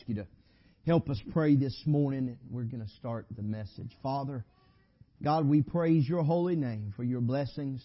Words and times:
Ask 0.00 0.08
you 0.08 0.14
to 0.14 0.26
help 0.86 1.10
us 1.10 1.20
pray 1.30 1.56
this 1.56 1.78
morning. 1.84 2.38
We're 2.50 2.62
going 2.62 2.82
to 2.82 2.90
start 2.94 3.26
the 3.36 3.42
message. 3.42 3.90
Father, 4.02 4.46
God, 5.22 5.46
we 5.46 5.60
praise 5.60 6.08
your 6.08 6.22
holy 6.22 6.56
name 6.56 6.94
for 6.96 7.04
your 7.04 7.20
blessings. 7.20 7.84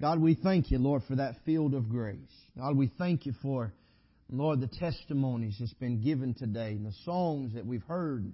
God, 0.00 0.20
we 0.20 0.34
thank 0.34 0.70
you, 0.70 0.78
Lord, 0.78 1.02
for 1.08 1.16
that 1.16 1.34
field 1.44 1.74
of 1.74 1.88
grace. 1.88 2.18
God, 2.56 2.76
we 2.76 2.88
thank 2.98 3.26
you 3.26 3.32
for, 3.42 3.72
Lord, 4.30 4.60
the 4.60 4.68
testimonies 4.68 5.56
that's 5.58 5.72
been 5.74 6.00
given 6.00 6.34
today 6.34 6.72
and 6.72 6.86
the 6.86 6.94
songs 7.04 7.54
that 7.54 7.66
we've 7.66 7.82
heard. 7.82 8.32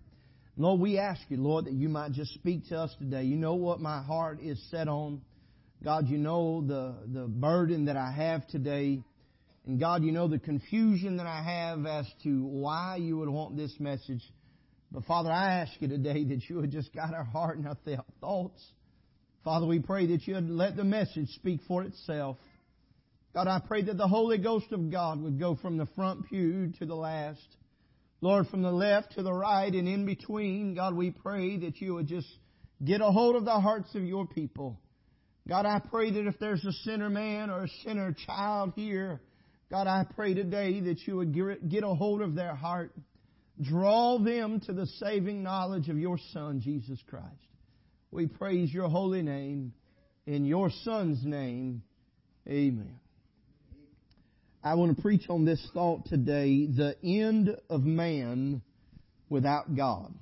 Lord, 0.59 0.79
we 0.79 0.99
ask 0.99 1.23
you, 1.31 1.39
Lord, 1.39 1.65
that 1.65 1.73
you 1.75 1.89
might 1.89 2.13
just 2.13 2.35
speak 2.35 2.69
to 2.69 2.77
us 2.77 2.95
today. 2.99 3.23
You 3.23 3.37
know 3.37 3.55
what 3.55 3.81
my 3.81 4.03
heart 4.03 4.41
is 4.43 4.63
set 4.71 4.89
on. 4.89 5.23
God, 5.83 6.09
you 6.09 6.19
know 6.19 6.61
the, 6.67 6.97
the 7.07 7.27
burden 7.27 7.87
that 7.87 7.97
I 7.97 8.11
have 8.11 8.47
today. 8.49 9.03
And 9.67 9.81
God, 9.81 10.05
you 10.05 10.13
know 10.13 10.29
the 10.29 10.39
confusion 10.39 11.17
that 11.17 11.27
I 11.27 11.43
have 11.43 11.87
as 11.87 12.07
to 12.23 12.45
why 12.45 12.97
you 12.97 13.19
would 13.19 13.29
want 13.29 13.57
this 13.57 13.75
message. 13.81 14.23
But 14.93 15.05
Father, 15.05 15.31
I 15.31 15.61
ask 15.61 15.73
you 15.81 15.89
today 15.89 16.25
that 16.25 16.49
you 16.49 16.57
would 16.57 16.71
just 16.71 16.95
guide 16.95 17.13
our 17.13 17.25
heart 17.25 17.59
and 17.59 17.67
our 17.67 17.77
thoughts. 18.21 18.65
Father, 19.45 19.67
we 19.67 19.81
pray 19.81 20.07
that 20.07 20.27
you'd 20.27 20.49
let 20.49 20.77
the 20.77 20.85
message 20.85 21.29
speak 21.31 21.61
for 21.67 21.83
itself. 21.83 22.37
God, 23.35 23.49
I 23.49 23.61
pray 23.67 23.83
that 23.83 23.99
the 23.99 24.09
Holy 24.09 24.39
Ghost 24.39 24.73
of 24.73 24.91
God 24.91 25.21
would 25.21 25.39
go 25.39 25.57
from 25.57 25.77
the 25.77 25.87
front 25.97 26.29
pew 26.29 26.73
to 26.79 26.87
the 26.87 26.95
last. 26.95 27.47
Lord, 28.21 28.47
from 28.47 28.63
the 28.63 28.73
left 28.73 29.13
to 29.17 29.23
the 29.23 29.33
right 29.33 29.73
and 29.73 29.87
in 29.87 30.07
between, 30.07 30.75
God, 30.75 30.95
we 30.95 31.11
pray 31.11 31.59
that 31.59 31.81
you 31.81 31.95
would 31.95 32.07
just 32.07 32.29
get 32.85 33.01
a 33.01 33.11
hold 33.11 33.37
of 33.37 33.45
the 33.45 33.61
hearts 33.61 33.95
of 33.95 34.05
your 34.05 34.27
people. 34.27 34.81
God, 35.49 35.67
I 35.67 35.81
pray 35.81 36.11
that 36.13 36.27
if 36.27 36.39
there's 36.39 36.65
a 36.65 36.73
sinner 36.73 37.11
man 37.11 37.51
or 37.51 37.65
a 37.65 37.69
sinner 37.85 38.17
child 38.27 38.73
here, 38.75 39.21
God, 39.71 39.89
I 39.89 40.05
pray 40.15 40.33
today 40.33 40.81
that 40.81 41.07
you 41.07 41.17
would 41.17 41.35
get 41.69 41.83
a 41.83 41.95
hold 41.95 42.23
of 42.23 42.35
their 42.35 42.55
heart. 42.55 42.93
Draw 43.61 44.19
them 44.19 44.61
to 44.61 44.73
the 44.73 44.87
saving 44.87 45.43
knowledge 45.43 45.89
of 45.89 45.99
your 45.99 46.19
Son, 46.33 46.61
Jesus 46.61 47.01
Christ. 47.09 47.27
We 48.13 48.27
praise 48.27 48.73
your 48.73 48.89
holy 48.89 49.23
name. 49.23 49.73
In 50.27 50.45
your 50.45 50.71
Son's 50.83 51.25
name, 51.25 51.83
amen. 52.49 52.99
I 54.63 54.75
want 54.75 54.97
to 54.97 55.03
preach 55.03 55.29
on 55.29 55.45
this 55.45 55.65
thought 55.73 56.07
today 56.07 56.67
the 56.67 56.97
end 57.05 57.57
of 57.71 57.83
man 57.83 58.63
without 59.29 59.77
God. 59.77 60.13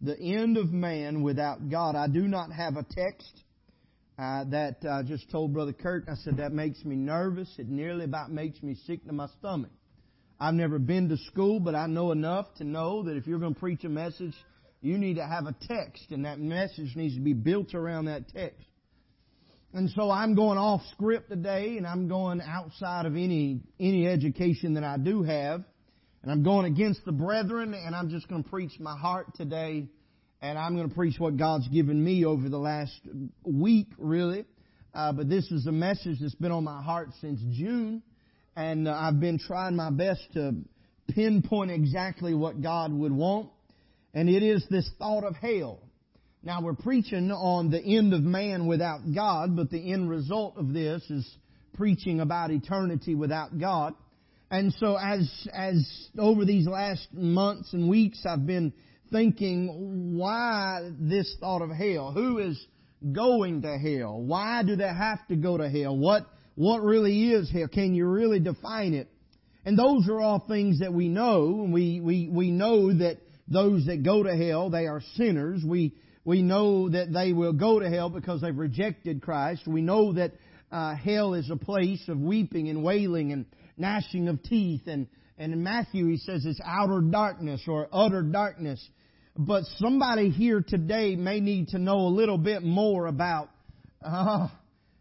The 0.00 0.18
end 0.18 0.56
of 0.56 0.72
man 0.72 1.22
without 1.22 1.70
God. 1.70 1.96
I 1.96 2.08
do 2.08 2.28
not 2.28 2.52
have 2.52 2.76
a 2.76 2.82
text 2.82 3.42
uh, 4.18 4.44
that 4.44 4.78
I 4.84 5.00
uh, 5.00 5.02
just 5.02 5.30
told 5.30 5.52
Brother 5.52 5.72
Kurt, 5.72 6.04
I 6.08 6.14
said, 6.16 6.36
that 6.36 6.52
makes 6.52 6.84
me 6.84 6.96
nervous. 6.96 7.48
It 7.58 7.68
nearly 7.68 8.04
about 8.04 8.30
makes 8.30 8.62
me 8.62 8.74
sick 8.86 9.04
to 9.06 9.12
my 9.12 9.26
stomach. 9.38 9.70
I've 10.38 10.54
never 10.54 10.78
been 10.78 11.08
to 11.08 11.16
school, 11.16 11.60
but 11.60 11.74
I 11.74 11.86
know 11.86 12.12
enough 12.12 12.46
to 12.56 12.64
know 12.64 13.04
that 13.04 13.16
if 13.16 13.26
you're 13.26 13.38
going 13.38 13.54
to 13.54 13.60
preach 13.60 13.84
a 13.84 13.88
message, 13.88 14.34
you 14.80 14.98
need 14.98 15.14
to 15.14 15.26
have 15.26 15.46
a 15.46 15.54
text, 15.68 16.10
and 16.10 16.24
that 16.24 16.40
message 16.40 16.96
needs 16.96 17.14
to 17.14 17.20
be 17.20 17.32
built 17.32 17.74
around 17.74 18.06
that 18.06 18.28
text. 18.28 18.66
And 19.72 19.88
so 19.90 20.10
I'm 20.10 20.34
going 20.34 20.58
off 20.58 20.82
script 20.92 21.30
today, 21.30 21.78
and 21.78 21.86
I'm 21.86 22.08
going 22.08 22.42
outside 22.42 23.06
of 23.06 23.14
any 23.14 23.60
any 23.80 24.06
education 24.06 24.74
that 24.74 24.84
I 24.84 24.98
do 24.98 25.22
have, 25.22 25.64
and 26.22 26.30
I'm 26.30 26.42
going 26.42 26.66
against 26.66 27.04
the 27.06 27.12
brethren, 27.12 27.72
and 27.72 27.94
I'm 27.94 28.10
just 28.10 28.28
going 28.28 28.42
to 28.44 28.50
preach 28.50 28.72
my 28.78 28.96
heart 28.96 29.34
today 29.36 29.86
and 30.42 30.58
I'm 30.58 30.74
going 30.74 30.88
to 30.88 30.94
preach 30.94 31.18
what 31.20 31.36
God's 31.36 31.68
given 31.68 32.02
me 32.02 32.24
over 32.24 32.48
the 32.48 32.58
last 32.58 33.00
week, 33.44 33.86
really. 33.96 34.44
Uh, 34.92 35.12
but 35.12 35.28
this 35.28 35.50
is 35.52 35.66
a 35.66 35.72
message 35.72 36.18
that's 36.20 36.34
been 36.34 36.50
on 36.50 36.64
my 36.64 36.82
heart 36.82 37.10
since 37.20 37.40
June, 37.52 38.02
and 38.56 38.86
uh, 38.86 38.92
I've 38.92 39.20
been 39.20 39.38
trying 39.38 39.76
my 39.76 39.90
best 39.90 40.20
to 40.34 40.56
pinpoint 41.08 41.70
exactly 41.70 42.34
what 42.34 42.60
God 42.60 42.92
would 42.92 43.12
want. 43.12 43.50
And 44.12 44.28
it 44.28 44.42
is 44.42 44.66
this 44.68 44.90
thought 44.98 45.24
of 45.24 45.36
hell. 45.36 45.80
Now 46.42 46.60
we're 46.60 46.74
preaching 46.74 47.30
on 47.30 47.70
the 47.70 47.80
end 47.80 48.12
of 48.12 48.20
man 48.22 48.66
without 48.66 49.00
God, 49.14 49.56
but 49.56 49.70
the 49.70 49.92
end 49.92 50.10
result 50.10 50.58
of 50.58 50.72
this 50.72 51.02
is 51.08 51.36
preaching 51.74 52.20
about 52.20 52.50
eternity 52.50 53.14
without 53.14 53.58
God. 53.58 53.94
And 54.50 54.74
so 54.74 54.96
as, 54.96 55.48
as 55.54 56.08
over 56.18 56.44
these 56.44 56.66
last 56.66 57.08
months 57.12 57.72
and 57.72 57.88
weeks 57.88 58.26
I've 58.28 58.46
been 58.46 58.74
thinking, 59.12 60.16
why 60.16 60.90
this 60.98 61.36
thought 61.38 61.62
of 61.62 61.70
hell? 61.70 62.12
Who 62.12 62.38
is 62.38 62.66
going 63.12 63.62
to 63.62 63.78
hell? 63.78 64.20
Why 64.20 64.62
do 64.62 64.76
they 64.76 64.84
have 64.84 65.26
to 65.28 65.36
go 65.36 65.56
to 65.58 65.68
hell? 65.68 65.96
What, 65.96 66.26
what 66.54 66.82
really 66.82 67.30
is 67.30 67.50
hell? 67.50 67.68
Can 67.68 67.94
you 67.94 68.06
really 68.06 68.40
define 68.40 68.94
it? 68.94 69.08
And 69.64 69.78
those 69.78 70.08
are 70.08 70.20
all 70.20 70.44
things 70.48 70.80
that 70.80 70.92
we 70.92 71.08
know. 71.08 71.68
We, 71.70 72.00
we, 72.00 72.28
we 72.28 72.50
know 72.50 72.92
that 72.92 73.18
those 73.48 73.86
that 73.86 74.02
go 74.02 74.22
to 74.22 74.36
hell, 74.36 74.70
they 74.70 74.86
are 74.86 75.02
sinners. 75.16 75.62
We, 75.64 75.94
we 76.24 76.42
know 76.42 76.88
that 76.88 77.12
they 77.12 77.32
will 77.32 77.52
go 77.52 77.78
to 77.78 77.88
hell 77.88 78.08
because 78.08 78.40
they've 78.40 78.56
rejected 78.56 79.22
Christ. 79.22 79.66
We 79.66 79.82
know 79.82 80.12
that 80.14 80.32
uh, 80.70 80.94
hell 80.96 81.34
is 81.34 81.50
a 81.50 81.56
place 81.56 82.02
of 82.08 82.18
weeping 82.18 82.68
and 82.68 82.82
wailing 82.82 83.32
and 83.32 83.46
gnashing 83.76 84.28
of 84.28 84.42
teeth. 84.42 84.82
And, 84.86 85.06
and 85.38 85.52
in 85.52 85.62
Matthew 85.62 86.08
he 86.08 86.16
says 86.16 86.44
it's 86.44 86.60
outer 86.64 87.00
darkness 87.00 87.62
or 87.68 87.88
utter 87.92 88.22
darkness. 88.22 88.84
But 89.36 89.64
somebody 89.78 90.28
here 90.28 90.62
today 90.66 91.16
may 91.16 91.40
need 91.40 91.68
to 91.68 91.78
know 91.78 92.00
a 92.00 92.12
little 92.12 92.36
bit 92.36 92.62
more 92.62 93.06
about, 93.06 93.48
uh, 94.04 94.48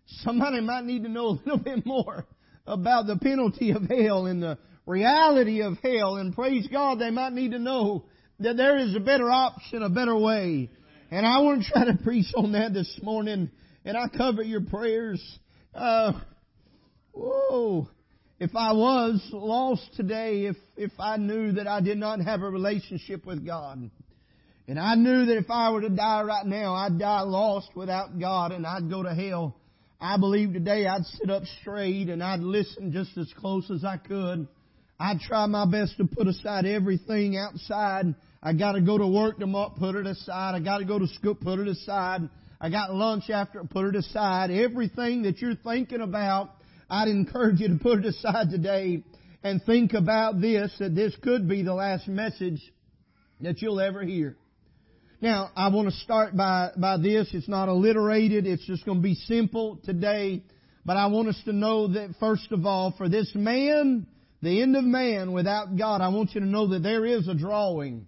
somebody 0.06 0.62
might 0.62 0.86
need 0.86 1.04
to 1.04 1.10
know 1.10 1.28
a 1.28 1.39
little 1.44 1.57
bit 1.63 1.86
more 1.86 2.25
about 2.66 3.07
the 3.07 3.18
penalty 3.18 3.72
of 3.72 3.83
hell 3.89 4.28
and 4.28 4.42
the 4.42 4.57
reality 4.86 5.62
of 5.62 5.78
hell. 5.83 6.16
And 6.16 6.33
praise 6.33 6.66
God, 6.72 7.00
they 7.00 7.10
might 7.10 7.33
need 7.33 7.51
to 7.51 7.60
know 7.60 8.06
that 8.39 8.56
there 8.56 8.78
is 8.78 8.95
a 8.95 9.01
better 9.01 9.30
option, 9.30 9.83
a 9.83 9.89
better 9.89 10.18
way. 10.18 10.69
And 11.12 11.25
I 11.25 11.39
want 11.42 11.63
to 11.63 11.69
try 11.69 11.86
to 11.86 11.98
preach 12.04 12.31
on 12.36 12.54
that 12.54 12.74
this 12.74 13.00
morning. 13.04 13.51
And 13.83 13.98
I 13.98 14.07
cover 14.07 14.44
your 14.44 14.62
prayers. 14.62 15.22
Uh, 15.75 16.13
whoa. 17.12 17.89
If 18.39 18.56
I 18.56 18.72
was 18.72 19.22
lost 19.33 19.88
today, 19.98 20.45
if, 20.45 20.56
if 20.78 20.92
I 20.98 21.18
knew 21.18 21.51
that 21.54 21.68
I 21.68 21.81
did 21.81 21.98
not 21.98 22.22
have 22.22 22.42
a 22.42 22.50
relationship 22.50 23.25
with 23.25 23.45
God, 23.45 23.92
and 24.67 24.79
I 24.79 24.95
knew 24.95 25.25
that 25.25 25.37
if 25.37 25.49
I 25.49 25.71
were 25.71 25.81
to 25.81 25.89
die 25.89 26.21
right 26.21 26.45
now, 26.45 26.73
I'd 26.73 26.99
die 26.99 27.21
lost 27.21 27.69
without 27.75 28.19
God 28.19 28.51
and 28.51 28.65
I'd 28.65 28.89
go 28.89 29.03
to 29.03 29.13
hell. 29.13 29.57
I 29.99 30.17
believe 30.17 30.53
today 30.53 30.87
I'd 30.87 31.05
sit 31.05 31.29
up 31.29 31.43
straight 31.61 32.09
and 32.09 32.23
I'd 32.23 32.39
listen 32.39 32.91
just 32.91 33.17
as 33.17 33.31
close 33.37 33.69
as 33.69 33.83
I 33.83 33.97
could. 33.97 34.47
I'd 34.99 35.19
try 35.19 35.45
my 35.47 35.65
best 35.65 35.97
to 35.97 36.05
put 36.05 36.27
aside 36.27 36.65
everything 36.65 37.37
outside. 37.37 38.13
I 38.41 38.53
gotta 38.53 38.81
go 38.81 38.97
to 38.97 39.07
work 39.07 39.39
tomorrow, 39.39 39.73
put 39.77 39.95
it 39.95 40.07
aside. 40.07 40.55
I 40.55 40.59
gotta 40.59 40.85
go 40.85 40.99
to 40.99 41.07
school, 41.07 41.35
put 41.35 41.59
it 41.59 41.67
aside. 41.67 42.21
I 42.59 42.69
got 42.69 42.93
lunch 42.93 43.29
after, 43.29 43.63
put 43.63 43.87
it 43.87 43.95
aside. 43.95 44.51
Everything 44.51 45.23
that 45.23 45.39
you're 45.39 45.55
thinking 45.55 46.01
about, 46.01 46.51
I'd 46.89 47.07
encourage 47.07 47.59
you 47.59 47.69
to 47.69 47.79
put 47.81 47.99
it 47.99 48.05
aside 48.05 48.51
today 48.51 49.03
and 49.43 49.61
think 49.63 49.93
about 49.93 50.39
this, 50.39 50.71
that 50.79 50.93
this 50.93 51.15
could 51.23 51.47
be 51.49 51.63
the 51.63 51.73
last 51.73 52.07
message 52.07 52.61
that 53.41 53.61
you'll 53.61 53.79
ever 53.79 54.03
hear. 54.03 54.37
Now, 55.21 55.51
I 55.56 55.68
want 55.68 55.88
to 55.88 55.95
start 55.97 56.35
by, 56.35 56.71
by 56.75 56.97
this. 56.97 57.29
It's 57.31 57.47
not 57.47 57.69
alliterated. 57.69 58.47
It's 58.47 58.65
just 58.65 58.83
going 58.85 58.97
to 58.97 59.03
be 59.03 59.13
simple 59.13 59.79
today. 59.83 60.41
But 60.83 60.97
I 60.97 61.06
want 61.07 61.27
us 61.27 61.39
to 61.45 61.53
know 61.53 61.89
that 61.89 62.15
first 62.19 62.51
of 62.51 62.65
all, 62.65 62.95
for 62.97 63.07
this 63.07 63.31
man, 63.35 64.07
the 64.41 64.63
end 64.63 64.75
of 64.75 64.83
man 64.83 65.31
without 65.31 65.77
God, 65.77 66.01
I 66.01 66.07
want 66.07 66.33
you 66.33 66.41
to 66.41 66.47
know 66.47 66.69
that 66.69 66.81
there 66.81 67.06
is 67.06 67.27
a 67.27 67.35
drawing. 67.35 68.07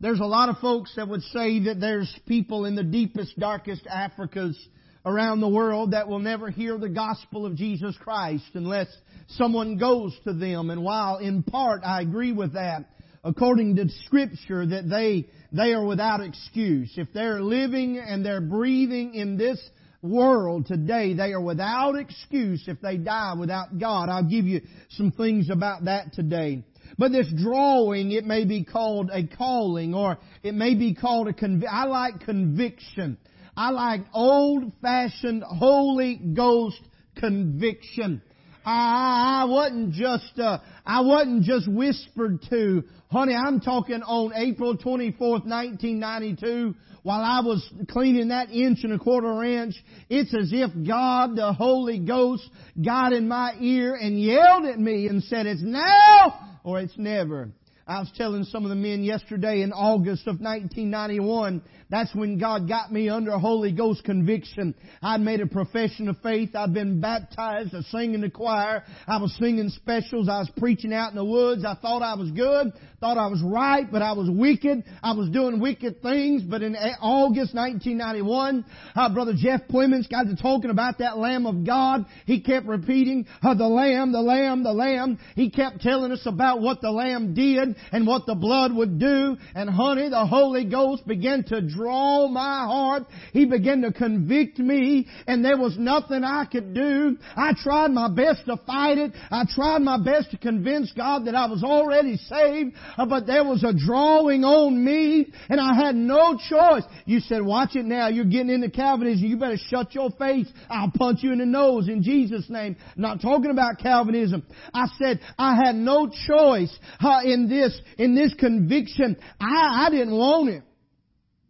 There's 0.00 0.20
a 0.20 0.24
lot 0.24 0.48
of 0.48 0.56
folks 0.56 0.94
that 0.96 1.06
would 1.06 1.24
say 1.24 1.64
that 1.64 1.78
there's 1.78 2.10
people 2.26 2.64
in 2.64 2.74
the 2.74 2.84
deepest, 2.84 3.38
darkest 3.38 3.84
Africas 3.84 4.56
around 5.04 5.42
the 5.42 5.48
world 5.48 5.90
that 5.90 6.08
will 6.08 6.20
never 6.20 6.48
hear 6.48 6.78
the 6.78 6.88
gospel 6.88 7.44
of 7.44 7.56
Jesus 7.56 7.94
Christ 8.00 8.48
unless 8.54 8.88
someone 9.28 9.76
goes 9.76 10.18
to 10.24 10.32
them. 10.32 10.70
And 10.70 10.82
while 10.82 11.18
in 11.18 11.42
part 11.42 11.82
I 11.84 12.00
agree 12.00 12.32
with 12.32 12.54
that, 12.54 12.86
according 13.26 13.76
to 13.76 13.88
scripture 14.06 14.64
that 14.64 14.88
they, 14.88 15.26
they 15.56 15.72
are 15.72 15.84
without 15.84 16.20
excuse. 16.20 16.92
If 16.96 17.12
they're 17.12 17.40
living 17.40 17.98
and 17.98 18.24
they're 18.24 18.40
breathing 18.40 19.14
in 19.14 19.36
this 19.36 19.58
world 20.02 20.66
today, 20.66 21.14
they 21.14 21.32
are 21.32 21.40
without 21.40 21.96
excuse 21.96 22.64
if 22.66 22.80
they 22.80 22.96
die 22.96 23.34
without 23.38 23.78
God. 23.78 24.08
I'll 24.08 24.28
give 24.28 24.46
you 24.46 24.62
some 24.90 25.12
things 25.12 25.50
about 25.50 25.84
that 25.86 26.12
today. 26.12 26.64
But 26.98 27.12
this 27.12 27.30
drawing, 27.36 28.12
it 28.12 28.24
may 28.24 28.44
be 28.44 28.64
called 28.64 29.10
a 29.12 29.26
calling 29.26 29.94
or 29.94 30.18
it 30.42 30.54
may 30.54 30.74
be 30.74 30.94
called 30.94 31.28
a 31.28 31.32
conv- 31.32 31.66
I 31.70 31.84
like 31.84 32.20
conviction. 32.20 33.18
I 33.56 33.70
like 33.70 34.02
old 34.12 34.72
fashioned 34.82 35.42
Holy 35.42 36.16
Ghost 36.16 36.80
conviction. 37.16 38.22
I, 38.64 39.42
I 39.42 39.44
wasn't 39.44 39.92
just, 39.92 40.38
uh, 40.38 40.58
I 40.84 41.00
wasn't 41.00 41.44
just 41.44 41.70
whispered 41.70 42.42
to. 42.50 42.84
Honey, 43.08 43.36
I'm 43.36 43.60
talking 43.60 44.02
on 44.02 44.32
April 44.34 44.76
24th, 44.76 45.46
1992, 45.46 46.74
while 47.04 47.22
I 47.22 47.38
was 47.38 47.64
cleaning 47.88 48.28
that 48.28 48.50
inch 48.50 48.80
and 48.82 48.94
a 48.94 48.98
quarter 48.98 49.44
inch. 49.44 49.76
It's 50.10 50.34
as 50.34 50.50
if 50.52 50.72
God, 50.84 51.36
the 51.36 51.52
Holy 51.52 52.00
Ghost, 52.00 52.42
got 52.84 53.12
in 53.12 53.28
my 53.28 53.54
ear 53.60 53.94
and 53.94 54.20
yelled 54.20 54.66
at 54.66 54.80
me 54.80 55.06
and 55.06 55.22
said, 55.22 55.46
it's 55.46 55.62
now 55.62 56.58
or 56.64 56.80
it's 56.80 56.98
never. 56.98 57.50
I 57.86 58.00
was 58.00 58.10
telling 58.16 58.42
some 58.42 58.64
of 58.64 58.70
the 58.70 58.74
men 58.74 59.04
yesterday 59.04 59.62
in 59.62 59.72
August 59.72 60.22
of 60.22 60.40
1991, 60.40 61.62
that's 61.88 62.12
when 62.14 62.38
God 62.38 62.68
got 62.68 62.92
me 62.92 63.08
under 63.08 63.32
Holy 63.38 63.70
Ghost 63.70 64.02
conviction. 64.02 64.74
I'd 65.02 65.20
made 65.20 65.40
a 65.40 65.46
profession 65.46 66.08
of 66.08 66.16
faith. 66.20 66.50
I'd 66.56 66.74
been 66.74 67.00
baptized. 67.00 67.74
I 67.74 67.82
sang 67.82 68.14
in 68.14 68.22
the 68.22 68.30
choir. 68.30 68.82
I 69.06 69.18
was 69.18 69.32
singing 69.38 69.68
specials. 69.68 70.28
I 70.28 70.38
was 70.38 70.50
preaching 70.56 70.92
out 70.92 71.10
in 71.10 71.16
the 71.16 71.24
woods. 71.24 71.64
I 71.64 71.76
thought 71.76 72.02
I 72.02 72.14
was 72.14 72.30
good. 72.32 72.72
Thought 72.98 73.18
I 73.18 73.28
was 73.28 73.40
right, 73.42 73.86
but 73.90 74.02
I 74.02 74.12
was 74.12 74.28
wicked. 74.28 74.82
I 75.02 75.12
was 75.12 75.28
doing 75.28 75.60
wicked 75.60 76.02
things. 76.02 76.42
But 76.42 76.62
in 76.62 76.74
August 76.74 77.54
1991, 77.54 78.64
uh, 78.96 79.14
Brother 79.14 79.34
Jeff 79.36 79.60
Clemens 79.70 80.08
got 80.08 80.24
to 80.24 80.34
talking 80.34 80.70
about 80.70 80.98
that 80.98 81.18
Lamb 81.18 81.46
of 81.46 81.64
God. 81.64 82.06
He 82.24 82.40
kept 82.40 82.66
repeating, 82.66 83.26
uh, 83.42 83.54
the 83.54 83.68
Lamb, 83.68 84.12
the 84.12 84.22
Lamb, 84.22 84.64
the 84.64 84.72
Lamb. 84.72 85.18
He 85.34 85.50
kept 85.50 85.82
telling 85.82 86.10
us 86.10 86.22
about 86.26 86.62
what 86.62 86.80
the 86.80 86.90
Lamb 86.90 87.34
did 87.34 87.76
and 87.92 88.06
what 88.06 88.26
the 88.26 88.34
blood 88.34 88.74
would 88.74 88.98
do. 88.98 89.36
And 89.54 89.70
honey, 89.70 90.08
the 90.08 90.26
Holy 90.26 90.64
Ghost 90.64 91.06
began 91.06 91.44
to 91.44 91.56
draw 91.76 92.28
my 92.28 92.64
heart. 92.64 93.04
He 93.32 93.44
began 93.44 93.82
to 93.82 93.92
convict 93.92 94.58
me 94.58 95.06
and 95.26 95.44
there 95.44 95.58
was 95.58 95.76
nothing 95.78 96.24
I 96.24 96.46
could 96.46 96.74
do. 96.74 97.16
I 97.36 97.52
tried 97.60 97.90
my 97.90 98.08
best 98.08 98.46
to 98.46 98.56
fight 98.66 98.98
it. 98.98 99.12
I 99.30 99.44
tried 99.48 99.82
my 99.82 99.98
best 100.02 100.30
to 100.30 100.38
convince 100.38 100.92
God 100.92 101.26
that 101.26 101.34
I 101.34 101.46
was 101.46 101.62
already 101.62 102.16
saved, 102.16 102.74
but 102.96 103.26
there 103.26 103.44
was 103.44 103.62
a 103.62 103.72
drawing 103.72 104.44
on 104.44 104.82
me 104.82 105.26
and 105.48 105.60
I 105.60 105.74
had 105.74 105.94
no 105.94 106.38
choice. 106.48 106.84
You 107.04 107.20
said, 107.20 107.42
watch 107.42 107.76
it 107.76 107.84
now. 107.84 108.08
You're 108.08 108.24
getting 108.24 108.50
into 108.50 108.70
Calvinism. 108.70 109.26
You 109.26 109.36
better 109.36 109.58
shut 109.58 109.94
your 109.94 110.10
face. 110.12 110.48
I'll 110.70 110.92
punch 110.96 111.22
you 111.22 111.32
in 111.32 111.38
the 111.38 111.46
nose 111.46 111.88
in 111.88 112.02
Jesus' 112.02 112.48
name. 112.48 112.76
I'm 112.96 113.02
not 113.02 113.20
talking 113.20 113.50
about 113.50 113.78
Calvinism. 113.78 114.44
I 114.72 114.86
said, 114.98 115.20
I 115.38 115.56
had 115.56 115.74
no 115.74 116.08
choice 116.08 116.76
uh, 117.00 117.20
in 117.24 117.48
this 117.48 117.66
this, 117.66 117.80
in 117.98 118.14
this 118.14 118.34
conviction, 118.34 119.16
I, 119.40 119.86
I 119.86 119.90
didn't 119.90 120.16
want 120.16 120.50
it. 120.50 120.62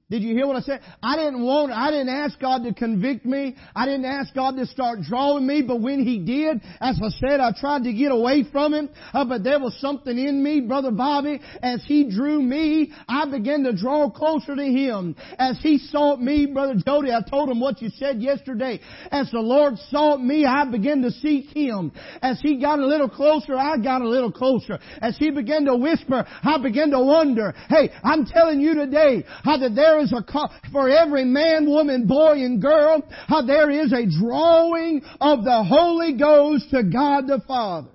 Did 0.08 0.22
you 0.22 0.34
hear 0.36 0.46
what 0.46 0.54
I 0.54 0.60
said? 0.60 0.82
I 1.02 1.16
didn't 1.16 1.42
want, 1.44 1.72
I 1.72 1.90
didn't 1.90 2.10
ask 2.10 2.38
God 2.38 2.62
to 2.62 2.72
convict 2.72 3.26
me. 3.26 3.56
I 3.75 3.86
didn't 3.86 4.04
ask 4.04 4.32
God 4.32 4.56
to 4.56 4.64
start 4.64 5.00
drawing 5.00 5.44
me, 5.44 5.62
but 5.62 5.80
when 5.80 6.04
He 6.06 6.20
did, 6.20 6.60
as 6.80 7.00
I 7.02 7.08
said, 7.18 7.40
I 7.40 7.50
tried 7.58 7.82
to 7.82 7.92
get 7.92 8.12
away 8.12 8.44
from 8.52 8.72
Him, 8.72 8.88
uh, 9.12 9.25
but 9.25 9.42
there 9.42 9.58
was 9.58 9.76
something 9.80 10.16
in 10.16 10.44
me, 10.44 10.60
Brother 10.60 10.92
Bobby, 10.92 11.40
as 11.60 11.82
He 11.86 12.08
drew 12.08 12.40
me, 12.40 12.92
I 13.08 13.28
began 13.28 13.64
to 13.64 13.72
draw 13.76 14.08
closer 14.08 14.54
to 14.54 14.62
Him. 14.62 15.16
As 15.40 15.58
He 15.60 15.78
sought 15.78 16.20
me, 16.20 16.46
Brother 16.46 16.76
Jody, 16.86 17.10
I 17.10 17.28
told 17.28 17.48
him 17.48 17.58
what 17.58 17.82
you 17.82 17.90
said 17.98 18.22
yesterday. 18.22 18.78
As 19.10 19.28
the 19.32 19.40
Lord 19.40 19.75
sought 19.90 20.22
me, 20.22 20.44
I 20.44 20.70
began 20.70 21.02
to 21.02 21.10
seek 21.10 21.50
Him. 21.50 21.90
As 22.22 22.40
He 22.40 22.60
got 22.60 22.78
a 22.78 22.86
little 22.86 23.10
closer, 23.10 23.56
I 23.56 23.76
got 23.78 24.02
a 24.02 24.08
little 24.08 24.30
closer. 24.30 24.78
As 25.02 25.16
He 25.16 25.32
began 25.32 25.64
to 25.64 25.75
whisper, 25.75 26.25
I 26.44 26.62
began 26.62 26.92
to 26.92 27.00
wonder, 27.00 27.52
hey, 27.68 27.90
I'm 28.04 28.25
telling 28.25 28.60
you 28.60 28.75
today, 28.75 29.25
how 29.42 29.56
that 29.56 29.75
there 29.75 29.95
there 29.96 30.04
is 30.04 30.12
a 30.12 30.22
call 30.22 30.52
for 30.72 30.90
every 30.90 31.24
man, 31.24 31.66
woman, 31.66 32.06
boy, 32.06 32.32
and 32.32 32.60
girl. 32.60 33.02
There 33.46 33.70
is 33.70 33.92
a 33.92 34.06
drawing 34.20 35.02
of 35.20 35.44
the 35.44 35.64
Holy 35.64 36.18
Ghost 36.18 36.70
to 36.70 36.82
God 36.82 37.26
the 37.26 37.40
Father. 37.46 37.88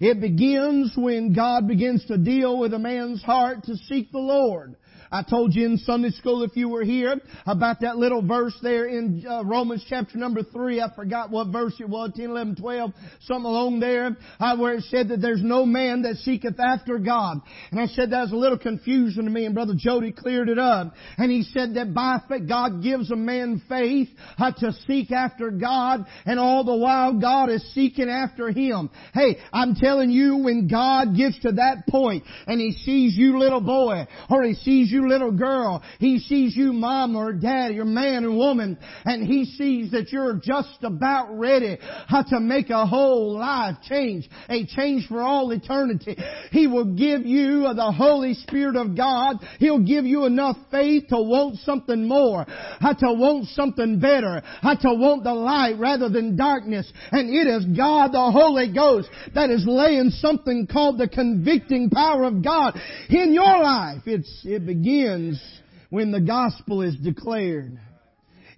It 0.00 0.20
begins 0.20 0.92
when 0.96 1.32
God 1.34 1.66
begins 1.66 2.04
to 2.06 2.18
deal 2.18 2.58
with 2.58 2.74
a 2.74 2.78
man's 2.78 3.22
heart 3.22 3.64
to 3.64 3.76
seek 3.76 4.12
the 4.12 4.18
Lord. 4.18 4.76
I 5.14 5.22
told 5.22 5.54
you 5.54 5.64
in 5.64 5.78
Sunday 5.78 6.10
school 6.10 6.42
if 6.42 6.56
you 6.56 6.68
were 6.68 6.82
here 6.82 7.20
about 7.46 7.82
that 7.82 7.96
little 7.98 8.20
verse 8.20 8.58
there 8.64 8.86
in 8.86 9.24
uh, 9.24 9.44
Romans 9.44 9.86
chapter 9.88 10.18
number 10.18 10.42
3. 10.42 10.80
I 10.80 10.92
forgot 10.92 11.30
what 11.30 11.52
verse 11.52 11.74
it 11.78 11.88
was, 11.88 12.10
10, 12.16 12.30
11, 12.30 12.56
12, 12.56 12.90
something 13.20 13.44
along 13.44 13.78
there, 13.78 14.16
uh, 14.40 14.56
where 14.56 14.74
it 14.74 14.82
said 14.90 15.10
that 15.10 15.20
there's 15.20 15.40
no 15.40 15.64
man 15.64 16.02
that 16.02 16.16
seeketh 16.16 16.58
after 16.58 16.98
God. 16.98 17.38
And 17.70 17.78
I 17.78 17.86
said 17.86 18.10
that 18.10 18.22
was 18.22 18.32
a 18.32 18.36
little 18.36 18.58
confusion 18.58 19.26
to 19.26 19.30
me 19.30 19.46
and 19.46 19.54
Brother 19.54 19.74
Jody 19.76 20.10
cleared 20.10 20.48
it 20.48 20.58
up. 20.58 20.92
And 21.16 21.30
he 21.30 21.44
said 21.44 21.74
that 21.74 21.94
by 21.94 22.18
faith, 22.28 22.48
God 22.48 22.82
gives 22.82 23.12
a 23.12 23.16
man 23.16 23.62
faith 23.68 24.08
uh, 24.36 24.50
to 24.58 24.72
seek 24.88 25.12
after 25.12 25.52
God 25.52 26.06
and 26.26 26.40
all 26.40 26.64
the 26.64 26.74
while 26.74 27.20
God 27.20 27.50
is 27.50 27.64
seeking 27.72 28.08
after 28.08 28.50
him. 28.50 28.90
Hey, 29.12 29.36
I'm 29.52 29.76
telling 29.76 30.10
you 30.10 30.38
when 30.38 30.66
God 30.66 31.16
gets 31.16 31.38
to 31.42 31.52
that 31.52 31.86
point 31.88 32.24
and 32.48 32.60
he 32.60 32.72
sees 32.72 33.16
you 33.16 33.38
little 33.38 33.60
boy 33.60 34.08
or 34.28 34.42
he 34.42 34.54
sees 34.54 34.90
you 34.90 35.03
little 35.08 35.32
girl. 35.32 35.82
He 35.98 36.18
sees 36.18 36.56
you 36.56 36.72
mom 36.72 37.16
or 37.16 37.32
dad, 37.32 37.72
or 37.72 37.84
man 37.84 38.24
and 38.24 38.36
woman 38.36 38.78
and 39.04 39.26
he 39.26 39.44
sees 39.44 39.90
that 39.92 40.12
you're 40.12 40.40
just 40.42 40.82
about 40.82 41.38
ready 41.38 41.78
How 42.06 42.22
to 42.22 42.40
make 42.40 42.70
a 42.70 42.86
whole 42.86 43.38
life 43.38 43.76
change, 43.88 44.28
a 44.48 44.66
change 44.66 45.06
for 45.08 45.20
all 45.20 45.50
eternity. 45.50 46.16
He 46.50 46.66
will 46.66 46.94
give 46.94 47.26
you 47.26 47.66
uh, 47.66 47.74
the 47.74 47.92
Holy 47.92 48.34
Spirit 48.34 48.76
of 48.76 48.96
God. 48.96 49.36
He'll 49.58 49.84
give 49.84 50.04
you 50.04 50.24
enough 50.24 50.56
faith 50.70 51.08
to 51.08 51.16
want 51.16 51.58
something 51.58 52.06
more, 52.06 52.46
uh, 52.48 52.94
to 52.94 53.12
want 53.12 53.48
something 53.48 53.98
better, 53.98 54.42
to 54.62 54.94
want 54.94 55.24
the 55.24 55.34
light 55.34 55.78
rather 55.78 56.08
than 56.08 56.36
darkness. 56.36 56.90
And 57.10 57.30
it 57.30 57.46
is 57.46 57.64
God 57.76 58.12
the 58.12 58.30
Holy 58.30 58.72
Ghost 58.72 59.08
that 59.34 59.50
is 59.50 59.64
laying 59.66 60.10
something 60.10 60.66
called 60.66 60.98
the 60.98 61.08
convicting 61.08 61.90
power 61.90 62.24
of 62.24 62.42
God 62.42 62.78
in 63.08 63.32
your 63.32 63.62
life. 63.62 64.02
It's, 64.06 64.40
it 64.44 64.66
begins 64.66 64.83
begins 64.84 65.42
when 65.88 66.10
the 66.10 66.20
gospel 66.20 66.82
is 66.82 66.94
declared. 66.96 67.78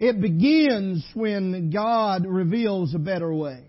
It 0.00 0.20
begins 0.20 1.06
when 1.14 1.70
God 1.70 2.26
reveals 2.26 2.94
a 2.94 2.98
better 2.98 3.32
way. 3.32 3.62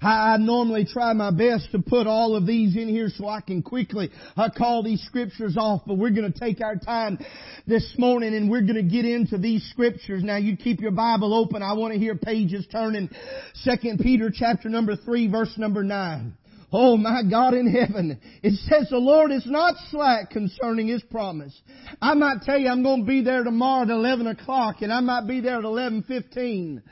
I 0.00 0.38
normally 0.38 0.86
try 0.90 1.12
my 1.12 1.30
best 1.30 1.70
to 1.72 1.78
put 1.78 2.06
all 2.06 2.34
of 2.34 2.46
these 2.46 2.76
in 2.76 2.88
here 2.88 3.10
so 3.14 3.28
I 3.28 3.42
can 3.42 3.62
quickly 3.62 4.10
uh, 4.36 4.48
call 4.56 4.82
these 4.82 5.02
scriptures 5.02 5.56
off, 5.58 5.82
but 5.86 5.98
we're 5.98 6.10
going 6.10 6.32
to 6.32 6.38
take 6.38 6.62
our 6.62 6.76
time 6.76 7.18
this 7.66 7.94
morning 7.98 8.34
and 8.34 8.50
we're 8.50 8.62
going 8.62 8.76
to 8.76 8.82
get 8.82 9.04
into 9.04 9.36
these 9.36 9.62
scriptures. 9.70 10.24
Now 10.24 10.38
you 10.38 10.56
keep 10.56 10.80
your 10.80 10.92
Bible 10.92 11.34
open. 11.34 11.62
I 11.62 11.74
want 11.74 11.92
to 11.92 11.98
hear 11.98 12.16
pages 12.16 12.66
turning. 12.72 13.10
Second 13.54 14.00
Peter 14.00 14.32
chapter 14.34 14.70
number 14.70 14.96
3 14.96 15.30
verse 15.30 15.52
number 15.58 15.84
9. 15.84 16.36
Oh 16.72 16.96
my 16.96 17.22
God 17.28 17.54
in 17.54 17.72
heaven. 17.72 18.18
It 18.42 18.54
says 18.68 18.88
the 18.90 18.98
Lord 18.98 19.30
is 19.30 19.46
not 19.46 19.74
slack 19.90 20.30
concerning 20.30 20.88
His 20.88 21.02
promise. 21.04 21.58
I 22.02 22.14
might 22.14 22.42
tell 22.42 22.58
you 22.58 22.68
I'm 22.68 22.82
going 22.82 23.02
to 23.02 23.06
be 23.06 23.22
there 23.22 23.44
tomorrow 23.44 23.82
at 23.82 23.90
11 23.90 24.26
o'clock 24.26 24.76
and 24.82 24.92
I 24.92 25.00
might 25.00 25.26
be 25.26 25.40
there 25.40 25.58
at 25.58 25.64
11.15. 25.64 26.82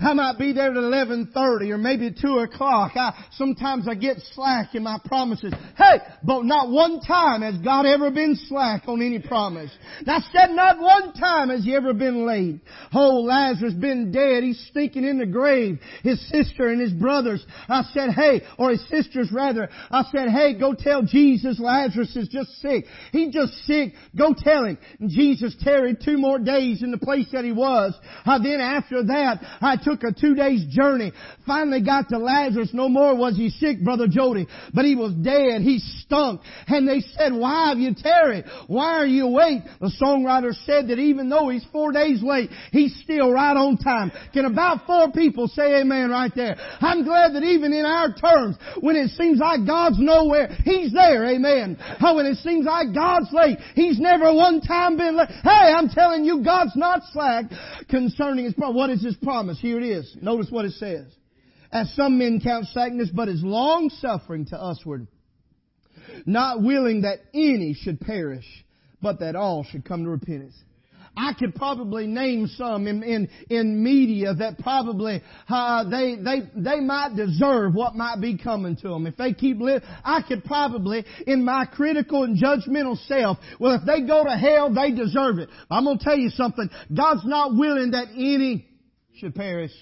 I 0.00 0.12
might 0.12 0.38
be 0.38 0.52
there 0.52 0.70
at 0.70 0.76
11.30 0.76 1.70
or 1.70 1.78
maybe 1.78 2.14
2 2.18 2.38
o'clock. 2.38 2.92
I, 2.96 3.24
sometimes 3.32 3.88
I 3.88 3.94
get 3.94 4.18
slack 4.34 4.74
in 4.74 4.82
my 4.82 4.98
promises. 5.04 5.52
Hey, 5.76 5.98
but 6.22 6.44
not 6.44 6.70
one 6.70 7.00
time 7.00 7.42
has 7.42 7.56
God 7.58 7.86
ever 7.86 8.10
been 8.10 8.36
slack 8.48 8.82
on 8.86 9.02
any 9.02 9.18
promise. 9.18 9.70
I 10.06 10.20
said 10.32 10.50
not 10.50 10.78
one 10.78 11.12
time 11.14 11.50
has 11.50 11.64
He 11.64 11.74
ever 11.74 11.94
been 11.94 12.26
late. 12.26 12.60
Oh, 12.94 13.20
Lazarus 13.20 13.74
been 13.74 14.12
dead. 14.12 14.42
He's 14.42 14.66
stinking 14.70 15.04
in 15.04 15.18
the 15.18 15.26
grave. 15.26 15.78
His 16.02 16.20
sister 16.28 16.68
and 16.68 16.80
his 16.80 16.92
brothers. 16.92 17.44
I 17.68 17.82
said, 17.92 18.10
hey, 18.10 18.42
or 18.58 18.70
his 18.70 18.86
sisters 18.88 19.30
rather. 19.32 19.68
I 19.90 20.04
said, 20.12 20.28
hey, 20.28 20.58
go 20.58 20.74
tell 20.74 21.02
Jesus 21.02 21.58
Lazarus 21.58 22.14
is 22.16 22.28
just 22.28 22.50
sick. 22.60 22.84
He's 23.12 23.32
just 23.32 23.52
sick. 23.66 23.92
Go 24.16 24.34
tell 24.36 24.64
him. 24.64 24.78
And 25.00 25.10
Jesus 25.10 25.54
tarried 25.60 25.98
two 26.04 26.18
more 26.18 26.38
days 26.38 26.82
in 26.82 26.90
the 26.90 26.98
place 26.98 27.26
that 27.32 27.44
he 27.44 27.52
was. 27.52 27.94
Uh, 28.24 28.38
then 28.38 28.60
after 28.60 29.02
that, 29.04 29.38
I 29.60 29.76
took 29.86 30.02
a 30.02 30.12
two 30.12 30.34
days 30.34 30.64
journey. 30.68 31.12
Finally 31.46 31.82
got 31.82 32.08
to 32.08 32.18
Lazarus. 32.18 32.70
No 32.72 32.88
more 32.88 33.16
was 33.16 33.36
he 33.36 33.50
sick, 33.50 33.82
Brother 33.84 34.08
Jody, 34.08 34.46
but 34.74 34.84
he 34.84 34.96
was 34.96 35.12
dead. 35.14 35.62
He 35.62 35.78
stunk. 35.78 36.40
And 36.66 36.88
they 36.88 37.00
said, 37.16 37.32
why 37.32 37.68
have 37.68 37.78
you 37.78 37.94
tarried? 37.94 38.44
Why 38.66 38.94
are 38.98 39.06
you 39.06 39.28
late? 39.28 39.62
The 39.80 39.92
songwriter 40.02 40.52
said 40.64 40.88
that 40.88 40.98
even 40.98 41.28
though 41.28 41.48
he's 41.48 41.64
four 41.72 41.92
days 41.92 42.22
late, 42.22 42.50
he's 42.72 42.98
still 43.04 43.30
right 43.30 43.56
on 43.56 43.76
time. 43.76 44.10
Can 44.32 44.46
about 44.46 44.86
four 44.86 45.12
people 45.12 45.46
say 45.48 45.80
amen 45.80 46.10
right 46.10 46.32
there? 46.34 46.56
I'm 46.80 47.04
glad 47.04 47.34
that 47.34 47.42
even 47.44 47.72
in 47.72 47.84
our 47.84 48.12
terms, 48.12 48.56
when 48.80 48.96
it 48.96 49.10
seems 49.10 49.38
like 49.38 49.66
God's 49.66 49.96
nowhere, 49.98 50.48
He's 50.64 50.92
there, 50.92 51.26
amen. 51.26 51.76
How 51.98 52.16
when 52.16 52.26
it 52.26 52.38
seems 52.38 52.66
like 52.66 52.94
God's 52.94 53.28
late, 53.32 53.58
He's 53.74 53.98
never 53.98 54.32
one 54.32 54.60
time 54.60 54.96
been 54.96 55.16
late. 55.16 55.28
Hey, 55.28 55.72
I'm 55.76 55.88
telling 55.88 56.24
you, 56.24 56.42
God's 56.44 56.76
not 56.76 57.02
slack 57.12 57.44
concerning 57.88 58.44
His 58.46 58.54
promise. 58.54 58.76
What 58.76 58.90
is 58.90 59.04
His 59.04 59.16
promise? 59.16 59.58
Here 59.76 59.92
it 59.92 59.98
is. 59.98 60.16
Notice 60.22 60.50
what 60.50 60.64
it 60.64 60.72
says. 60.72 61.06
As 61.70 61.92
some 61.94 62.18
men 62.18 62.40
count 62.42 62.66
slackness, 62.72 63.10
but 63.12 63.28
is 63.28 63.42
long 63.42 63.90
suffering 63.90 64.46
to 64.46 64.56
usward, 64.56 65.06
not 66.24 66.62
willing 66.62 67.02
that 67.02 67.18
any 67.34 67.74
should 67.74 68.00
perish, 68.00 68.46
but 69.02 69.20
that 69.20 69.36
all 69.36 69.64
should 69.64 69.84
come 69.84 70.04
to 70.04 70.10
repentance. 70.10 70.54
I 71.18 71.32
could 71.32 71.54
probably 71.54 72.06
name 72.06 72.46
some 72.46 72.86
in 72.86 73.02
in, 73.02 73.28
in 73.48 73.82
media 73.82 74.34
that 74.34 74.58
probably 74.58 75.22
uh, 75.48 75.84
they 75.88 76.16
they 76.16 76.42
they 76.54 76.80
might 76.80 77.16
deserve 77.16 77.74
what 77.74 77.94
might 77.94 78.20
be 78.20 78.36
coming 78.38 78.76
to 78.76 78.88
them 78.88 79.06
if 79.06 79.16
they 79.16 79.32
keep 79.32 79.58
living. 79.58 79.86
I 80.04 80.22
could 80.22 80.44
probably, 80.44 81.04
in 81.26 81.44
my 81.44 81.64
critical 81.64 82.24
and 82.24 82.38
judgmental 82.38 82.98
self, 83.06 83.38
well, 83.58 83.74
if 83.74 83.86
they 83.86 84.06
go 84.06 84.24
to 84.24 84.36
hell, 84.36 84.72
they 84.72 84.92
deserve 84.92 85.38
it. 85.38 85.48
I'm 85.70 85.84
to 85.84 86.02
tell 86.02 86.18
you 86.18 86.30
something. 86.30 86.68
God's 86.94 87.24
not 87.24 87.56
willing 87.56 87.92
that 87.92 88.08
any 88.14 88.66
should 89.16 89.34
perish 89.34 89.72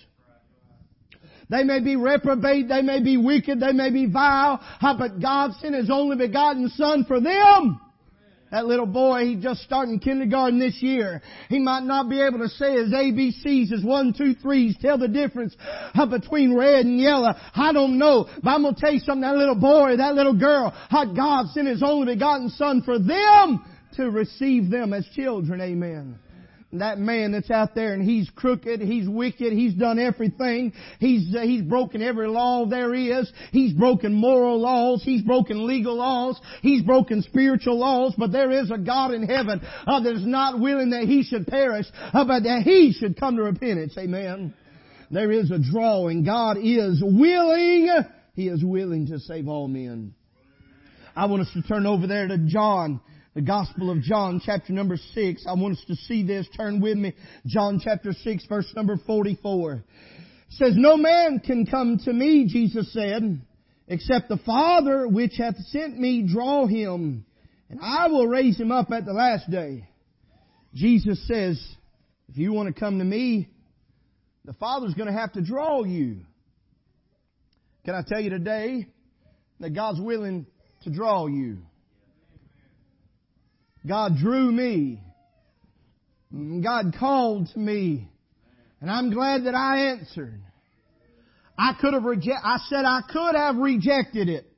They 1.50 1.64
may 1.64 1.80
be 1.80 1.96
reprobate, 1.96 2.68
they 2.68 2.82
may 2.82 3.02
be 3.02 3.16
wicked, 3.16 3.60
they 3.60 3.72
may 3.72 3.90
be 3.90 4.06
vile, 4.06 4.60
but 4.80 5.20
God 5.20 5.52
sent 5.60 5.74
His 5.74 5.90
only 5.90 6.16
begotten 6.16 6.68
Son 6.70 7.04
for 7.04 7.20
them. 7.20 7.80
That 8.50 8.66
little 8.66 8.86
boy, 8.86 9.24
he 9.24 9.34
just 9.34 9.62
starting 9.62 9.98
kindergarten 9.98 10.60
this 10.60 10.80
year. 10.80 11.22
He 11.48 11.58
might 11.58 11.82
not 11.82 12.08
be 12.08 12.20
able 12.20 12.38
to 12.38 12.48
say 12.48 12.74
his 12.74 12.92
ABCs, 12.92 13.72
his 13.72 13.84
one, 13.84 14.14
two, 14.16 14.34
threes, 14.34 14.76
tell 14.80 14.96
the 14.96 15.08
difference 15.08 15.56
between 16.08 16.54
red 16.56 16.86
and 16.86 17.00
yellow. 17.00 17.32
I 17.52 17.72
don't 17.72 17.98
know. 17.98 18.28
But 18.44 18.50
I'm 18.50 18.62
going 18.62 18.76
to 18.76 18.80
tell 18.80 18.92
you 18.92 19.00
something, 19.00 19.22
that 19.22 19.34
little 19.34 19.56
boy, 19.56 19.96
that 19.96 20.14
little 20.14 20.38
girl, 20.38 20.72
how 20.88 21.04
God 21.04 21.48
sent 21.48 21.66
His 21.66 21.82
only 21.82 22.14
begotten 22.14 22.48
Son 22.50 22.80
for 22.82 22.96
them 22.96 23.64
to 23.96 24.10
receive 24.10 24.70
them 24.70 24.92
as 24.92 25.04
children. 25.16 25.60
Amen 25.60 26.20
that 26.80 26.98
man 26.98 27.32
that's 27.32 27.50
out 27.50 27.74
there 27.74 27.92
and 27.94 28.02
he's 28.02 28.28
crooked, 28.34 28.80
he's 28.80 29.08
wicked, 29.08 29.52
he's 29.52 29.74
done 29.74 29.98
everything. 29.98 30.72
He's, 30.98 31.34
uh, 31.34 31.42
he's 31.42 31.62
broken 31.62 32.02
every 32.02 32.28
law 32.28 32.66
there 32.66 32.94
is. 32.94 33.30
He's 33.52 33.72
broken 33.72 34.14
moral 34.14 34.60
laws. 34.60 35.02
He's 35.04 35.22
broken 35.22 35.66
legal 35.66 35.96
laws. 35.96 36.40
He's 36.62 36.82
broken 36.82 37.22
spiritual 37.22 37.78
laws. 37.78 38.14
But 38.16 38.32
there 38.32 38.50
is 38.50 38.70
a 38.70 38.78
God 38.78 39.12
in 39.12 39.26
heaven 39.26 39.60
uh, 39.86 40.00
that 40.00 40.14
is 40.14 40.26
not 40.26 40.60
willing 40.60 40.90
that 40.90 41.04
he 41.04 41.22
should 41.22 41.46
perish, 41.46 41.86
uh, 42.12 42.24
but 42.24 42.42
that 42.42 42.62
he 42.64 42.92
should 42.98 43.18
come 43.18 43.36
to 43.36 43.42
repentance. 43.42 43.96
Amen. 43.98 44.54
There 45.10 45.30
is 45.30 45.50
a 45.50 45.58
drawing. 45.58 46.24
God 46.24 46.56
is 46.58 47.02
willing. 47.02 47.90
He 48.34 48.48
is 48.48 48.64
willing 48.64 49.06
to 49.08 49.18
save 49.20 49.48
all 49.48 49.68
men. 49.68 50.14
I 51.16 51.26
want 51.26 51.42
us 51.42 51.50
to 51.54 51.62
turn 51.62 51.86
over 51.86 52.06
there 52.06 52.26
to 52.26 52.38
John 52.38 53.00
the 53.34 53.42
Gospel 53.42 53.90
of 53.90 54.00
John, 54.00 54.40
chapter 54.44 54.72
number 54.72 54.96
6. 54.96 55.44
I 55.46 55.54
want 55.54 55.76
us 55.76 55.84
to 55.88 55.96
see 55.96 56.24
this. 56.24 56.46
Turn 56.56 56.80
with 56.80 56.96
me. 56.96 57.14
John 57.46 57.80
chapter 57.82 58.12
6, 58.12 58.46
verse 58.46 58.72
number 58.76 58.96
44. 59.06 59.72
It 59.72 59.82
says, 60.50 60.74
No 60.76 60.96
man 60.96 61.40
can 61.44 61.66
come 61.66 61.98
to 62.04 62.12
me, 62.12 62.46
Jesus 62.46 62.92
said, 62.92 63.40
except 63.88 64.28
the 64.28 64.38
Father 64.46 65.08
which 65.08 65.32
hath 65.36 65.56
sent 65.66 65.98
me 65.98 66.26
draw 66.32 66.66
him, 66.66 67.26
and 67.68 67.80
I 67.82 68.06
will 68.06 68.28
raise 68.28 68.58
him 68.58 68.70
up 68.70 68.92
at 68.92 69.04
the 69.04 69.12
last 69.12 69.50
day. 69.50 69.88
Jesus 70.74 71.26
says, 71.26 71.60
if 72.28 72.36
you 72.36 72.52
want 72.52 72.72
to 72.72 72.78
come 72.78 72.98
to 72.98 73.04
me, 73.04 73.48
the 74.44 74.52
Father's 74.54 74.94
going 74.94 75.12
to 75.12 75.18
have 75.18 75.32
to 75.32 75.40
draw 75.40 75.82
you. 75.84 76.20
Can 77.84 77.94
I 77.94 78.02
tell 78.06 78.20
you 78.20 78.30
today 78.30 78.86
that 79.60 79.74
God's 79.74 80.00
willing 80.00 80.46
to 80.82 80.90
draw 80.90 81.26
you? 81.26 81.58
God 83.86 84.16
drew 84.16 84.50
me. 84.50 85.02
God 86.32 86.94
called 86.98 87.48
to 87.52 87.58
me. 87.58 88.08
And 88.80 88.90
I'm 88.90 89.10
glad 89.10 89.44
that 89.44 89.54
I 89.54 89.92
answered. 89.92 90.40
I 91.56 91.74
could 91.80 91.94
have 91.94 92.04
rejected, 92.04 92.42
I 92.42 92.58
said 92.68 92.84
I 92.84 93.00
could 93.08 93.36
have 93.36 93.56
rejected 93.56 94.28
it. 94.28 94.50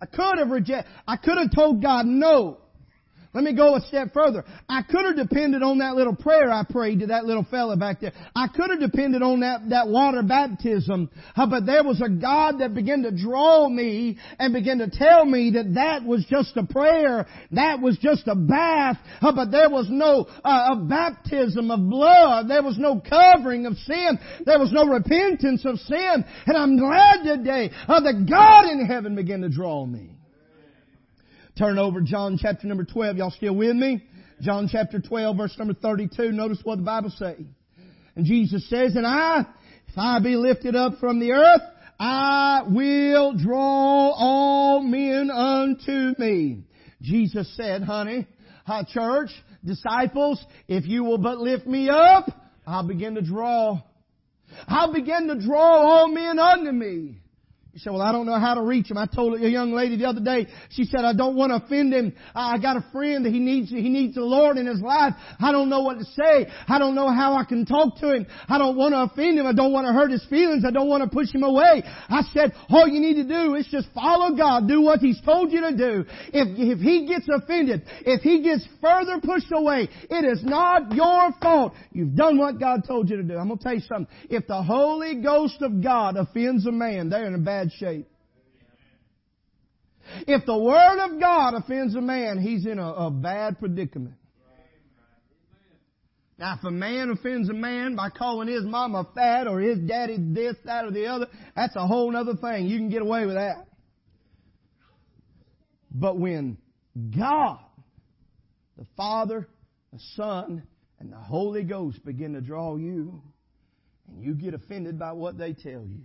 I 0.00 0.06
could 0.06 0.38
have 0.38 0.50
rejected, 0.50 0.90
I 1.06 1.16
could 1.16 1.38
have 1.38 1.54
told 1.54 1.82
God 1.82 2.06
no. 2.06 2.58
Let 3.36 3.44
me 3.44 3.52
go 3.52 3.76
a 3.76 3.82
step 3.82 4.14
further. 4.14 4.46
I 4.66 4.80
could 4.80 5.04
have 5.04 5.28
depended 5.28 5.62
on 5.62 5.76
that 5.80 5.94
little 5.94 6.16
prayer 6.16 6.50
I 6.50 6.64
prayed 6.64 7.00
to 7.00 7.08
that 7.08 7.26
little 7.26 7.44
fella 7.50 7.76
back 7.76 8.00
there. 8.00 8.14
I 8.34 8.48
could 8.48 8.70
have 8.70 8.80
depended 8.80 9.20
on 9.20 9.40
that, 9.40 9.68
that 9.68 9.88
water 9.88 10.22
baptism. 10.22 11.10
But 11.36 11.66
there 11.66 11.84
was 11.84 12.00
a 12.00 12.08
God 12.08 12.60
that 12.60 12.72
began 12.72 13.02
to 13.02 13.10
draw 13.10 13.68
me 13.68 14.16
and 14.38 14.54
began 14.54 14.78
to 14.78 14.88
tell 14.88 15.26
me 15.26 15.50
that 15.50 15.74
that 15.74 16.02
was 16.02 16.24
just 16.30 16.56
a 16.56 16.64
prayer. 16.64 17.26
That 17.50 17.82
was 17.82 17.98
just 17.98 18.26
a 18.26 18.34
bath. 18.34 18.96
But 19.20 19.50
there 19.50 19.68
was 19.68 19.88
no 19.90 20.26
uh, 20.42 20.74
baptism 20.76 21.70
of 21.70 21.90
blood. 21.90 22.48
There 22.48 22.62
was 22.62 22.78
no 22.78 23.02
covering 23.06 23.66
of 23.66 23.76
sin. 23.76 24.18
There 24.46 24.58
was 24.58 24.72
no 24.72 24.86
repentance 24.86 25.62
of 25.66 25.78
sin. 25.80 26.24
And 26.46 26.56
I'm 26.56 26.78
glad 26.78 27.22
today 27.22 27.70
uh, 27.86 28.00
that 28.00 28.26
God 28.26 28.70
in 28.70 28.86
heaven 28.86 29.14
began 29.14 29.42
to 29.42 29.50
draw 29.50 29.84
me. 29.84 30.15
Turn 31.58 31.78
over 31.78 32.00
John 32.02 32.38
chapter 32.40 32.66
number 32.66 32.84
12. 32.84 33.16
Y'all 33.16 33.30
still 33.30 33.54
with 33.54 33.76
me? 33.76 34.04
John 34.42 34.68
chapter 34.70 35.00
12 35.00 35.36
verse 35.36 35.58
number 35.58 35.74
32. 35.74 36.32
Notice 36.32 36.58
what 36.62 36.76
the 36.76 36.84
Bible 36.84 37.10
says. 37.16 37.40
And 38.14 38.26
Jesus 38.26 38.68
says, 38.68 38.94
And 38.94 39.06
I, 39.06 39.46
if 39.88 39.94
I 39.96 40.18
be 40.20 40.36
lifted 40.36 40.76
up 40.76 40.98
from 41.00 41.18
the 41.18 41.32
earth, 41.32 41.62
I 41.98 42.62
will 42.68 43.34
draw 43.36 44.10
all 44.10 44.82
men 44.82 45.30
unto 45.30 46.14
me. 46.18 46.64
Jesus 47.00 47.50
said, 47.56 47.82
honey, 47.82 48.26
church, 48.88 49.30
disciples, 49.64 50.44
if 50.68 50.86
you 50.86 51.04
will 51.04 51.18
but 51.18 51.38
lift 51.38 51.66
me 51.66 51.88
up, 51.88 52.28
I'll 52.66 52.86
begin 52.86 53.14
to 53.14 53.22
draw. 53.22 53.80
I'll 54.68 54.92
begin 54.92 55.28
to 55.28 55.40
draw 55.40 55.60
all 55.60 56.08
men 56.08 56.38
unto 56.38 56.72
me. 56.72 57.20
You 57.76 57.80
say, 57.80 57.90
well, 57.90 58.00
I 58.00 58.10
don't 58.10 58.24
know 58.24 58.40
how 58.40 58.54
to 58.54 58.62
reach 58.62 58.90
him. 58.90 58.96
I 58.96 59.04
told 59.04 59.38
a 59.38 59.50
young 59.50 59.70
lady 59.72 59.98
the 59.98 60.06
other 60.06 60.22
day, 60.22 60.46
she 60.70 60.84
said, 60.84 61.04
I 61.04 61.12
don't 61.12 61.36
want 61.36 61.50
to 61.50 61.62
offend 61.62 61.92
him. 61.92 62.14
I 62.34 62.56
got 62.56 62.78
a 62.78 62.84
friend 62.90 63.26
that 63.26 63.34
he 63.34 63.38
needs, 63.38 63.68
he 63.68 63.90
needs 63.90 64.14
the 64.14 64.22
Lord 64.22 64.56
in 64.56 64.64
his 64.64 64.80
life. 64.80 65.12
I 65.38 65.52
don't 65.52 65.68
know 65.68 65.82
what 65.82 65.98
to 65.98 66.06
say. 66.06 66.50
I 66.68 66.78
don't 66.78 66.94
know 66.94 67.10
how 67.10 67.34
I 67.34 67.44
can 67.44 67.66
talk 67.66 67.98
to 67.98 68.14
him. 68.14 68.26
I 68.48 68.56
don't 68.56 68.78
want 68.78 68.94
to 68.94 69.12
offend 69.12 69.38
him. 69.38 69.46
I 69.46 69.52
don't 69.52 69.74
want 69.74 69.86
to 69.86 69.92
hurt 69.92 70.10
his 70.10 70.24
feelings. 70.30 70.64
I 70.66 70.70
don't 70.70 70.88
want 70.88 71.04
to 71.04 71.10
push 71.14 71.30
him 71.34 71.42
away. 71.42 71.82
I 72.08 72.22
said, 72.32 72.54
all 72.70 72.88
you 72.88 72.98
need 72.98 73.16
to 73.16 73.28
do 73.28 73.56
is 73.56 73.68
just 73.70 73.88
follow 73.92 74.34
God. 74.34 74.66
Do 74.68 74.80
what 74.80 75.00
he's 75.00 75.20
told 75.20 75.52
you 75.52 75.60
to 75.60 75.76
do. 75.76 76.06
If, 76.32 76.48
if 76.56 76.78
he 76.78 77.06
gets 77.06 77.28
offended, 77.28 77.82
if 78.06 78.22
he 78.22 78.42
gets 78.42 78.66
further 78.80 79.20
pushed 79.22 79.52
away, 79.52 79.90
it 80.08 80.24
is 80.24 80.42
not 80.42 80.94
your 80.94 81.30
fault. 81.42 81.74
You've 81.92 82.16
done 82.16 82.38
what 82.38 82.58
God 82.58 82.84
told 82.88 83.10
you 83.10 83.18
to 83.18 83.22
do. 83.22 83.36
I'm 83.36 83.48
going 83.48 83.58
to 83.58 83.62
tell 83.62 83.74
you 83.74 83.80
something. 83.80 84.08
If 84.30 84.46
the 84.46 84.62
Holy 84.62 85.20
Ghost 85.20 85.60
of 85.60 85.82
God 85.82 86.16
offends 86.16 86.64
a 86.64 86.72
man, 86.72 87.10
they're 87.10 87.26
in 87.26 87.34
a 87.34 87.38
bad 87.38 87.65
bad 87.66 87.72
shape. 87.78 88.08
If 90.26 90.46
the 90.46 90.56
Word 90.56 91.04
of 91.04 91.20
God 91.20 91.54
offends 91.54 91.94
a 91.94 92.00
man, 92.00 92.38
he's 92.38 92.64
in 92.64 92.78
a, 92.78 92.92
a 92.92 93.10
bad 93.10 93.58
predicament. 93.58 94.14
Now, 96.38 96.56
if 96.58 96.64
a 96.64 96.70
man 96.70 97.10
offends 97.10 97.48
a 97.48 97.54
man 97.54 97.96
by 97.96 98.10
calling 98.10 98.46
his 98.46 98.62
mama 98.62 99.06
fat 99.14 99.46
or 99.46 99.58
his 99.58 99.78
daddy 99.78 100.18
this, 100.18 100.54
that, 100.66 100.84
or 100.84 100.90
the 100.90 101.06
other, 101.06 101.26
that's 101.56 101.74
a 101.76 101.86
whole 101.86 102.14
other 102.14 102.34
thing. 102.36 102.66
You 102.66 102.76
can 102.76 102.90
get 102.90 103.00
away 103.00 103.24
with 103.24 103.36
that. 103.36 103.66
But 105.90 106.18
when 106.18 106.58
God, 107.18 107.58
the 108.76 108.84
Father, 108.98 109.48
the 109.92 109.98
Son, 110.14 110.62
and 111.00 111.10
the 111.10 111.16
Holy 111.16 111.62
Ghost 111.64 112.04
begin 112.04 112.34
to 112.34 112.42
draw 112.42 112.76
you, 112.76 113.22
and 114.08 114.22
you 114.22 114.34
get 114.34 114.52
offended 114.52 114.98
by 114.98 115.12
what 115.12 115.38
they 115.38 115.54
tell 115.54 115.86
you, 115.86 116.02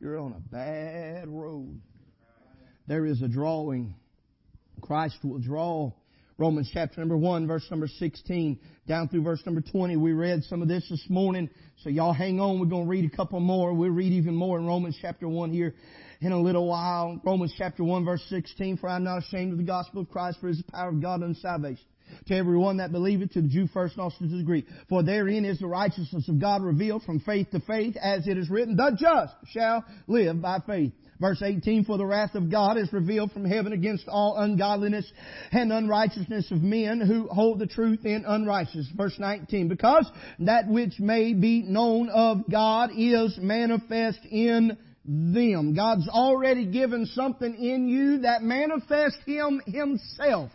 you're 0.00 0.18
on 0.18 0.32
a 0.32 0.40
bad 0.54 1.28
road. 1.28 1.80
There 2.86 3.04
is 3.04 3.20
a 3.20 3.28
drawing. 3.28 3.94
Christ 4.80 5.16
will 5.24 5.40
draw. 5.40 5.92
Romans 6.36 6.70
chapter 6.72 7.00
number 7.00 7.16
1 7.16 7.48
verse 7.48 7.66
number 7.68 7.88
16 7.88 8.60
down 8.86 9.08
through 9.08 9.22
verse 9.22 9.42
number 9.44 9.60
20. 9.60 9.96
We 9.96 10.12
read 10.12 10.44
some 10.44 10.62
of 10.62 10.68
this 10.68 10.88
this 10.88 11.04
morning. 11.08 11.50
So 11.82 11.90
y'all 11.90 12.12
hang 12.12 12.38
on. 12.38 12.60
We're 12.60 12.66
going 12.66 12.84
to 12.84 12.88
read 12.88 13.10
a 13.12 13.16
couple 13.16 13.40
more. 13.40 13.72
We'll 13.74 13.90
read 13.90 14.12
even 14.12 14.36
more 14.36 14.56
in 14.56 14.66
Romans 14.66 14.96
chapter 15.00 15.28
1 15.28 15.52
here 15.52 15.74
in 16.20 16.30
a 16.30 16.40
little 16.40 16.68
while. 16.68 17.20
Romans 17.24 17.52
chapter 17.58 17.82
1 17.82 18.04
verse 18.04 18.22
16. 18.28 18.76
For 18.76 18.88
I 18.88 18.96
am 18.96 19.04
not 19.04 19.18
ashamed 19.18 19.50
of 19.50 19.58
the 19.58 19.64
gospel 19.64 20.02
of 20.02 20.10
Christ 20.10 20.38
for 20.40 20.48
it 20.48 20.52
is 20.52 20.58
the 20.58 20.70
power 20.70 20.90
of 20.90 21.02
God 21.02 21.24
unto 21.24 21.38
salvation 21.40 21.84
to 22.26 22.34
everyone 22.34 22.78
that 22.78 22.92
believeth, 22.92 23.32
to 23.32 23.42
the 23.42 23.48
Jew 23.48 23.66
first 23.68 23.94
and 23.94 24.02
also 24.02 24.18
to 24.20 24.36
the 24.36 24.42
Greek. 24.42 24.66
For 24.88 25.02
therein 25.02 25.44
is 25.44 25.58
the 25.58 25.66
righteousness 25.66 26.28
of 26.28 26.40
God 26.40 26.62
revealed 26.62 27.02
from 27.02 27.20
faith 27.20 27.50
to 27.50 27.60
faith, 27.60 27.96
as 27.96 28.26
it 28.26 28.38
is 28.38 28.50
written, 28.50 28.76
the 28.76 28.96
just 28.98 29.34
shall 29.52 29.84
live 30.06 30.40
by 30.40 30.58
faith. 30.66 30.92
Verse 31.20 31.42
18, 31.42 31.84
for 31.84 31.98
the 31.98 32.06
wrath 32.06 32.36
of 32.36 32.50
God 32.50 32.78
is 32.78 32.92
revealed 32.92 33.32
from 33.32 33.44
heaven 33.44 33.72
against 33.72 34.06
all 34.06 34.36
ungodliness 34.38 35.10
and 35.50 35.72
unrighteousness 35.72 36.50
of 36.52 36.62
men 36.62 37.00
who 37.00 37.26
hold 37.26 37.58
the 37.58 37.66
truth 37.66 38.04
in 38.04 38.24
unrighteousness. 38.24 38.86
Verse 38.96 39.16
19, 39.18 39.66
because 39.66 40.08
that 40.38 40.68
which 40.68 41.00
may 41.00 41.34
be 41.34 41.62
known 41.62 42.08
of 42.08 42.48
God 42.48 42.90
is 42.96 43.36
manifest 43.36 44.20
in 44.30 44.76
them. 45.04 45.74
God's 45.74 46.08
already 46.08 46.66
given 46.66 47.06
something 47.06 47.54
in 47.54 47.88
you 47.88 48.18
that 48.18 48.42
manifests 48.42 49.18
Him 49.26 49.60
Himself. 49.66 50.52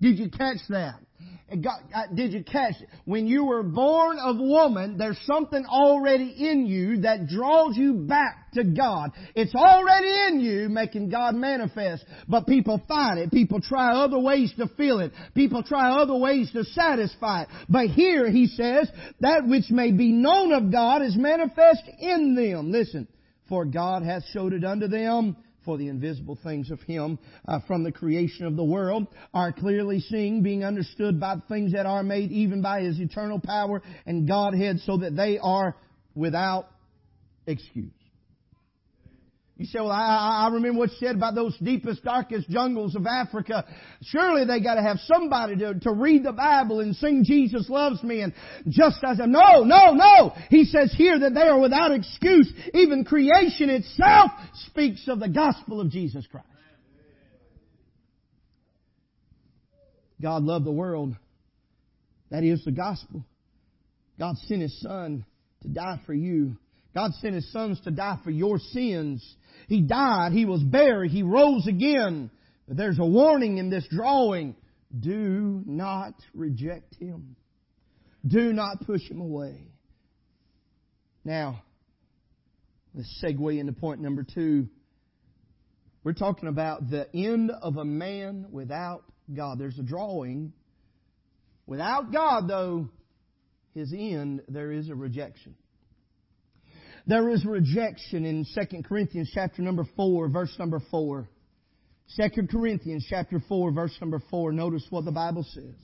Did 0.00 0.18
you 0.18 0.30
catch 0.30 0.58
that? 0.70 1.00
God, 1.50 1.80
uh, 1.92 2.02
did 2.14 2.32
you 2.32 2.44
catch 2.44 2.80
it? 2.80 2.88
When 3.06 3.26
you 3.26 3.44
were 3.44 3.64
born 3.64 4.18
of 4.20 4.36
woman, 4.38 4.96
there's 4.96 5.18
something 5.24 5.64
already 5.66 6.32
in 6.38 6.66
you 6.66 7.00
that 7.00 7.26
draws 7.26 7.76
you 7.76 7.94
back 7.94 8.52
to 8.52 8.62
God. 8.62 9.10
It's 9.34 9.54
already 9.54 10.28
in 10.28 10.40
you 10.40 10.68
making 10.68 11.10
God 11.10 11.34
manifest. 11.34 12.04
But 12.28 12.46
people 12.46 12.80
find 12.86 13.18
it. 13.18 13.32
People 13.32 13.60
try 13.60 13.94
other 13.94 14.18
ways 14.18 14.52
to 14.58 14.68
feel 14.76 15.00
it. 15.00 15.10
People 15.34 15.64
try 15.64 15.90
other 15.90 16.16
ways 16.16 16.52
to 16.52 16.62
satisfy 16.62 17.42
it. 17.42 17.48
But 17.68 17.86
here 17.86 18.30
he 18.30 18.46
says, 18.46 18.88
that 19.18 19.44
which 19.46 19.70
may 19.70 19.90
be 19.90 20.12
known 20.12 20.52
of 20.52 20.70
God 20.70 21.02
is 21.02 21.16
manifest 21.16 21.82
in 21.98 22.36
them. 22.36 22.70
Listen, 22.70 23.08
for 23.48 23.64
God 23.64 24.04
hath 24.04 24.22
showed 24.32 24.52
it 24.52 24.64
unto 24.64 24.86
them 24.86 25.36
for 25.70 25.78
the 25.78 25.86
invisible 25.86 26.36
things 26.42 26.68
of 26.72 26.80
Him 26.80 27.16
uh, 27.46 27.60
from 27.68 27.84
the 27.84 27.92
creation 27.92 28.44
of 28.44 28.56
the 28.56 28.64
world 28.64 29.06
are 29.32 29.52
clearly 29.52 30.00
seen, 30.00 30.42
being 30.42 30.64
understood 30.64 31.20
by 31.20 31.36
things 31.48 31.74
that 31.74 31.86
are 31.86 32.02
made, 32.02 32.32
even 32.32 32.60
by 32.60 32.80
His 32.80 32.98
eternal 32.98 33.38
power 33.38 33.80
and 34.04 34.26
Godhead, 34.26 34.80
so 34.80 34.96
that 34.96 35.14
they 35.14 35.38
are 35.38 35.76
without 36.16 36.66
excuse. 37.46 37.92
You 39.60 39.66
say, 39.66 39.78
well, 39.78 39.90
I, 39.90 40.46
I 40.46 40.54
remember 40.54 40.78
what 40.78 40.90
you 40.90 40.96
said 41.00 41.16
about 41.16 41.34
those 41.34 41.54
deepest, 41.58 42.02
darkest 42.02 42.48
jungles 42.48 42.96
of 42.96 43.06
Africa. 43.06 43.66
Surely 44.04 44.46
they 44.46 44.58
gotta 44.58 44.80
have 44.80 44.96
somebody 45.00 45.54
to, 45.56 45.78
to 45.80 45.92
read 45.92 46.24
the 46.24 46.32
Bible 46.32 46.80
and 46.80 46.96
sing 46.96 47.24
Jesus 47.26 47.68
loves 47.68 48.02
me 48.02 48.22
and 48.22 48.32
just 48.70 49.04
as 49.04 49.20
I'm, 49.20 49.30
no, 49.30 49.62
no, 49.64 49.92
no! 49.92 50.32
He 50.48 50.64
says 50.64 50.94
here 50.96 51.18
that 51.18 51.34
they 51.34 51.42
are 51.42 51.60
without 51.60 51.92
excuse. 51.92 52.50
Even 52.72 53.04
creation 53.04 53.68
itself 53.68 54.30
speaks 54.68 55.06
of 55.08 55.20
the 55.20 55.28
gospel 55.28 55.82
of 55.82 55.90
Jesus 55.90 56.26
Christ. 56.30 56.46
God 60.22 60.42
loved 60.42 60.64
the 60.64 60.72
world. 60.72 61.14
That 62.30 62.44
is 62.44 62.64
the 62.64 62.72
gospel. 62.72 63.26
God 64.18 64.38
sent 64.38 64.62
His 64.62 64.80
Son 64.80 65.26
to 65.60 65.68
die 65.68 66.00
for 66.06 66.14
you. 66.14 66.56
God 66.94 67.12
sent 67.20 67.34
His 67.34 67.52
sons 67.52 67.78
to 67.82 67.90
die 67.90 68.18
for 68.24 68.30
your 68.30 68.58
sins. 68.58 69.36
He 69.70 69.82
died, 69.82 70.32
He 70.32 70.46
was 70.46 70.64
buried, 70.64 71.12
He 71.12 71.22
rose 71.22 71.68
again. 71.68 72.28
But 72.66 72.76
there's 72.76 72.98
a 72.98 73.06
warning 73.06 73.58
in 73.58 73.70
this 73.70 73.86
drawing. 73.88 74.56
Do 74.98 75.62
not 75.64 76.14
reject 76.34 76.96
Him. 76.96 77.36
Do 78.26 78.52
not 78.52 78.84
push 78.84 79.08
Him 79.08 79.20
away. 79.20 79.62
Now, 81.24 81.62
let's 82.94 83.22
segue 83.24 83.60
into 83.60 83.72
point 83.72 84.00
number 84.00 84.24
two. 84.24 84.66
We're 86.02 86.14
talking 86.14 86.48
about 86.48 86.90
the 86.90 87.06
end 87.14 87.52
of 87.62 87.76
a 87.76 87.84
man 87.84 88.46
without 88.50 89.04
God. 89.32 89.60
There's 89.60 89.78
a 89.78 89.84
drawing. 89.84 90.52
Without 91.66 92.12
God, 92.12 92.48
though, 92.48 92.88
his 93.72 93.92
end, 93.96 94.42
there 94.48 94.72
is 94.72 94.88
a 94.88 94.96
rejection. 94.96 95.54
There 97.06 97.30
is 97.30 97.44
rejection 97.44 98.24
in 98.24 98.44
2 98.44 98.82
Corinthians 98.82 99.30
chapter 99.32 99.62
number 99.62 99.84
4, 99.96 100.28
verse 100.28 100.54
number 100.58 100.80
4. 100.90 101.28
2 102.16 102.46
Corinthians 102.48 103.06
chapter 103.08 103.40
4, 103.48 103.72
verse 103.72 103.96
number 104.00 104.22
4. 104.30 104.52
Notice 104.52 104.86
what 104.90 105.04
the 105.04 105.12
Bible 105.12 105.44
says. 105.54 105.74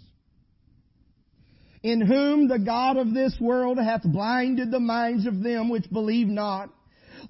In 1.83 2.01
whom 2.01 2.49
the 2.49 2.59
God 2.59 2.97
of 2.97 3.15
this 3.15 3.37
world 3.41 3.79
hath 3.79 4.03
blinded 4.03 4.71
the 4.71 4.81
minds 4.81 5.27
of 5.27 5.43
them 5.43 5.69
which 5.69 5.91
believe 5.91 6.27
not, 6.27 6.71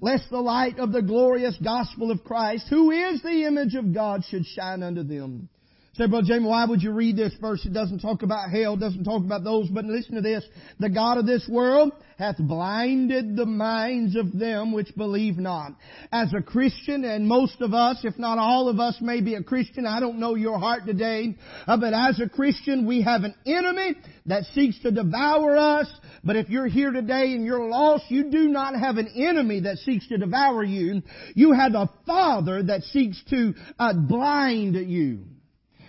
lest 0.01 0.29
the 0.29 0.41
light 0.41 0.79
of 0.79 0.91
the 0.91 1.01
glorious 1.01 1.55
gospel 1.63 2.11
of 2.11 2.23
Christ, 2.23 2.65
who 2.69 2.91
is 2.91 3.21
the 3.21 3.45
image 3.45 3.75
of 3.75 3.93
God, 3.93 4.23
should 4.25 4.45
shine 4.45 4.83
unto 4.83 5.03
them. 5.03 5.49
Say, 5.97 6.05
Brother 6.05 6.27
Jamie, 6.27 6.45
why 6.45 6.63
would 6.63 6.83
you 6.83 6.91
read 6.91 7.17
this 7.17 7.33
verse? 7.41 7.65
It 7.65 7.73
doesn't 7.73 8.01
talk 8.01 8.21
about 8.21 8.51
hell, 8.51 8.77
doesn't 8.77 9.03
talk 9.03 9.23
about 9.23 9.43
those, 9.43 9.67
but 9.69 9.83
listen 9.83 10.13
to 10.13 10.21
this. 10.21 10.43
The 10.79 10.89
God 10.89 11.17
of 11.17 11.25
this 11.25 11.49
world 11.49 11.91
hath 12.19 12.37
blinded 12.37 13.35
the 13.35 13.47
minds 13.47 14.15
of 14.15 14.37
them 14.37 14.73
which 14.73 14.95
believe 14.95 15.39
not. 15.39 15.71
As 16.11 16.31
a 16.37 16.41
Christian, 16.43 17.03
and 17.03 17.27
most 17.27 17.61
of 17.61 17.73
us, 17.73 17.97
if 18.03 18.19
not 18.19 18.37
all 18.37 18.69
of 18.69 18.79
us, 18.79 18.95
may 19.01 19.21
be 19.21 19.33
a 19.33 19.41
Christian, 19.41 19.87
I 19.87 19.99
don't 19.99 20.19
know 20.19 20.35
your 20.35 20.59
heart 20.59 20.85
today, 20.85 21.35
uh, 21.65 21.77
but 21.77 21.95
as 21.95 22.19
a 22.19 22.29
Christian, 22.29 22.85
we 22.85 23.01
have 23.01 23.23
an 23.23 23.33
enemy 23.47 23.95
that 24.27 24.43
seeks 24.53 24.79
to 24.83 24.91
devour 24.91 25.57
us. 25.57 25.87
But 26.23 26.35
if 26.35 26.47
you're 26.47 26.67
here 26.67 26.91
today 26.91 27.33
and 27.33 27.43
you're 27.43 27.67
lost, 27.67 28.03
you 28.09 28.29
do 28.29 28.49
not 28.49 28.79
have 28.79 28.97
an 28.97 29.07
enemy 29.15 29.61
that 29.61 29.77
seeks 29.79 30.07
to 30.09 30.19
devour 30.19 30.63
you. 30.63 31.01
You 31.33 31.53
have 31.53 31.73
a 31.73 31.89
Father 32.05 32.61
that 32.61 32.83
seeks 32.83 33.19
to 33.31 33.55
uh, 33.79 33.93
blind 33.93 34.75
you. 34.75 35.21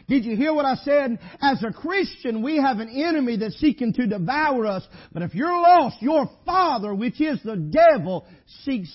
Did 0.09 0.25
you 0.25 0.37
hear 0.37 0.55
what 0.55 0.65
I 0.65 0.75
said? 0.77 1.19
As 1.41 1.63
a 1.63 1.71
Christian, 1.71 2.43
we 2.43 2.57
have 2.57 2.79
an 2.79 2.89
enemy 2.89 3.37
that's 3.37 3.59
seeking 3.61 3.93
to 3.93 4.07
devour 4.07 4.67
us. 4.67 4.83
But 5.13 5.23
if 5.23 5.35
you're 5.35 5.61
lost, 5.61 6.01
your 6.01 6.31
father, 6.47 6.95
which 6.95 7.21
is 7.21 7.39
the 7.45 7.57
devil, 7.57 8.27
seeks 8.65 8.91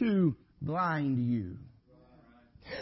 to 0.00 0.34
blind 0.60 1.30
you. 1.30 1.56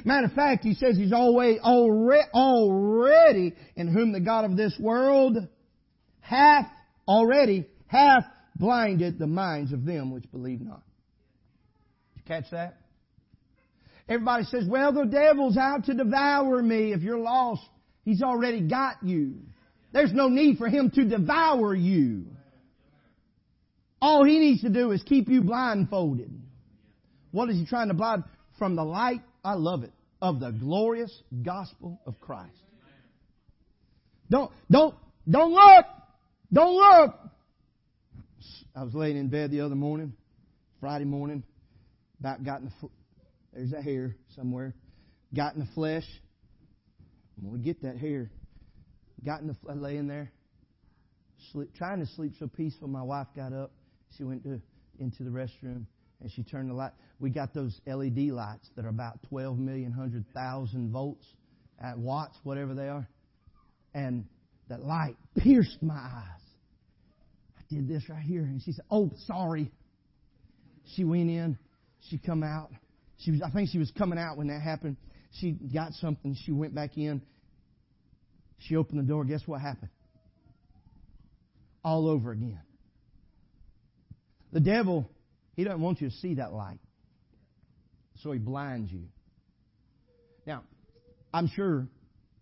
Matter 0.02 0.26
of 0.26 0.32
fact, 0.32 0.64
he 0.64 0.72
says 0.72 0.96
he's 0.96 1.12
always 1.12 1.58
already, 1.60 3.52
in 3.76 3.88
whom 3.88 4.12
the 4.12 4.20
God 4.20 4.46
of 4.46 4.56
this 4.56 4.74
world 4.80 5.36
hath 6.20 6.66
already 7.06 7.66
hath 7.86 8.24
blinded 8.56 9.18
the 9.18 9.26
minds 9.26 9.74
of 9.74 9.84
them 9.84 10.10
which 10.10 10.24
believe 10.32 10.62
not. 10.62 10.82
Did 12.14 12.16
you 12.16 12.22
catch 12.26 12.50
that? 12.50 12.78
Everybody 14.08 14.44
says, 14.44 14.64
well, 14.66 14.92
the 14.92 15.04
devil's 15.04 15.58
out 15.58 15.84
to 15.84 15.94
devour 15.94 16.62
me. 16.62 16.92
If 16.92 17.02
you're 17.02 17.18
lost, 17.18 17.62
He's 18.04 18.22
already 18.22 18.60
got 18.60 19.02
you. 19.02 19.36
There's 19.92 20.12
no 20.12 20.28
need 20.28 20.58
for 20.58 20.68
him 20.68 20.90
to 20.90 21.04
devour 21.04 21.74
you. 21.74 22.26
All 24.00 24.24
he 24.24 24.38
needs 24.38 24.60
to 24.62 24.68
do 24.68 24.90
is 24.90 25.02
keep 25.02 25.28
you 25.28 25.40
blindfolded. 25.42 26.30
What 27.30 27.48
is 27.48 27.56
he 27.56 27.64
trying 27.64 27.88
to 27.88 27.94
blind? 27.94 28.24
From 28.58 28.76
the 28.76 28.84
light, 28.84 29.22
I 29.42 29.54
love 29.54 29.82
it, 29.82 29.92
of 30.20 30.40
the 30.40 30.50
glorious 30.50 31.12
gospel 31.42 32.00
of 32.06 32.20
Christ. 32.20 32.52
Don't, 34.30 34.50
don't, 34.70 34.94
don't 35.28 35.52
look! 35.52 35.86
Don't 36.52 36.74
look! 36.76 37.18
I 38.76 38.82
was 38.82 38.94
laying 38.94 39.16
in 39.16 39.28
bed 39.28 39.50
the 39.50 39.60
other 39.60 39.74
morning, 39.74 40.12
Friday 40.80 41.04
morning, 41.04 41.42
about 42.20 42.44
got 42.44 42.60
in 42.60 42.66
the, 42.66 42.88
there's 43.52 43.72
a 43.72 43.80
hair 43.80 44.16
somewhere, 44.36 44.74
got 45.34 45.54
in 45.54 45.60
the 45.60 45.68
flesh, 45.74 46.04
I'm 47.38 47.48
going 47.48 47.60
to 47.60 47.64
get 47.64 47.82
that 47.82 47.96
hair. 47.98 48.30
Got 49.24 49.40
in 49.40 49.46
the 49.46 49.74
laying 49.74 50.06
there, 50.06 50.30
sleep, 51.52 51.70
trying 51.74 52.00
to 52.00 52.06
sleep 52.06 52.32
so 52.38 52.46
peaceful. 52.46 52.88
My 52.88 53.02
wife 53.02 53.28
got 53.34 53.52
up. 53.52 53.72
She 54.16 54.24
went 54.24 54.44
to, 54.44 54.60
into 54.98 55.22
the 55.22 55.30
restroom 55.30 55.86
and 56.20 56.30
she 56.34 56.42
turned 56.42 56.70
the 56.70 56.74
light. 56.74 56.92
We 57.20 57.30
got 57.30 57.54
those 57.54 57.80
LED 57.86 58.18
lights 58.30 58.68
that 58.76 58.84
are 58.84 58.90
about 58.90 59.18
12 59.28 59.58
million, 59.58 59.90
100,000 59.90 60.90
volts 60.90 61.24
at 61.82 61.98
watts, 61.98 62.36
whatever 62.42 62.74
they 62.74 62.88
are. 62.88 63.08
And 63.94 64.26
that 64.68 64.82
light 64.82 65.16
pierced 65.38 65.82
my 65.82 65.94
eyes. 65.94 66.40
I 67.58 67.62
did 67.74 67.88
this 67.88 68.08
right 68.08 68.22
here. 68.22 68.42
And 68.42 68.60
she 68.62 68.72
said, 68.72 68.84
Oh, 68.90 69.10
sorry. 69.26 69.70
She 70.94 71.04
went 71.04 71.30
in. 71.30 71.58
She 72.10 72.18
come 72.18 72.42
out. 72.42 72.70
She 73.18 73.30
was, 73.30 73.42
I 73.42 73.50
think 73.50 73.70
she 73.70 73.78
was 73.78 73.90
coming 73.96 74.18
out 74.18 74.36
when 74.36 74.48
that 74.48 74.60
happened. 74.60 74.96
She 75.40 75.52
got 75.52 75.92
something. 75.94 76.36
She 76.44 76.52
went 76.52 76.74
back 76.74 76.96
in. 76.96 77.22
She 78.58 78.76
opened 78.76 79.00
the 79.00 79.04
door. 79.04 79.24
Guess 79.24 79.42
what 79.46 79.60
happened? 79.60 79.90
All 81.84 82.08
over 82.08 82.30
again. 82.32 82.60
The 84.52 84.60
devil, 84.60 85.10
he 85.54 85.64
doesn't 85.64 85.80
want 85.80 86.00
you 86.00 86.08
to 86.08 86.14
see 86.16 86.34
that 86.34 86.52
light. 86.52 86.78
So 88.22 88.30
he 88.30 88.38
blinds 88.38 88.92
you. 88.92 89.06
Now, 90.46 90.62
I'm 91.32 91.48
sure, 91.48 91.88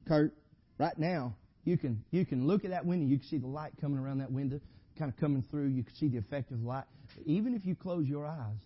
Kurt, 0.07 0.35
right 0.79 0.97
now, 0.99 1.35
you 1.65 1.79
can, 1.79 2.05
you 2.11 2.27
can 2.27 2.47
look 2.47 2.65
at 2.65 2.71
that 2.71 2.85
window. 2.85 3.07
You 3.07 3.19
can 3.19 3.29
see 3.29 3.39
the 3.39 3.47
light 3.47 3.73
coming 3.81 3.99
around 3.99 4.19
that 4.19 4.31
window, 4.31 4.61
kind 4.99 5.11
of 5.11 5.19
coming 5.19 5.43
through. 5.51 5.69
You 5.69 5.83
can 5.83 5.95
see 5.95 6.09
the 6.09 6.19
effect 6.19 6.51
of 6.51 6.63
light. 6.63 6.85
Even 7.25 7.55
if 7.55 7.65
you 7.65 7.75
close 7.75 8.07
your 8.07 8.27
eyes, 8.27 8.59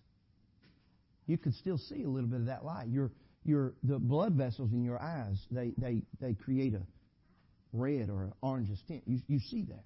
you 1.26 1.38
could 1.38 1.54
still 1.54 1.78
see 1.78 2.02
a 2.02 2.08
little 2.08 2.28
bit 2.28 2.40
of 2.40 2.46
that 2.46 2.64
light. 2.64 2.88
You're, 2.88 3.10
your 3.46 3.74
the 3.82 3.98
blood 3.98 4.35
vessels 4.35 4.72
in 4.72 4.85
your 4.85 5.00
eyes 5.00 5.37
they 5.50 5.72
they 5.78 6.02
they 6.20 6.35
create 6.35 6.74
a 6.74 6.82
red 7.72 8.11
or 8.11 8.24
an 8.24 8.32
orange 8.42 8.68
tint. 8.88 9.02
You 9.06 9.20
you 9.26 9.38
see 9.50 9.62
that. 9.68 9.85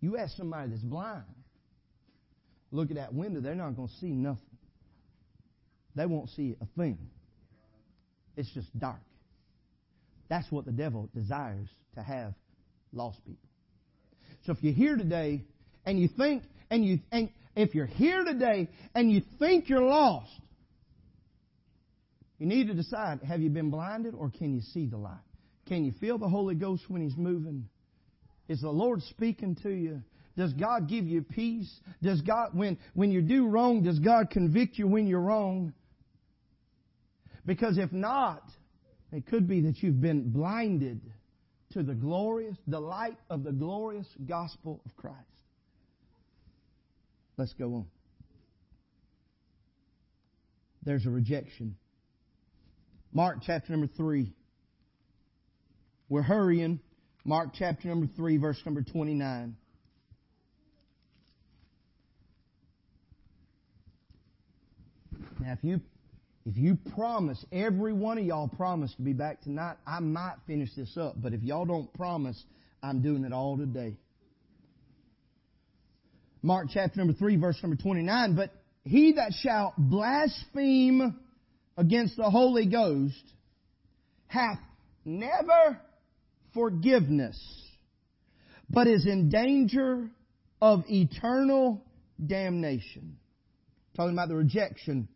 You 0.00 0.16
ask 0.16 0.36
somebody 0.36 0.70
that's 0.70 0.82
blind, 0.82 1.22
look 2.72 2.90
at 2.90 2.96
that 2.96 3.14
window, 3.14 3.40
they're 3.40 3.54
not 3.54 3.76
going 3.76 3.88
to 3.88 3.94
see 4.00 4.10
nothing. 4.10 4.42
They 5.94 6.06
won't 6.06 6.30
see 6.30 6.56
a 6.60 6.66
thing. 6.76 6.98
It's 8.36 8.52
just 8.52 8.76
dark. 8.78 9.00
That's 10.28 10.50
what 10.50 10.64
the 10.64 10.72
devil 10.72 11.08
desires 11.14 11.68
to 11.94 12.02
have 12.02 12.34
lost 12.92 13.24
people. 13.24 13.48
So 14.44 14.52
if 14.52 14.62
you're 14.62 14.72
here 14.72 14.96
today 14.96 15.44
and 15.84 16.00
you 16.00 16.08
think 16.08 16.42
and 16.70 16.84
you 16.84 16.98
and 17.12 17.28
if 17.54 17.74
you're 17.74 17.86
here 17.86 18.24
today 18.24 18.68
and 18.94 19.12
you 19.12 19.22
think 19.38 19.68
you're 19.68 19.84
lost, 19.84 20.30
you 22.42 22.48
need 22.48 22.66
to 22.66 22.74
decide 22.74 23.20
have 23.22 23.40
you 23.40 23.50
been 23.50 23.70
blinded 23.70 24.14
or 24.14 24.28
can 24.28 24.52
you 24.52 24.62
see 24.74 24.86
the 24.86 24.96
light? 24.96 25.14
Can 25.68 25.84
you 25.84 25.92
feel 26.00 26.18
the 26.18 26.28
Holy 26.28 26.56
Ghost 26.56 26.82
when 26.88 27.00
He's 27.00 27.16
moving? 27.16 27.68
Is 28.48 28.62
the 28.62 28.68
Lord 28.68 29.00
speaking 29.02 29.56
to 29.62 29.70
you? 29.70 30.02
Does 30.36 30.52
God 30.54 30.88
give 30.88 31.06
you 31.06 31.22
peace? 31.22 31.72
Does 32.02 32.20
God, 32.22 32.48
when, 32.52 32.78
when 32.94 33.12
you 33.12 33.22
do 33.22 33.46
wrong, 33.46 33.84
does 33.84 34.00
God 34.00 34.30
convict 34.30 34.76
you 34.76 34.88
when 34.88 35.06
you're 35.06 35.20
wrong? 35.20 35.72
Because 37.46 37.78
if 37.78 37.92
not, 37.92 38.42
it 39.12 39.24
could 39.28 39.46
be 39.46 39.60
that 39.60 39.80
you've 39.80 40.00
been 40.00 40.30
blinded 40.30 41.00
to 41.74 41.84
the 41.84 41.94
glorious, 41.94 42.56
the 42.66 42.80
light 42.80 43.18
of 43.30 43.44
the 43.44 43.52
glorious 43.52 44.08
gospel 44.28 44.80
of 44.84 44.96
Christ. 44.96 45.16
Let's 47.36 47.52
go 47.52 47.72
on. 47.74 47.86
There's 50.82 51.06
a 51.06 51.10
rejection 51.10 51.76
Mark 53.12 53.38
chapter 53.44 53.72
number 53.72 53.88
3. 53.94 54.32
We're 56.08 56.22
hurrying. 56.22 56.80
Mark 57.24 57.50
chapter 57.54 57.88
number 57.88 58.08
3, 58.16 58.38
verse 58.38 58.60
number 58.64 58.82
29. 58.82 59.56
Now, 65.40 65.52
if 65.52 65.58
you 65.62 65.80
if 66.44 66.56
you 66.56 66.76
promise, 66.94 67.44
every 67.52 67.92
one 67.92 68.18
of 68.18 68.24
y'all 68.24 68.48
promise 68.48 68.92
to 68.96 69.02
be 69.02 69.12
back 69.12 69.42
tonight, 69.42 69.76
I 69.86 70.00
might 70.00 70.36
finish 70.46 70.70
this 70.74 70.96
up. 70.96 71.14
But 71.16 71.34
if 71.34 71.42
y'all 71.42 71.64
don't 71.64 71.92
promise, 71.94 72.42
I'm 72.82 73.02
doing 73.02 73.24
it 73.24 73.32
all 73.32 73.56
today. 73.56 73.96
Mark 76.42 76.68
chapter 76.72 76.98
number 76.98 77.12
3, 77.12 77.36
verse 77.36 77.58
number 77.62 77.80
29. 77.80 78.34
But 78.34 78.50
he 78.84 79.12
that 79.12 79.32
shall 79.42 79.74
blaspheme 79.78 81.16
against 81.76 82.16
the 82.16 82.30
Holy 82.30 82.66
Ghost 82.66 83.22
hath 84.26 84.58
never 85.04 85.78
forgiveness, 86.54 87.38
but 88.68 88.86
is 88.86 89.06
in 89.06 89.28
danger 89.28 90.08
of 90.60 90.84
eternal 90.88 91.82
damnation. 92.24 93.16
Talking 93.96 94.14
about 94.14 94.28
the 94.28 94.36
rejection. 94.36 95.08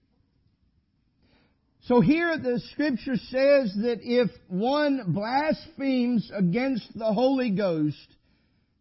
So 1.82 2.00
here 2.00 2.36
the 2.36 2.60
scripture 2.72 3.16
says 3.16 3.72
that 3.82 4.00
if 4.02 4.30
one 4.48 5.04
blasphemes 5.08 6.30
against 6.34 6.98
the 6.98 7.12
Holy 7.12 7.50
Ghost, 7.50 8.16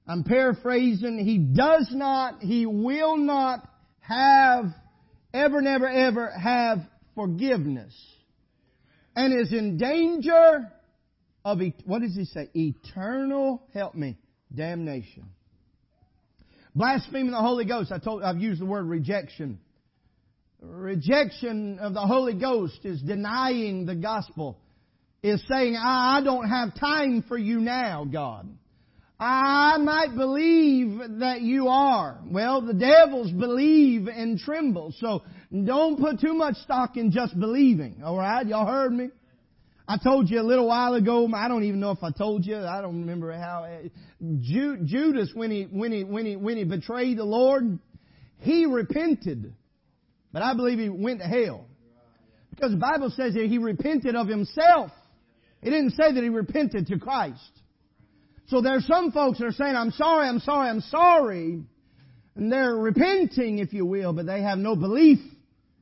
I'm 0.07 0.23
paraphrasing, 0.23 1.19
he 1.19 1.37
does 1.37 1.89
not, 1.91 2.41
he 2.41 2.65
will 2.65 3.17
not 3.17 3.67
have, 3.99 4.65
ever, 5.33 5.61
never, 5.61 5.87
ever 5.87 6.31
have 6.31 6.79
forgiveness. 7.15 7.93
And 9.15 9.33
is 9.33 9.53
in 9.53 9.77
danger 9.77 10.71
of, 11.43 11.59
what 11.85 12.01
does 12.01 12.15
he 12.15 12.25
say? 12.25 12.49
Eternal, 12.53 13.63
help 13.73 13.95
me, 13.95 14.17
damnation. 14.53 15.25
Blaspheming 16.75 17.31
the 17.31 17.39
Holy 17.39 17.65
Ghost, 17.65 17.91
I 17.91 17.99
told, 17.99 18.21
I've 18.21 18.39
used 18.39 18.59
the 18.59 18.65
word 18.65 18.85
rejection. 18.85 19.59
Rejection 20.61 21.79
of 21.79 21.93
the 21.93 22.01
Holy 22.01 22.33
Ghost 22.33 22.79
is 22.83 23.01
denying 23.01 23.85
the 23.85 23.95
gospel. 23.95 24.59
Is 25.23 25.41
saying, 25.49 25.75
I 25.75 26.21
don't 26.23 26.47
have 26.47 26.77
time 26.79 27.23
for 27.27 27.37
you 27.37 27.59
now, 27.59 28.05
God. 28.05 28.47
I 29.19 29.77
might 29.77 30.15
believe 30.15 30.99
that 31.19 31.41
you 31.41 31.69
are. 31.69 32.19
Well, 32.25 32.61
the 32.61 32.73
devils 32.73 33.31
believe 33.31 34.07
and 34.07 34.37
tremble. 34.37 34.93
So 34.99 35.23
don't 35.51 35.97
put 35.99 36.19
too 36.19 36.33
much 36.33 36.55
stock 36.57 36.97
in 36.97 37.11
just 37.11 37.39
believing. 37.39 38.01
Alright? 38.03 38.47
Y'all 38.47 38.67
heard 38.67 38.91
me? 38.91 39.09
I 39.87 39.97
told 40.03 40.29
you 40.29 40.41
a 40.41 40.43
little 40.43 40.67
while 40.67 40.95
ago, 40.95 41.29
I 41.33 41.47
don't 41.47 41.63
even 41.63 41.79
know 41.79 41.91
if 41.91 42.03
I 42.03 42.09
told 42.11 42.45
you, 42.45 42.57
I 42.57 42.81
don't 42.81 43.01
remember 43.01 43.31
how, 43.33 43.67
Judas, 44.19 45.29
when 45.33 45.51
he, 45.51 45.63
when 45.63 45.91
he, 45.91 46.03
when 46.03 46.25
he, 46.25 46.35
when 46.35 46.57
he 46.57 46.63
betrayed 46.63 47.17
the 47.17 47.23
Lord, 47.23 47.77
he 48.39 48.65
repented. 48.65 49.53
But 50.33 50.41
I 50.41 50.55
believe 50.55 50.79
he 50.79 50.89
went 50.89 51.19
to 51.21 51.27
hell. 51.27 51.67
Because 52.49 52.71
the 52.71 52.77
Bible 52.77 53.11
says 53.15 53.35
that 53.35 53.45
he 53.45 53.59
repented 53.59 54.15
of 54.15 54.27
himself. 54.27 54.91
It 55.61 55.69
didn't 55.69 55.91
say 55.91 56.11
that 56.11 56.23
he 56.23 56.29
repented 56.29 56.87
to 56.87 56.97
Christ. 56.97 57.51
So 58.47 58.61
there's 58.61 58.85
some 58.85 59.11
folks 59.11 59.39
that 59.39 59.45
are 59.45 59.51
saying, 59.51 59.75
I'm 59.75 59.91
sorry, 59.91 60.27
I'm 60.27 60.39
sorry, 60.39 60.69
I'm 60.69 60.81
sorry. 60.81 61.63
And 62.35 62.51
they're 62.51 62.75
repenting, 62.75 63.59
if 63.59 63.73
you 63.73 63.85
will, 63.85 64.13
but 64.13 64.25
they 64.25 64.41
have 64.41 64.57
no 64.57 64.75
belief 64.75 65.19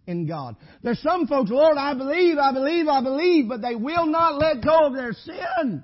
in 0.07 0.27
God. 0.27 0.55
There's 0.81 1.01
some 1.01 1.27
folks, 1.27 1.49
Lord, 1.49 1.77
I 1.77 1.93
believe, 1.93 2.37
I 2.37 2.53
believe, 2.53 2.87
I 2.87 3.01
believe, 3.01 3.49
but 3.49 3.61
they 3.61 3.75
will 3.75 4.05
not 4.05 4.39
let 4.39 4.63
go 4.63 4.87
of 4.87 4.93
their 4.93 5.13
sin. 5.13 5.83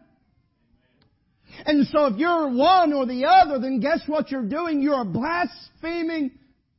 And 1.66 1.88
so 1.88 2.06
if 2.06 2.18
you're 2.18 2.50
one 2.50 2.94
or 2.94 3.06
the 3.06 3.26
other, 3.26 3.60
then 3.60 3.80
guess 3.80 4.02
what 4.06 4.32
you're 4.32 4.48
doing? 4.48 4.82
You're 4.82 5.04
blaspheming 5.04 6.32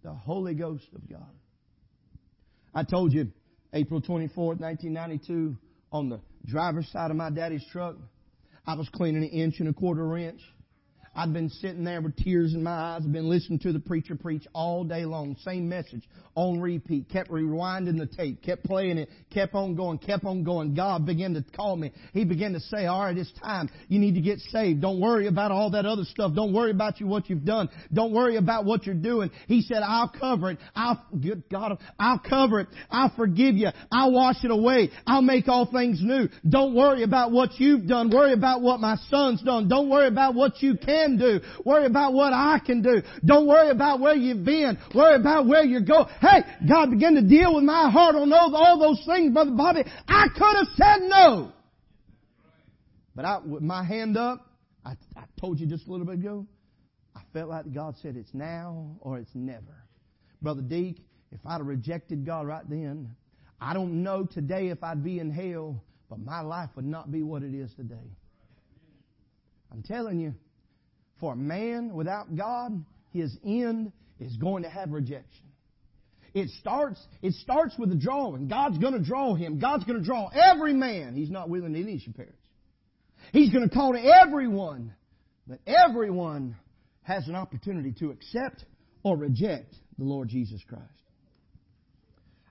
the 0.02 0.12
Holy 0.12 0.54
Ghost 0.54 0.86
of 0.94 1.08
God. 1.08 1.26
I 2.74 2.84
told 2.84 3.12
you, 3.12 3.28
April 3.72 4.00
24th, 4.00 4.60
1992, 4.60 5.56
on 5.92 6.08
the 6.08 6.20
driver's 6.46 6.88
side 6.88 7.10
of 7.10 7.16
my 7.16 7.30
daddy's 7.30 7.64
truck, 7.70 7.96
I 8.70 8.74
was 8.74 8.88
cleaning 8.88 9.24
an 9.24 9.30
inch 9.30 9.58
and 9.58 9.68
a 9.68 9.72
quarter 9.72 10.16
inch. 10.16 10.40
I'd 11.12 11.32
been 11.32 11.50
sitting 11.50 11.82
there 11.82 12.00
with 12.00 12.16
tears 12.16 12.54
in 12.54 12.62
my 12.62 12.70
eyes. 12.70 13.02
I've 13.04 13.12
been 13.12 13.28
listening 13.28 13.58
to 13.60 13.72
the 13.72 13.80
preacher 13.80 14.14
preach 14.14 14.46
all 14.54 14.84
day 14.84 15.04
long. 15.04 15.36
Same 15.44 15.68
message 15.68 16.02
on 16.36 16.60
repeat. 16.60 17.08
Kept 17.08 17.30
rewinding 17.30 17.98
the 17.98 18.06
tape. 18.06 18.40
Kept 18.42 18.64
playing 18.64 18.96
it. 18.96 19.08
Kept 19.30 19.56
on 19.56 19.74
going. 19.74 19.98
Kept 19.98 20.24
on 20.24 20.44
going. 20.44 20.74
God 20.74 21.04
began 21.04 21.34
to 21.34 21.44
call 21.56 21.74
me. 21.74 21.92
He 22.12 22.24
began 22.24 22.52
to 22.52 22.60
say, 22.60 22.86
all 22.86 23.02
right, 23.02 23.18
it's 23.18 23.32
time. 23.42 23.68
You 23.88 23.98
need 23.98 24.14
to 24.14 24.20
get 24.20 24.38
saved. 24.38 24.82
Don't 24.82 25.00
worry 25.00 25.26
about 25.26 25.50
all 25.50 25.70
that 25.70 25.84
other 25.84 26.04
stuff. 26.04 26.32
Don't 26.32 26.52
worry 26.52 26.70
about 26.70 27.00
you, 27.00 27.08
what 27.08 27.28
you've 27.28 27.44
done. 27.44 27.70
Don't 27.92 28.12
worry 28.12 28.36
about 28.36 28.64
what 28.64 28.86
you're 28.86 28.94
doing. 28.94 29.32
He 29.48 29.62
said, 29.62 29.82
I'll 29.84 30.08
cover 30.08 30.52
it. 30.52 30.58
I'll, 30.76 31.04
good 31.20 31.42
God, 31.50 31.76
I'll 31.98 32.20
cover 32.20 32.60
it. 32.60 32.68
I'll 32.88 33.12
forgive 33.16 33.56
you. 33.56 33.70
I'll 33.90 34.12
wash 34.12 34.44
it 34.44 34.52
away. 34.52 34.90
I'll 35.08 35.22
make 35.22 35.48
all 35.48 35.68
things 35.70 35.98
new. 36.00 36.28
Don't 36.48 36.72
worry 36.72 37.02
about 37.02 37.32
what 37.32 37.58
you've 37.58 37.88
done. 37.88 38.10
Worry 38.10 38.32
about 38.32 38.60
what 38.60 38.78
my 38.78 38.96
son's 39.08 39.42
done. 39.42 39.68
Don't 39.68 39.90
worry 39.90 40.06
about 40.06 40.36
what 40.36 40.62
you 40.62 40.76
can 40.76 40.99
can 41.00 41.18
do. 41.18 41.40
Worry 41.64 41.86
about 41.86 42.12
what 42.12 42.32
I 42.32 42.58
can 42.64 42.82
do. 42.82 43.02
Don't 43.24 43.46
worry 43.46 43.70
about 43.70 44.00
where 44.00 44.14
you've 44.14 44.44
been. 44.44 44.78
Worry 44.94 45.16
about 45.16 45.46
where 45.46 45.64
you're 45.64 45.80
going. 45.80 46.06
Hey, 46.20 46.42
God 46.68 46.90
began 46.90 47.14
to 47.14 47.22
deal 47.22 47.54
with 47.54 47.64
my 47.64 47.90
heart 47.90 48.14
on 48.14 48.32
all, 48.32 48.78
those 48.78 49.02
things, 49.06 49.32
Brother 49.32 49.52
Bobby. 49.52 49.84
I 50.08 50.26
could 50.34 50.56
have 50.56 50.68
said 50.76 51.08
no. 51.08 51.52
But 53.14 53.24
I, 53.24 53.38
with 53.38 53.62
my 53.62 53.84
hand 53.84 54.16
up, 54.16 54.46
I, 54.84 54.92
I 55.16 55.24
told 55.40 55.58
you 55.58 55.66
just 55.66 55.86
a 55.86 55.90
little 55.90 56.06
bit 56.06 56.16
ago, 56.16 56.46
I 57.14 57.20
felt 57.32 57.48
like 57.48 57.72
God 57.72 57.96
said 58.02 58.16
it's 58.16 58.32
now 58.32 58.96
or 59.00 59.18
it's 59.18 59.34
never. 59.34 59.84
Brother 60.40 60.62
Deke, 60.62 60.98
if 61.32 61.40
I'd 61.44 61.58
have 61.58 61.66
rejected 61.66 62.24
God 62.24 62.46
right 62.46 62.68
then, 62.68 63.14
I 63.60 63.74
don't 63.74 64.02
know 64.02 64.24
today 64.24 64.68
if 64.68 64.82
I'd 64.82 65.04
be 65.04 65.18
in 65.18 65.30
hell, 65.30 65.82
but 66.08 66.18
my 66.18 66.40
life 66.40 66.70
would 66.76 66.86
not 66.86 67.12
be 67.12 67.22
what 67.22 67.42
it 67.42 67.54
is 67.54 67.72
today. 67.74 68.16
I'm 69.70 69.82
telling 69.82 70.18
you, 70.18 70.34
for 71.20 71.34
a 71.34 71.36
man 71.36 71.92
without 71.94 72.34
God, 72.34 72.84
his 73.12 73.36
end 73.44 73.92
is 74.18 74.36
going 74.36 74.62
to 74.64 74.70
have 74.70 74.90
rejection. 74.90 75.46
It 76.32 76.48
starts, 76.60 77.00
it 77.22 77.34
starts 77.34 77.74
with 77.78 77.90
the 77.90 77.96
drawing. 77.96 78.48
God's 78.48 78.78
going 78.78 78.92
to 78.92 79.02
draw 79.02 79.34
him. 79.34 79.58
God's 79.58 79.84
going 79.84 79.98
to 79.98 80.04
draw 80.04 80.28
every 80.28 80.72
man. 80.72 81.14
He's 81.14 81.30
not 81.30 81.48
willing 81.48 81.72
that 81.72 81.78
any 81.78 81.98
should 81.98 82.14
perish. 82.14 82.32
He's 83.32 83.50
going 83.50 83.68
to 83.68 83.74
call 83.74 83.92
to 83.92 84.00
everyone. 84.00 84.94
But 85.46 85.58
everyone 85.66 86.56
has 87.02 87.26
an 87.26 87.34
opportunity 87.34 87.92
to 87.98 88.10
accept 88.10 88.64
or 89.02 89.16
reject 89.16 89.74
the 89.98 90.04
Lord 90.04 90.28
Jesus 90.28 90.60
Christ. 90.68 90.84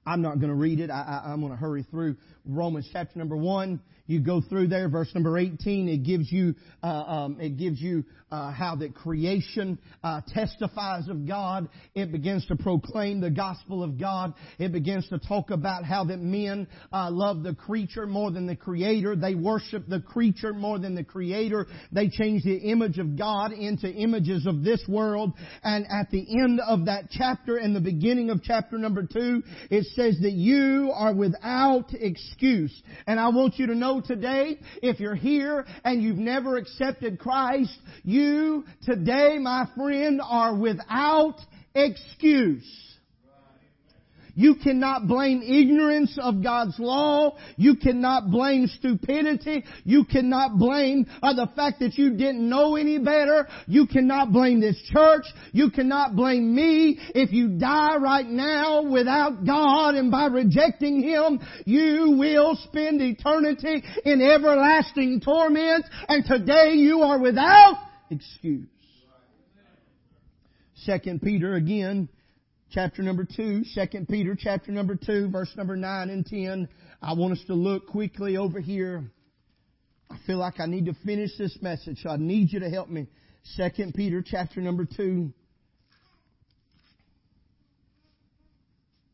I'm 0.05 0.21
not 0.21 0.39
going 0.39 0.49
to 0.49 0.55
read 0.55 0.79
it. 0.79 0.89
I, 0.89 1.21
am 1.25 1.39
going 1.39 1.51
to 1.51 1.58
hurry 1.58 1.84
through 1.84 2.17
Romans 2.45 2.89
chapter 2.91 3.17
number 3.19 3.38
one. 3.38 3.79
You 4.08 4.19
go 4.19 4.41
through 4.41 4.67
there, 4.67 4.89
verse 4.89 5.13
number 5.13 5.38
18. 5.38 5.88
It 5.88 6.03
gives 6.03 6.32
you, 6.32 6.55
uh, 6.82 6.88
um, 6.88 7.39
it 7.39 7.58
gives 7.58 7.79
you 7.79 8.05
uh, 8.31 8.51
how 8.51 8.75
that 8.75 8.93
creation 8.93 9.79
uh, 10.03 10.21
testifies 10.33 11.07
of 11.07 11.27
God. 11.27 11.69
It 11.95 12.11
begins 12.11 12.45
to 12.47 12.55
proclaim 12.55 13.21
the 13.21 13.29
gospel 13.29 13.83
of 13.83 13.99
God. 13.99 14.33
It 14.57 14.71
begins 14.71 15.07
to 15.09 15.19
talk 15.19 15.51
about 15.51 15.83
how 15.83 16.03
that 16.05 16.19
men 16.19 16.67
uh, 16.91 17.09
love 17.11 17.43
the 17.43 17.55
creature 17.55 18.05
more 18.05 18.31
than 18.31 18.45
the 18.45 18.55
Creator. 18.55 19.15
They 19.15 19.35
worship 19.35 19.87
the 19.87 20.01
creature 20.01 20.53
more 20.53 20.77
than 20.79 20.95
the 20.95 21.03
Creator. 21.03 21.67
They 21.91 22.09
change 22.09 22.43
the 22.43 22.57
image 22.57 22.99
of 22.99 23.17
God 23.17 23.51
into 23.51 23.89
images 23.91 24.45
of 24.45 24.63
this 24.63 24.83
world. 24.87 25.33
And 25.63 25.85
at 25.89 26.11
the 26.11 26.25
end 26.41 26.59
of 26.59 26.85
that 26.85 27.05
chapter, 27.09 27.57
in 27.57 27.73
the 27.73 27.79
beginning 27.79 28.29
of 28.29 28.43
chapter 28.43 28.77
number 28.77 29.03
two, 29.03 29.43
it 29.71 29.85
says 29.95 30.17
that 30.21 30.33
you 30.33 30.91
are 30.93 31.13
without 31.13 31.93
excuse. 31.93 32.73
And 33.07 33.19
I 33.19 33.29
want 33.29 33.57
you 33.57 33.67
to 33.67 33.75
know 33.75 34.01
today, 34.01 34.59
if 34.81 34.99
you're 34.99 35.15
here 35.15 35.65
and 35.83 36.03
you've 36.03 36.17
never 36.17 36.57
accepted 36.57 37.19
Christ, 37.19 37.77
you 38.03 38.18
today, 38.84 39.38
my 39.39 39.67
friend, 39.75 40.21
are 40.23 40.55
without 40.55 41.36
excuse. 41.75 42.89
You 44.39 44.55
cannot 44.55 45.05
blame 45.05 45.41
ignorance 45.41 46.17
of 46.17 46.41
God's 46.41 46.79
law. 46.79 47.36
You 47.58 47.75
cannot 47.75 48.32
blame 48.32 48.67
stupidity. 48.67 49.65
You 49.84 50.05
cannot 50.05 50.58
blame 50.58 51.08
uh, 51.21 51.34
the 51.34 51.49
fact 51.58 51.82
that 51.82 51.97
you 51.97 52.12
didn't 52.12 52.47
know 52.47 52.77
any 52.77 52.99
better. 52.99 53.49
You 53.67 53.86
cannot 53.86 54.32
blame 54.32 54.62
this 54.62 54.82
church. 54.93 55.25
You 55.51 55.71
cannot 55.71 56.15
blame 56.15 56.55
me. 56.55 56.99
If 57.13 57.34
you 57.34 57.60
die 57.60 57.97
right 57.97 58.25
now 58.25 58.84
without 58.84 59.45
God 59.45 59.95
and 59.95 60.10
by 60.10 60.27
rejecting 60.27 61.01
Him, 61.01 61.41
you 61.65 62.15
will 62.17 62.58
spend 62.63 63.01
eternity 63.01 63.84
in 64.05 64.21
everlasting 64.21 65.19
torment. 65.19 65.84
And 66.08 66.23
today 66.23 66.75
you 66.75 67.01
are 67.01 67.19
without 67.19 67.88
excuse. 68.10 68.67
Second 70.76 71.22
Peter 71.22 71.56
again 71.56 72.10
chapter 72.72 73.02
number 73.02 73.26
2, 73.26 73.63
2 73.74 74.06
Peter 74.10 74.36
chapter 74.38 74.72
number 74.72 74.95
2, 74.95 75.30
verse 75.30 75.52
number 75.58 75.76
9 75.76 76.10
and 76.10 76.26
10. 76.26 76.69
I 77.02 77.13
want 77.13 77.34
us 77.34 77.43
to 77.48 77.54
look 77.54 77.88
quickly 77.88 78.38
over 78.38 78.60
here. 78.60 79.04
I 80.10 80.17
feel 80.26 80.38
like 80.38 80.60
I 80.60 80.65
need 80.65 80.86
to 80.86 80.93
finish 81.06 81.32
this 81.38 81.58
message, 81.62 82.00
so 82.02 82.10
I 82.10 82.17
need 82.17 82.52
you 82.52 82.60
to 82.62 82.69
help 82.69 82.89
me. 82.89 83.08
Second 83.43 83.93
Peter 83.93 84.24
chapter 84.26 84.62
number 84.62 84.86
2. 84.86 85.34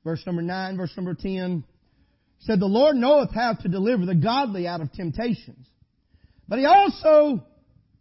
verse 0.06 0.24
number 0.26 0.44
9, 0.44 0.78
verse 0.78 0.94
number 0.96 1.16
10, 1.16 1.66
said, 2.40 2.60
The 2.62 2.66
Lord 2.66 2.96
knoweth 2.96 3.34
how 3.34 3.54
to 3.54 3.68
deliver 3.68 4.06
the 4.06 4.16
godly 4.16 4.68
out 4.68 4.80
of 4.80 4.94
temptations. 4.94 5.68
But 6.48 6.60
he 6.60 6.66
also, 6.66 7.44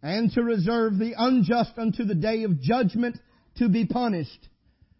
and 0.05 0.31
to 0.31 0.43
reserve 0.43 0.99
the 0.99 1.13
unjust 1.17 1.71
unto 1.77 2.03
the 2.05 2.13
day 2.13 2.43
of 2.43 2.61
judgment 2.61 3.17
to 3.57 3.67
be 3.67 3.87
punished. 3.87 4.49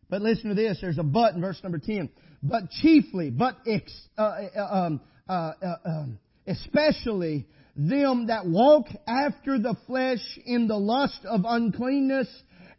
But 0.09 0.23
listen 0.23 0.49
to 0.49 0.55
this, 0.55 0.79
there's 0.81 0.97
a 0.97 1.03
but 1.03 1.35
in 1.35 1.41
verse 1.41 1.59
number 1.61 1.77
10. 1.77 2.09
But 2.41 2.71
chiefly, 2.81 3.29
but 3.29 3.55
ex, 3.67 3.93
uh, 4.17 4.21
uh, 4.57 4.61
um, 4.61 5.01
uh, 5.29 5.51
uh, 5.61 5.75
um, 5.85 6.19
especially 6.47 7.45
them 7.75 8.27
that 8.27 8.47
walk 8.47 8.87
after 9.07 9.59
the 9.59 9.75
flesh 9.85 10.39
in 10.43 10.67
the 10.67 10.77
lust 10.77 11.19
of 11.23 11.41
uncleanness 11.45 12.27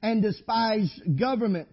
and 0.03 0.21
despise 0.21 0.91
government. 1.19 1.69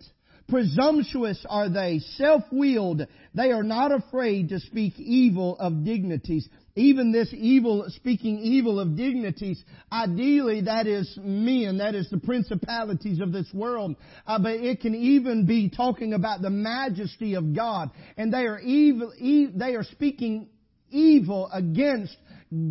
Presumptuous 0.49 1.43
are 1.49 1.69
they, 1.69 1.97
self-willed. 2.17 3.07
They 3.33 3.51
are 3.51 3.63
not 3.63 3.91
afraid 3.91 4.49
to 4.49 4.59
speak 4.59 4.99
evil 4.99 5.57
of 5.57 5.83
dignities. 5.83 6.47
Even 6.75 7.11
this 7.11 7.29
evil, 7.31 7.85
speaking 7.89 8.39
evil 8.39 8.79
of 8.79 8.95
dignities, 8.95 9.63
ideally 9.91 10.61
that 10.61 10.87
is 10.87 11.19
men, 11.21 11.77
that 11.77 11.93
is 11.93 12.09
the 12.09 12.17
principalities 12.17 13.19
of 13.19 13.31
this 13.31 13.47
world. 13.53 13.95
Uh, 14.25 14.39
but 14.39 14.53
it 14.53 14.81
can 14.81 14.95
even 14.95 15.45
be 15.45 15.69
talking 15.69 16.13
about 16.13 16.41
the 16.41 16.49
majesty 16.49 17.35
of 17.35 17.55
God. 17.55 17.91
And 18.17 18.33
they 18.33 18.45
are 18.45 18.59
evil, 18.59 19.13
e- 19.19 19.51
they 19.53 19.75
are 19.75 19.83
speaking 19.83 20.49
evil 20.89 21.47
against 21.53 22.15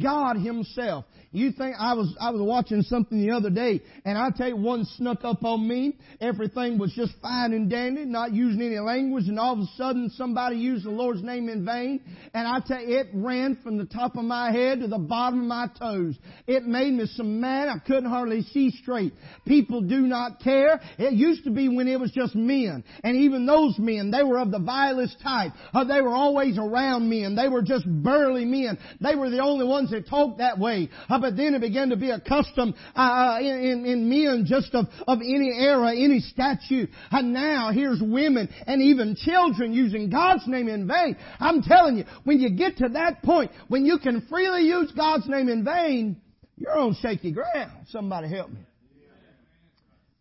God 0.03 0.37
Himself. 0.37 1.05
You 1.35 1.51
think 1.51 1.77
I 1.79 1.95
was 1.95 2.15
I 2.21 2.31
was 2.31 2.43
watching 2.43 2.83
something 2.83 3.19
the 3.19 3.35
other 3.35 3.49
day, 3.49 3.81
and 4.05 4.19
I 4.19 4.29
tell 4.37 4.49
you 4.49 4.57
one 4.57 4.85
snuck 4.97 5.25
up 5.25 5.43
on 5.45 5.67
me. 5.67 5.97
Everything 6.21 6.79
was 6.79 6.93
just 6.93 7.15
fine 7.23 7.55
and 7.55 7.71
dandy, 7.71 8.05
not 8.05 8.35
using 8.35 8.61
any 8.61 8.79
language, 8.79 9.29
and 9.29 9.39
all 9.39 9.55
of 9.55 9.61
a 9.61 9.67
sudden 9.77 10.11
somebody 10.11 10.57
used 10.57 10.85
the 10.85 10.91
Lord's 10.91 11.23
name 11.23 11.49
in 11.49 11.65
vain, 11.65 12.03
and 12.35 12.47
I 12.47 12.61
tell 12.67 12.83
you, 12.83 12.99
it 12.99 13.07
ran 13.15 13.57
from 13.63 13.79
the 13.79 13.87
top 13.87 14.17
of 14.17 14.25
my 14.25 14.53
head 14.53 14.81
to 14.81 14.89
the 14.89 14.99
bottom 14.99 15.41
of 15.41 15.47
my 15.47 15.69
toes. 15.79 16.17
It 16.47 16.65
made 16.65 16.93
me 16.93 17.07
so 17.07 17.23
mad 17.23 17.71
I 17.71 17.79
couldn't 17.79 18.11
hardly 18.11 18.43
see 18.43 18.71
straight. 18.71 19.15
People 19.47 19.81
do 19.81 20.03
not 20.03 20.41
care. 20.41 20.83
It 20.99 21.15
used 21.15 21.45
to 21.45 21.51
be 21.51 21.71
when 21.71 21.89
it 21.89 21.99
was 21.99 22.11
just 22.11 22.35
men, 22.35 22.85
and 23.03 23.17
even 23.17 23.47
those 23.47 23.79
men, 23.79 24.11
they 24.11 24.23
were 24.23 24.39
of 24.39 24.51
the 24.51 24.59
vilest 24.59 25.17
type. 25.23 25.53
Uh, 25.73 25.85
they 25.85 26.03
were 26.03 26.15
always 26.15 26.59
around 26.59 27.09
men. 27.09 27.37
They 27.37 27.49
were 27.49 27.63
just 27.63 27.87
burly 27.87 28.45
men. 28.45 28.77
They 29.01 29.15
were 29.15 29.31
the 29.31 29.41
only 29.41 29.67
ones 29.73 29.91
that 29.91 30.07
talked 30.09 30.39
that 30.39 30.59
way. 30.59 30.89
Uh, 31.09 31.19
but 31.19 31.37
then 31.37 31.55
it 31.55 31.61
began 31.61 31.89
to 31.89 31.97
be 31.97 32.11
a 32.11 32.21
custom 32.21 32.75
uh, 32.95 32.99
uh, 32.99 33.39
in, 33.41 33.85
in 33.87 34.09
men 34.09 34.45
just 34.47 34.75
of, 34.75 34.87
of 35.09 35.19
any 35.21 35.51
era, 35.57 35.91
any 35.91 36.21
statute. 36.21 36.91
And 37.11 37.33
now 37.33 37.71
here's 37.73 38.01
women 38.01 38.49
and 38.67 38.83
even 38.83 39.17
children 39.17 39.73
using 39.73 40.11
God's 40.11 40.47
name 40.47 40.69
in 40.69 40.87
vain. 40.87 41.17
I'm 41.41 41.63
telling 41.63 41.97
you, 41.97 42.05
when 42.25 42.39
you 42.39 42.51
get 42.51 42.77
to 42.79 42.89
that 42.91 43.23
point, 43.23 43.51
when 43.69 43.85
you 43.85 43.99
can 43.99 44.27
freely 44.29 44.63
use 44.63 44.93
God's 44.93 45.29
name 45.29 45.49
in 45.49 45.65
vain, 45.65 46.21
you're 46.57 46.79
on 46.79 46.95
shaky 47.01 47.33
ground. 47.33 47.87
Somebody 47.89 48.29
help 48.29 48.51
me. 48.51 48.61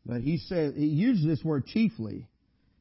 But 0.06 0.22
he 0.22 0.38
said, 0.38 0.74
he 0.76 0.88
uses 0.88 1.26
this 1.26 1.44
word 1.44 1.66
chiefly. 1.68 2.28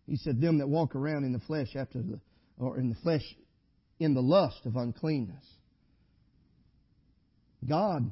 He 0.07 0.17
said, 0.17 0.41
them 0.41 0.59
that 0.59 0.69
walk 0.69 0.97
around 0.97 1.25
in 1.25 1.33
the 1.33 1.41
flesh 1.41 1.77
after 1.77 1.99
the, 1.99 2.19
or 2.59 2.79
in 2.79 2.89
the 2.89 2.97
flesh 2.97 3.23
in 3.99 4.15
the 4.15 4.23
lust 4.23 4.65
of 4.65 4.77
uncleanness. 4.77 5.45
God 7.71 8.11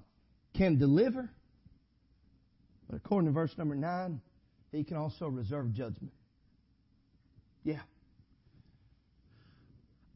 can 0.56 0.78
deliver. 0.78 1.28
But 2.88 2.96
according 2.96 3.28
to 3.28 3.34
verse 3.34 3.52
number 3.58 3.74
9, 3.74 4.20
He 4.70 4.84
can 4.84 4.96
also 4.96 5.26
reserve 5.26 5.72
judgment. 5.72 6.12
Yeah. 7.64 7.80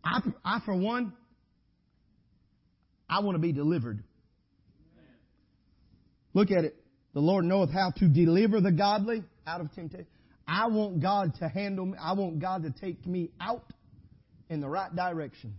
I, 0.05 0.21
I 0.45 0.61
for 0.65 0.75
one, 0.75 1.13
I 3.11 3.21
want 3.21 3.35
to 3.35 3.41
be 3.41 3.53
delivered. 3.53 4.03
Look 6.35 6.51
at 6.53 6.65
it. 6.65 6.77
The 7.13 7.21
Lord 7.21 7.45
knoweth 7.45 7.71
how 7.71 7.91
to 7.99 8.09
deliver 8.09 8.61
the 8.61 8.73
godly 8.73 9.25
out 9.47 9.61
of 9.61 9.75
temptation. 9.75 10.07
I 10.47 10.69
want 10.69 11.03
God 11.03 11.35
to 11.41 11.49
handle 11.49 11.87
me. 11.87 11.99
I 12.01 12.13
want 12.13 12.39
God 12.39 12.63
to 12.63 12.71
take 12.71 13.05
me 13.07 13.31
out 13.41 13.73
in 14.49 14.61
the 14.61 14.69
right 14.69 14.95
direction. 14.95 15.55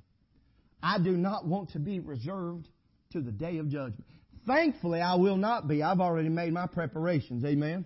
I 0.82 1.00
do 1.00 1.12
not 1.12 1.46
want 1.46 1.72
to 1.72 1.80
be 1.80 2.00
reserved 2.00 2.68
to 3.14 3.22
the 3.22 3.32
day 3.32 3.58
of 3.58 3.70
judgment. 3.70 4.04
Thankfully, 4.46 5.00
I 5.00 5.16
will 5.16 5.38
not 5.38 5.68
be. 5.68 5.82
I've 5.82 6.00
already 6.00 6.30
made 6.30 6.52
my 6.54 6.68
preparations. 6.68 7.46
Amen. 7.46 7.86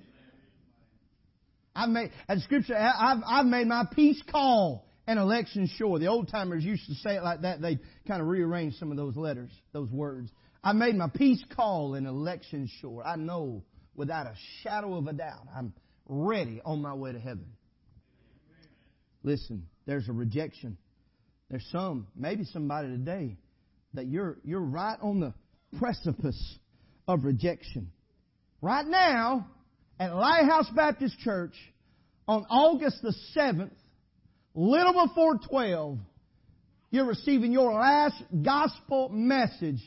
I've 1.76 1.90
made, 1.90 2.12
as 2.28 2.44
scripture, 2.44 2.76
I've, 2.76 3.20
I've 3.26 3.46
made 3.46 3.68
my 3.68 3.86
peace 3.94 4.22
call 4.32 4.88
and 5.06 5.20
election 5.20 5.70
sure. 5.78 6.00
The 6.00 6.08
old 6.08 6.30
timers 6.30 6.64
used 6.64 6.88
to 6.88 6.96
say 6.96 7.16
it 7.16 7.24
like 7.24 7.42
that. 7.42 7.62
They 7.62 7.78
kind 8.08 8.22
of 8.22 8.28
rearranged 8.28 8.78
some 8.78 8.90
of 8.90 8.98
those 8.98 9.16
letters, 9.16 9.52
those 9.74 9.92
words. 9.92 10.32
I 10.64 10.74
made 10.74 10.96
my 10.96 11.08
peace 11.08 11.44
call 11.56 11.94
and 11.94 12.08
election 12.08 12.68
sure. 12.82 13.04
I 13.06 13.16
know 13.16 13.64
without 13.96 14.26
a 14.26 14.34
shadow 14.64 14.96
of 14.96 15.08
a 15.08 15.14
doubt 15.14 15.48
I'm 15.56 15.74
ready 16.08 16.62
on 16.66 16.82
my 16.82 16.96
way 16.96 17.12
to 17.12 17.20
heaven. 17.20 17.46
Listen, 19.24 19.68
there's 19.86 20.10
a 20.10 20.14
rejection. 20.14 20.78
There's 21.50 21.66
some, 21.72 22.08
maybe 22.16 22.44
somebody 22.46 22.90
today, 22.90 23.38
that 23.94 24.08
you're, 24.08 24.38
you're 24.44 24.60
right 24.60 24.98
on 25.02 25.20
the 25.20 25.34
precipice 25.80 26.58
of 27.08 27.24
rejection. 27.24 27.92
Right 28.62 28.86
now, 28.86 29.48
at 30.00 30.16
Lighthouse 30.16 30.70
Baptist 30.76 31.18
Church, 31.20 31.54
on 32.28 32.46
August 32.50 33.02
the 33.02 33.14
7th, 33.36 33.72
little 34.54 35.08
before 35.08 35.40
12, 35.50 36.00
you're 36.92 37.06
receiving 37.06 37.52
your 37.52 37.74
last 37.74 38.22
gospel 38.44 39.10
message 39.10 39.82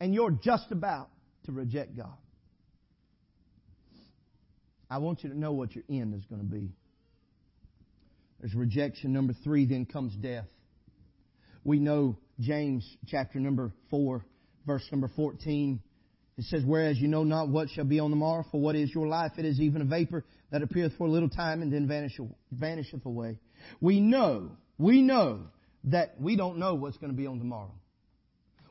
and 0.00 0.14
you're 0.14 0.30
just 0.30 0.70
about 0.70 1.08
to 1.46 1.52
reject 1.52 1.96
God. 1.96 2.16
I 4.90 4.98
want 4.98 5.24
you 5.24 5.30
to 5.30 5.38
know 5.38 5.52
what 5.52 5.74
your 5.74 5.84
end 5.88 6.14
is 6.14 6.24
going 6.26 6.40
to 6.40 6.46
be. 6.46 6.70
There's 8.40 8.54
rejection. 8.54 9.12
Number 9.12 9.34
three, 9.42 9.64
then 9.64 9.86
comes 9.86 10.14
death. 10.14 10.46
We 11.64 11.78
know 11.78 12.18
James 12.40 12.84
chapter 13.06 13.38
number 13.38 13.72
4 13.90 14.24
verse 14.66 14.86
number 14.90 15.10
14. 15.14 15.80
It 16.36 16.44
says, 16.44 16.62
Whereas 16.64 16.98
you 16.98 17.08
know 17.08 17.24
not 17.24 17.48
what 17.48 17.70
shall 17.70 17.84
be 17.84 18.00
on 18.00 18.10
the 18.10 18.16
morrow, 18.16 18.44
for 18.50 18.60
what 18.60 18.74
is 18.74 18.92
your 18.92 19.06
life? 19.06 19.32
It 19.38 19.44
is 19.44 19.60
even 19.60 19.82
a 19.82 19.84
vapor 19.84 20.24
that 20.50 20.62
appeareth 20.62 20.94
for 20.98 21.06
a 21.06 21.10
little 21.10 21.28
time 21.28 21.62
and 21.62 21.72
then 21.72 21.86
vanisheth 21.86 23.06
away. 23.06 23.38
We 23.80 24.00
know, 24.00 24.50
we 24.78 25.00
know 25.00 25.42
that 25.84 26.20
we 26.20 26.36
don't 26.36 26.58
know 26.58 26.74
what's 26.74 26.96
going 26.96 27.12
to 27.12 27.16
be 27.16 27.26
on 27.26 27.38
tomorrow. 27.38 27.72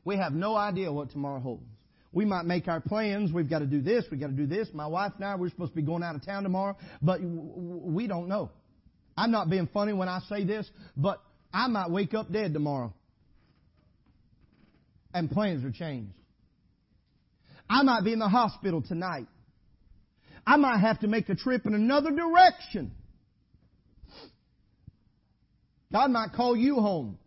We 0.03 0.17
have 0.17 0.33
no 0.33 0.55
idea 0.55 0.91
what 0.91 1.11
tomorrow 1.11 1.39
holds. 1.39 1.63
We 2.11 2.25
might 2.25 2.45
make 2.45 2.67
our 2.67 2.81
plans. 2.81 3.31
We've 3.31 3.49
got 3.49 3.59
to 3.59 3.65
do 3.65 3.81
this. 3.81 4.05
We've 4.11 4.19
got 4.19 4.27
to 4.27 4.33
do 4.33 4.45
this. 4.45 4.67
My 4.73 4.85
wife 4.85 5.13
and 5.15 5.25
I, 5.25 5.35
we're 5.35 5.49
supposed 5.49 5.71
to 5.71 5.75
be 5.75 5.81
going 5.81 6.03
out 6.03 6.15
of 6.15 6.25
town 6.25 6.43
tomorrow, 6.43 6.77
but 7.01 7.21
we 7.21 8.07
don't 8.07 8.27
know. 8.27 8.51
I'm 9.15 9.31
not 9.31 9.49
being 9.49 9.67
funny 9.73 9.93
when 9.93 10.09
I 10.09 10.19
say 10.27 10.43
this, 10.43 10.69
but 10.97 11.21
I 11.53 11.67
might 11.67 11.89
wake 11.89 12.13
up 12.13 12.31
dead 12.31 12.53
tomorrow 12.53 12.93
and 15.13 15.29
plans 15.29 15.63
are 15.63 15.71
changed. 15.71 16.13
I 17.69 17.83
might 17.83 18.03
be 18.03 18.13
in 18.13 18.19
the 18.19 18.29
hospital 18.29 18.81
tonight. 18.81 19.27
I 20.45 20.57
might 20.57 20.79
have 20.79 20.99
to 20.99 21.07
make 21.07 21.29
a 21.29 21.35
trip 21.35 21.65
in 21.65 21.73
another 21.73 22.11
direction. 22.11 22.91
God 25.91 26.11
might 26.11 26.33
call 26.35 26.55
you 26.55 26.75
home. 26.75 27.17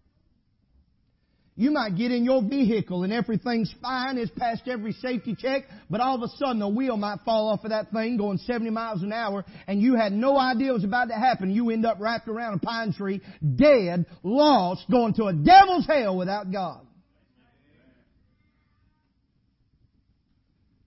You 1.59 1.70
might 1.70 1.96
get 1.96 2.12
in 2.12 2.27
your 2.27 2.42
vehicle 2.42 3.03
and 3.03 3.12
everything's 3.12 3.75
fine, 3.81 4.18
it's 4.18 4.31
passed 4.31 4.68
every 4.68 4.92
safety 4.92 5.35
check, 5.35 5.62
but 5.88 6.03
all 6.03 6.16
of 6.16 6.22
a 6.22 6.29
sudden 6.37 6.61
a 6.61 6.68
wheel 6.68 6.99
might 6.99 7.20
fall 7.25 7.49
off 7.49 7.64
of 7.64 7.70
that 7.70 7.90
thing 7.92 8.18
going 8.18 8.37
70 8.37 8.68
miles 8.70 9.03
an 9.03 9.11
hour 9.11 9.42
and 9.66 9.81
you 9.81 9.94
had 9.94 10.12
no 10.12 10.37
idea 10.37 10.68
it 10.68 10.75
was 10.75 10.85
about 10.85 11.09
to 11.09 11.14
happen. 11.14 11.51
You 11.51 11.70
end 11.70 11.87
up 11.87 11.96
wrapped 11.99 12.29
around 12.29 12.55
a 12.55 12.59
pine 12.59 12.92
tree, 12.92 13.22
dead, 13.57 14.05
lost, 14.22 14.85
going 14.90 15.14
to 15.14 15.25
a 15.25 15.33
devil's 15.33 15.87
hell 15.87 16.18
without 16.18 16.53
God. 16.53 16.87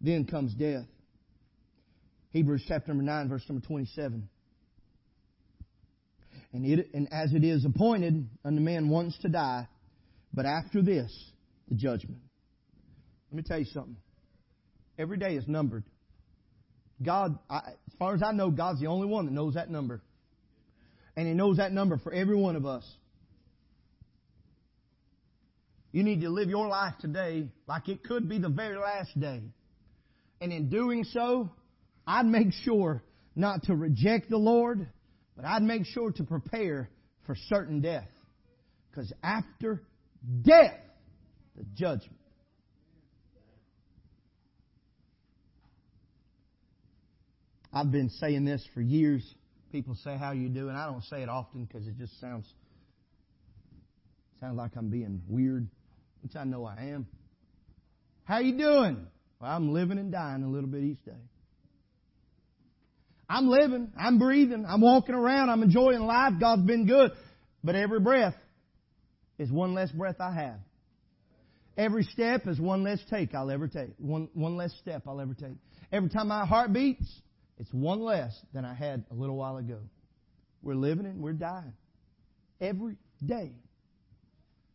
Then 0.01 0.25
comes 0.25 0.53
death. 0.53 0.85
Hebrews 2.31 2.63
chapter 2.67 2.89
number 2.89 3.03
9, 3.03 3.29
verse 3.29 3.43
number 3.49 3.65
27. 3.65 4.29
And, 6.53 6.65
it, 6.65 6.89
and 6.93 7.07
as 7.11 7.33
it 7.33 7.43
is 7.43 7.65
appointed 7.65 8.27
unto 8.43 8.61
man 8.61 8.89
once 8.89 9.17
to 9.19 9.29
die, 9.29 9.67
but 10.33 10.45
after 10.45 10.81
this, 10.81 11.11
the 11.67 11.75
judgment. 11.75 12.21
Let 13.31 13.37
me 13.37 13.43
tell 13.43 13.59
you 13.59 13.65
something. 13.65 13.97
Every 14.97 15.17
day 15.17 15.35
is 15.35 15.47
numbered. 15.47 15.83
God, 17.01 17.37
I, 17.49 17.57
as 17.57 17.93
far 17.97 18.15
as 18.15 18.23
I 18.23 18.31
know, 18.31 18.51
God's 18.51 18.79
the 18.79 18.87
only 18.87 19.07
one 19.07 19.25
that 19.25 19.31
knows 19.31 19.53
that 19.53 19.69
number. 19.69 20.01
And 21.15 21.27
He 21.27 21.33
knows 21.33 21.57
that 21.57 21.71
number 21.71 21.97
for 21.97 22.13
every 22.13 22.35
one 22.35 22.55
of 22.55 22.65
us. 22.65 22.83
You 25.91 26.03
need 26.03 26.21
to 26.21 26.29
live 26.29 26.49
your 26.49 26.67
life 26.67 26.93
today 26.99 27.47
like 27.67 27.89
it 27.89 28.03
could 28.03 28.29
be 28.29 28.37
the 28.37 28.49
very 28.49 28.77
last 28.77 29.19
day. 29.19 29.41
And 30.41 30.53
in 30.53 30.69
doing 30.69 31.03
so, 31.03 31.49
I'd 32.07 32.25
make 32.25 32.53
sure 32.63 33.03
not 33.35 33.63
to 33.63 33.75
reject 33.75 34.29
the 34.29 34.37
Lord, 34.37 34.87
but 35.35 35.45
I'd 35.45 35.63
make 35.63 35.85
sure 35.85 36.11
to 36.11 36.23
prepare 36.23 36.89
for 37.25 37.35
certain 37.47 37.81
death. 37.81 38.07
Because 38.89 39.13
after 39.23 39.83
death, 40.41 40.79
the 41.55 41.63
judgment. 41.75 42.15
I've 47.71 47.91
been 47.91 48.09
saying 48.09 48.45
this 48.45 48.65
for 48.73 48.81
years. 48.81 49.23
People 49.71 49.95
say, 50.03 50.17
how 50.17 50.31
you 50.31 50.49
doing? 50.49 50.75
I 50.75 50.87
don't 50.87 51.03
say 51.03 51.21
it 51.21 51.29
often 51.29 51.65
because 51.65 51.87
it 51.87 51.97
just 51.97 52.19
sounds, 52.19 52.51
sounds 54.39 54.57
like 54.57 54.71
I'm 54.75 54.89
being 54.89 55.21
weird, 55.27 55.67
which 56.23 56.35
I 56.35 56.45
know 56.45 56.65
I 56.65 56.85
am. 56.93 57.05
How 58.23 58.39
you 58.39 58.57
doing? 58.57 59.05
Well, 59.39 59.51
I'm 59.51 59.71
living 59.71 59.97
and 59.97 60.11
dying 60.11 60.43
a 60.43 60.49
little 60.49 60.69
bit 60.69 60.83
each 60.83 61.03
day. 61.05 61.11
I'm 63.29 63.47
living, 63.47 63.91
I'm 63.97 64.17
breathing, 64.17 64.65
I'm 64.67 64.81
walking 64.81 65.13
around, 65.13 65.49
I'm 65.49 65.61
enjoying 65.61 66.01
life, 66.01 66.33
God's 66.39 66.63
been 66.63 66.87
good. 66.87 67.11
But 67.63 67.75
every 67.75 67.99
breath 67.99 68.35
is 69.37 69.51
one 69.51 69.75
less 69.75 69.91
breath 69.91 70.19
I 70.19 70.33
have. 70.33 70.59
Every 71.77 72.03
step 72.03 72.47
is 72.47 72.59
one 72.59 72.83
less 72.83 72.99
take 73.09 73.33
I'll 73.35 73.51
ever 73.51 73.67
take. 73.67 73.91
One, 73.97 74.29
one 74.33 74.57
less 74.57 74.73
step 74.81 75.03
I'll 75.07 75.21
ever 75.21 75.33
take. 75.33 75.55
Every 75.91 76.09
time 76.09 76.27
my 76.27 76.45
heart 76.45 76.73
beats, 76.73 77.07
it's 77.57 77.71
one 77.71 78.01
less 78.01 78.37
than 78.53 78.65
I 78.65 78.73
had 78.73 79.05
a 79.11 79.13
little 79.13 79.37
while 79.37 79.57
ago. 79.57 79.79
We're 80.61 80.75
living 80.75 81.05
and 81.05 81.21
we're 81.21 81.33
dying. 81.33 81.73
Every 82.59 82.97
day. 83.25 83.53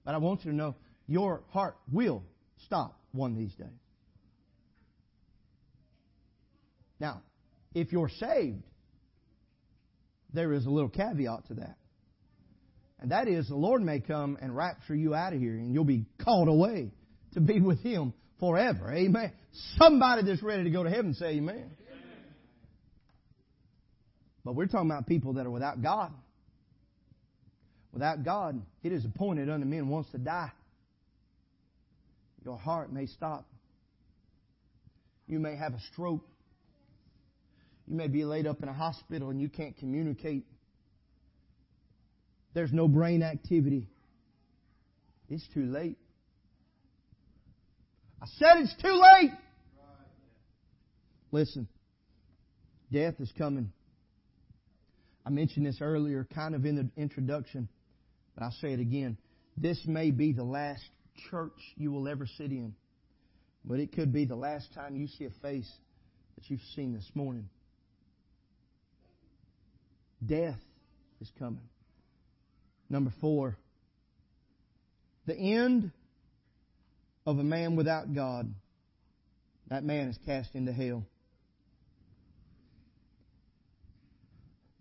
But 0.05 0.15
I 0.15 0.19
want 0.19 0.45
you 0.45 0.53
to 0.53 0.57
know 0.57 0.77
your 1.07 1.43
heart 1.51 1.77
will 1.93 2.23
stop 2.65 2.99
one 3.13 3.33
of 3.33 3.37
these 3.37 3.55
days. 3.55 3.69
Now, 7.05 7.21
if 7.75 7.93
you're 7.93 8.09
saved, 8.09 8.63
there 10.33 10.55
is 10.55 10.65
a 10.65 10.71
little 10.71 10.89
caveat 10.89 11.49
to 11.49 11.55
that. 11.55 11.77
And 12.99 13.11
that 13.11 13.29
is 13.29 13.47
the 13.49 13.57
Lord 13.57 13.83
may 13.83 14.01
come 14.01 14.39
and 14.41 14.57
rapture 14.57 14.95
you 14.95 15.15
out 15.15 15.35
of 15.35 15.39
here 15.39 15.53
and 15.53 15.75
you'll 15.75 15.85
be 15.85 16.07
called 16.25 16.49
away 16.49 16.93
to 17.35 17.43
be 17.43 17.61
with 17.61 17.83
Him 17.83 18.15
forever. 18.41 18.91
Amen. 18.91 19.33
Somebody 19.77 20.23
that's 20.23 20.43
ready 20.43 20.65
to 20.65 20.71
go 20.71 20.83
to 20.83 20.89
heaven 20.89 21.13
say 21.13 21.33
amen. 21.33 21.73
But 24.43 24.55
we're 24.55 24.65
talking 24.65 24.91
about 24.91 25.07
people 25.07 25.35
that 25.35 25.45
are 25.45 25.51
without 25.51 25.83
God. 25.83 26.11
Without 27.93 28.25
God, 28.25 28.63
it 28.83 28.93
is 28.93 29.05
appointed 29.05 29.51
unto 29.51 29.67
men 29.67 29.89
once 29.89 30.07
to 30.13 30.19
die. 30.19 30.53
Your 32.47 32.57
heart 32.57 32.91
may 32.91 33.05
stop. 33.05 33.47
You 35.27 35.39
may 35.39 35.55
have 35.57 35.75
a 35.75 35.81
stroke. 35.93 36.25
You 37.87 37.97
may 37.97 38.09
be 38.09 38.25
laid 38.25 38.47
up 38.47 38.63
in 38.63 38.69
a 38.69 38.73
hospital 38.73 39.31
and 39.31 39.41
you 39.41 39.49
can't 39.49 39.77
communicate. 39.77 40.45
There's 42.55 42.73
no 42.73 42.89
brain 42.89 43.23
activity. 43.23 43.89
It's 45.29 45.47
too 45.53 45.67
late. 45.67 45.99
I 48.23 48.27
said 48.39 48.57
it's 48.59 48.75
too 48.81 49.03
late. 49.21 49.33
Listen, 51.31 51.69
death 52.93 53.15
is 53.19 53.31
coming. 53.37 53.73
I 55.27 55.31
mentioned 55.31 55.67
this 55.67 55.79
earlier, 55.81 56.27
kind 56.35 56.55
of 56.55 56.65
in 56.65 56.77
the 56.77 56.89
introduction, 57.01 57.69
but 58.35 58.45
I'll 58.45 58.57
say 58.61 58.73
it 58.73 58.81
again. 58.81 59.19
This 59.57 59.81
may 59.87 60.11
be 60.11 60.33
the 60.33 60.45
last 60.45 60.85
church 61.31 61.59
you 61.77 61.91
will 61.91 62.09
ever 62.09 62.27
sit 62.27 62.51
in, 62.51 62.75
but 63.65 63.81
it 63.81 63.93
could 63.93 64.13
be 64.13 64.27
the 64.27 64.37
last 64.37 64.73
time 64.75 64.97
you 64.97 65.07
see 65.07 65.25
a 65.25 65.31
face 65.43 65.71
that 66.37 66.49
you've 66.49 66.61
seen 66.77 66.93
this 66.93 67.11
morning. 67.15 67.49
Death 70.25 70.61
is 71.21 71.31
coming. 71.39 71.69
Number 72.91 73.13
four, 73.21 73.57
the 75.27 75.37
end 75.37 75.91
of 77.27 77.39
a 77.39 77.43
man 77.43 77.77
without 77.77 78.15
God. 78.15 78.53
That 79.69 79.83
man 79.83 80.09
is 80.09 80.19
cast 80.27 80.55
into 80.55 80.73
hell. 80.73 81.05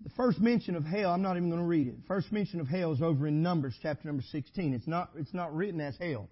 The 0.04 0.10
first 0.18 0.40
mention 0.42 0.76
of 0.76 0.84
hell, 0.84 1.12
I'm 1.12 1.22
not 1.22 1.38
even 1.38 1.50
going 1.50 1.62
to 1.62 1.68
read 1.68 1.88
it. 1.88 1.96
First 2.08 2.32
mention 2.32 2.60
of 2.60 2.68
hell 2.68 2.92
is 2.92 3.02
over 3.02 3.26
in 3.26 3.42
Numbers 3.42 3.74
chapter 3.82 4.08
number 4.08 4.24
16. 4.32 4.74
It's 4.74 4.88
not, 4.88 5.12
it's 5.16 5.34
not 5.34 5.56
written 5.56 5.80
as 5.80 5.96
hell. 5.98 6.28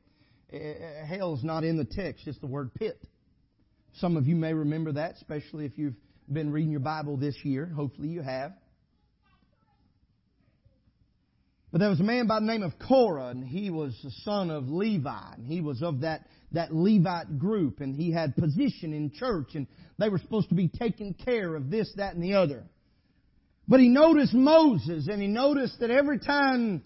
Eh, 0.51 0.57
eh, 0.57 1.05
hell 1.05 1.33
is 1.33 1.43
not 1.43 1.63
in 1.63 1.77
the 1.77 1.85
text, 1.85 2.27
it's 2.27 2.37
the 2.39 2.47
word 2.47 2.73
pit. 2.73 3.01
Some 3.95 4.17
of 4.17 4.27
you 4.27 4.35
may 4.35 4.53
remember 4.53 4.91
that, 4.93 5.15
especially 5.15 5.65
if 5.65 5.77
you've 5.77 5.95
been 6.31 6.51
reading 6.51 6.71
your 6.71 6.81
Bible 6.81 7.15
this 7.15 7.35
year. 7.43 7.65
Hopefully 7.65 8.09
you 8.09 8.21
have. 8.21 8.51
But 11.71 11.79
there 11.79 11.89
was 11.89 12.01
a 12.01 12.03
man 12.03 12.27
by 12.27 12.39
the 12.39 12.45
name 12.45 12.63
of 12.63 12.73
Korah, 12.85 13.27
and 13.27 13.45
he 13.45 13.69
was 13.69 13.97
the 14.03 14.11
son 14.23 14.49
of 14.49 14.69
Levi, 14.69 15.33
and 15.37 15.47
he 15.47 15.61
was 15.61 15.81
of 15.81 16.01
that, 16.01 16.27
that 16.51 16.73
Levite 16.73 17.39
group, 17.39 17.79
and 17.79 17.95
he 17.95 18.11
had 18.11 18.35
position 18.35 18.93
in 18.93 19.11
church, 19.11 19.55
and 19.55 19.67
they 19.97 20.09
were 20.09 20.19
supposed 20.19 20.49
to 20.49 20.55
be 20.55 20.67
taking 20.67 21.13
care 21.13 21.55
of 21.55 21.69
this, 21.69 21.89
that, 21.95 22.13
and 22.13 22.23
the 22.23 22.33
other. 22.33 22.63
But 23.69 23.79
he 23.79 23.87
noticed 23.87 24.33
Moses, 24.33 25.07
and 25.07 25.21
he 25.21 25.29
noticed 25.29 25.79
that 25.79 25.91
every 25.91 26.19
time 26.19 26.83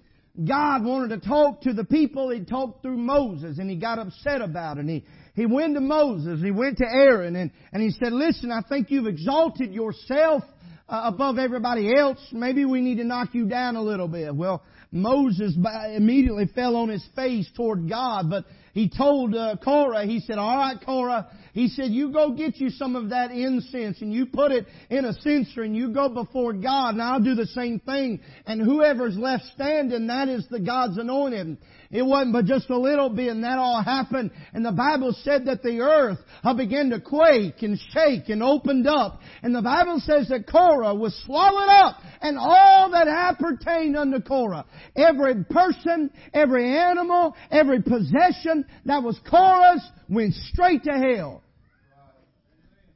God 0.48 0.84
wanted 0.84 1.20
to 1.20 1.28
talk 1.28 1.62
to 1.62 1.74
the 1.74 1.86
people, 1.86 2.30
he 2.30 2.42
talked 2.42 2.84
through 2.84 2.98
Moses, 2.98 3.58
and 3.58 3.68
he 3.70 3.78
got 3.78 3.98
upset 3.98 4.42
about 4.42 4.78
it. 4.78 4.82
And 4.82 4.90
he, 4.90 5.06
he 5.34 5.48
went 5.48 5.74
to 5.74 5.82
Moses, 5.82 6.44
he 6.44 6.52
went 6.52 6.78
to 6.78 6.86
Aaron, 6.86 7.36
and, 7.36 7.50
and 7.74 7.82
he 7.82 7.90
said, 7.90 8.14
listen, 8.14 8.52
I 8.52 8.62
think 8.68 8.92
you've 8.92 9.08
exalted 9.08 9.74
yourself 9.74 10.44
uh, 10.88 11.02
above 11.06 11.40
everybody 11.40 11.98
else. 11.98 12.20
Maybe 12.32 12.66
we 12.66 12.82
need 12.82 12.98
to 12.98 13.04
knock 13.04 13.30
you 13.34 13.48
down 13.48 13.76
a 13.76 13.82
little 13.82 14.08
bit. 14.08 14.36
Well, 14.36 14.62
Moses 14.96 15.54
immediately 15.94 16.48
fell 16.56 16.78
on 16.78 16.88
his 16.88 17.06
face 17.18 17.50
toward 17.56 17.90
God, 17.90 18.30
but 18.30 18.46
he 18.74 18.90
told 18.90 19.36
uh, 19.36 19.58
Korah, 19.62 20.06
he 20.06 20.22
said, 20.22 20.38
all 20.38 20.58
right, 20.58 20.78
Korah, 20.86 21.28
he 21.54 21.68
said, 21.68 21.92
you 21.92 22.14
go 22.14 22.32
get 22.32 22.58
you 22.58 22.70
some 22.70 22.96
of 22.96 23.10
that 23.10 23.32
incense 23.32 24.02
and 24.02 24.14
you 24.14 24.26
put 24.26 24.52
it 24.52 24.66
in 24.90 25.04
a 25.04 25.14
censer 25.14 25.64
and 25.64 25.76
you 25.76 25.94
go 25.94 26.08
before 26.08 26.54
God 26.54 26.92
and 26.92 27.02
I'll 27.02 27.20
do 27.20 27.36
the 27.36 27.46
same 27.48 27.80
thing. 27.80 28.22
And 28.46 28.62
whoever's 28.62 29.18
left 29.18 29.44
standing, 29.54 30.08
that 30.08 30.30
is 30.30 30.48
the 30.50 30.60
God's 30.62 30.98
anointed. 30.98 31.58
It 31.96 32.06
wasn't 32.06 32.34
but 32.34 32.44
just 32.44 32.70
a 32.70 32.78
little 32.78 33.10
bit 33.10 33.30
and 33.30 33.44
that 33.46 33.58
all 33.58 33.82
happened. 33.82 34.32
And 34.54 34.66
the 34.66 34.74
Bible 34.74 35.16
said 35.24 35.46
that 35.46 35.64
the 35.64 35.80
earth 35.80 36.20
uh, 36.44 36.54
began 36.54 36.90
to 36.90 37.00
quake 37.00 37.64
and 37.64 37.80
shake 37.94 38.28
and 38.28 38.44
opened 38.44 38.86
up. 38.86 39.22
And 39.42 39.56
the 39.56 39.62
Bible 39.62 40.02
says 40.06 40.28
that 40.28 40.46
Korah 40.46 40.94
was 40.94 41.18
swallowed 41.26 41.70
up 41.70 42.02
and 42.22 42.38
all 42.38 42.92
that 42.92 43.08
appertained 43.08 43.96
unto 43.96 44.20
Korah. 44.20 44.66
Every 44.94 45.46
person, 45.46 46.12
every 46.34 46.78
animal, 46.78 47.34
every 47.50 47.82
possession 47.82 48.66
that 48.84 49.02
was 49.02 49.18
Korah's 49.30 49.90
went 50.10 50.34
straight 50.34 50.84
to 50.84 50.92
hell. 50.92 51.44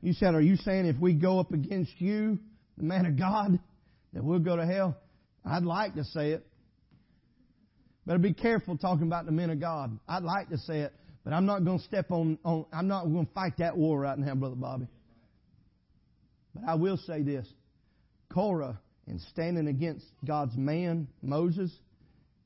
You 0.02 0.12
said, 0.12 0.36
are 0.36 0.42
you 0.42 0.58
saying 0.58 0.88
if 0.88 0.98
we 0.98 1.14
go 1.14 1.40
up 1.40 1.54
against 1.54 1.94
you, 2.00 2.38
the 2.78 2.84
man 2.84 3.06
of 3.06 3.18
God, 3.18 3.60
that 4.12 4.24
we'll 4.24 4.40
go 4.40 4.58
to 4.58 4.66
hell? 4.66 4.98
I'd 5.46 5.64
like 5.64 5.96
to 5.96 6.04
say 6.04 6.32
it. 6.32 6.46
Better 8.10 8.18
be 8.18 8.34
careful 8.34 8.76
talking 8.76 9.06
about 9.06 9.28
the 9.28 9.32
men 9.32 9.52
of 9.52 9.60
God. 9.60 10.00
I'd 10.08 10.24
like 10.24 10.50
to 10.50 10.58
say 10.58 10.80
it, 10.80 10.94
but 11.24 11.32
I'm 11.32 11.46
not 11.46 11.64
going 11.64 11.78
to 11.78 11.86
step 11.86 12.10
on, 12.10 12.40
on 12.44 12.66
I'm 12.74 12.88
not 12.88 13.04
going 13.04 13.28
to 13.28 13.34
fight 13.34 13.58
that 13.60 13.78
war 13.78 14.00
right 14.00 14.18
now, 14.18 14.34
Brother 14.34 14.56
Bobby. 14.56 14.88
But 16.56 16.64
I 16.68 16.74
will 16.74 16.98
say 16.98 17.22
this. 17.22 17.48
Korah, 18.34 18.80
in 19.06 19.20
standing 19.20 19.68
against 19.68 20.08
God's 20.26 20.58
man, 20.58 21.08
Moses, 21.22 21.72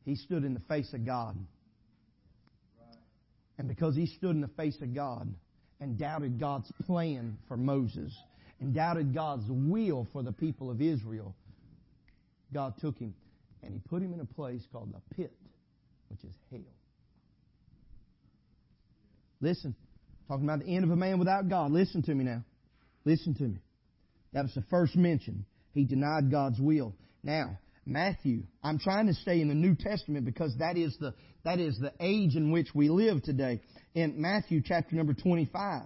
he 0.03 0.17
stood 0.17 0.43
in 0.43 0.53
the 0.53 0.59
face 0.67 0.91
of 0.93 1.05
God. 1.05 1.37
And 3.57 3.69
because 3.69 3.95
he 3.95 4.07
stood 4.07 4.31
in 4.31 4.41
the 4.41 4.49
face 4.49 4.81
of 4.81 4.93
God 4.93 5.33
and 5.79 5.97
doubted 5.97 6.41
God's 6.41 6.69
plan 6.85 7.37
for 7.47 7.55
Moses 7.55 8.13
and 8.59 8.75
doubted 8.75 9.13
God's 9.13 9.45
will 9.47 10.09
for 10.11 10.23
the 10.23 10.33
people 10.33 10.69
of 10.69 10.81
Israel, 10.81 11.33
God 12.53 12.73
took 12.81 12.97
him 12.99 13.15
and 13.61 13.71
he 13.71 13.79
put 13.79 14.01
him 14.01 14.13
in 14.13 14.19
a 14.19 14.25
place 14.25 14.61
called 14.69 14.93
the 14.93 15.15
pit 15.15 15.31
which 16.13 16.29
is 16.29 16.35
hell. 16.51 16.59
Listen, 19.41 19.75
talking 20.27 20.45
about 20.45 20.59
the 20.59 20.75
end 20.75 20.83
of 20.83 20.91
a 20.91 20.95
man 20.95 21.19
without 21.19 21.49
God. 21.49 21.71
Listen 21.71 22.03
to 22.03 22.13
me 22.13 22.23
now. 22.23 22.43
Listen 23.03 23.33
to 23.35 23.43
me. 23.43 23.59
That 24.31 24.43
was 24.43 24.53
the 24.53 24.63
first 24.69 24.95
mention. 24.95 25.45
He 25.73 25.85
denied 25.85 26.31
God's 26.31 26.59
will. 26.59 26.93
Now, 27.23 27.57
Matthew, 27.85 28.43
I'm 28.63 28.79
trying 28.79 29.07
to 29.07 29.13
stay 29.13 29.41
in 29.41 29.49
the 29.49 29.55
New 29.55 29.75
Testament 29.75 30.25
because 30.25 30.55
that 30.59 30.77
is 30.77 30.95
the, 30.99 31.13
that 31.43 31.59
is 31.59 31.77
the 31.79 31.91
age 31.99 32.35
in 32.35 32.51
which 32.51 32.69
we 32.73 32.89
live 32.89 33.21
today. 33.23 33.59
In 33.93 34.21
Matthew 34.21 34.61
chapter 34.63 34.95
number 34.95 35.13
25. 35.13 35.81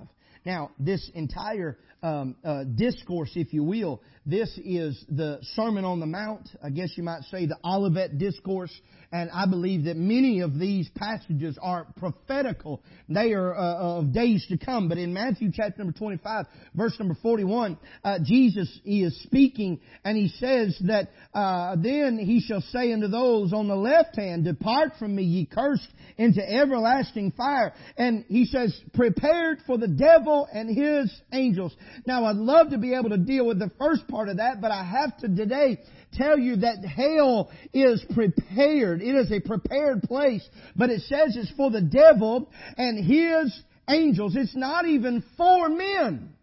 Now, 0.48 0.72
this 0.80 1.12
entire 1.14 1.78
um, 2.02 2.38
uh, 2.42 2.64
discourse, 2.64 3.32
if 3.36 3.52
you 3.52 3.66
will, 3.66 4.02
this 4.26 4.50
is 4.64 5.04
the 5.10 5.40
Sermon 5.56 5.84
on 5.84 6.00
the 6.00 6.06
Mount. 6.06 6.48
I 6.64 6.70
guess 6.70 6.90
you 6.96 7.04
might 7.04 7.24
say 7.24 7.48
the 7.48 7.58
Olivet 7.66 8.18
Discourse. 8.18 8.72
And 9.12 9.30
I 9.32 9.46
believe 9.46 9.86
that 9.86 9.96
many 9.96 10.42
of 10.42 10.60
these 10.60 10.90
passages 10.96 11.58
are 11.62 11.88
prophetical. 11.98 12.82
They 13.08 13.32
are 13.32 13.56
uh, 13.56 14.00
of 14.00 14.12
days 14.12 14.46
to 14.50 14.58
come. 14.58 14.90
But 14.90 14.98
in 14.98 15.14
Matthew 15.14 15.50
chapter 15.54 15.82
number 15.82 15.98
25, 15.98 16.46
verse 16.76 16.94
number 17.00 17.16
41, 17.22 17.78
uh, 18.04 18.20
Jesus 18.22 18.70
is 18.84 19.18
speaking 19.24 19.80
and 20.04 20.18
he 20.18 20.28
says 20.28 20.78
that, 20.88 21.10
uh, 21.34 21.78
then 21.78 22.18
he 22.18 22.42
shall 22.42 22.60
say 22.60 22.92
unto 22.92 23.08
those 23.08 23.54
on 23.54 23.70
the 23.70 23.78
left 23.78 24.18
hand, 24.18 24.44
depart 24.44 24.92
from 25.00 25.16
me, 25.16 25.24
ye 25.24 25.46
cursed, 25.46 25.88
into 26.18 26.42
everlasting 26.42 27.32
fire. 27.32 27.74
And 27.98 28.26
he 28.28 28.44
says, 28.44 28.78
prepared 28.94 29.60
for 29.66 29.78
the 29.78 29.88
devil 29.88 30.37
and 30.46 30.70
his 30.70 31.12
angels. 31.34 31.76
Now 32.06 32.26
I'd 32.26 32.36
love 32.36 32.70
to 32.72 32.78
be 32.78 32.94
able 32.94 33.10
to 33.10 33.18
deal 33.18 33.46
with 33.46 33.60
the 33.60 33.72
first 33.80 34.08
part 34.08 34.30
of 34.30 34.38
that, 34.38 34.62
but 34.62 34.72
I 34.72 34.84
have 34.84 35.18
to 35.18 35.28
today 35.28 35.80
tell 36.14 36.38
you 36.38 36.58
that 36.58 36.86
hell 36.86 37.50
is 37.74 38.06
prepared. 38.14 39.02
It 39.02 39.16
is 39.16 39.32
a 39.32 39.40
prepared 39.40 40.04
place, 40.04 40.48
but 40.76 40.90
it 40.90 41.02
says 41.02 41.36
it's 41.36 41.52
for 41.58 41.72
the 41.72 41.82
devil 41.82 42.50
and 42.78 43.04
his 43.04 43.60
angels. 43.90 44.36
It's 44.36 44.56
not 44.56 44.86
even 44.86 45.24
for 45.36 45.70
men. 45.70 46.34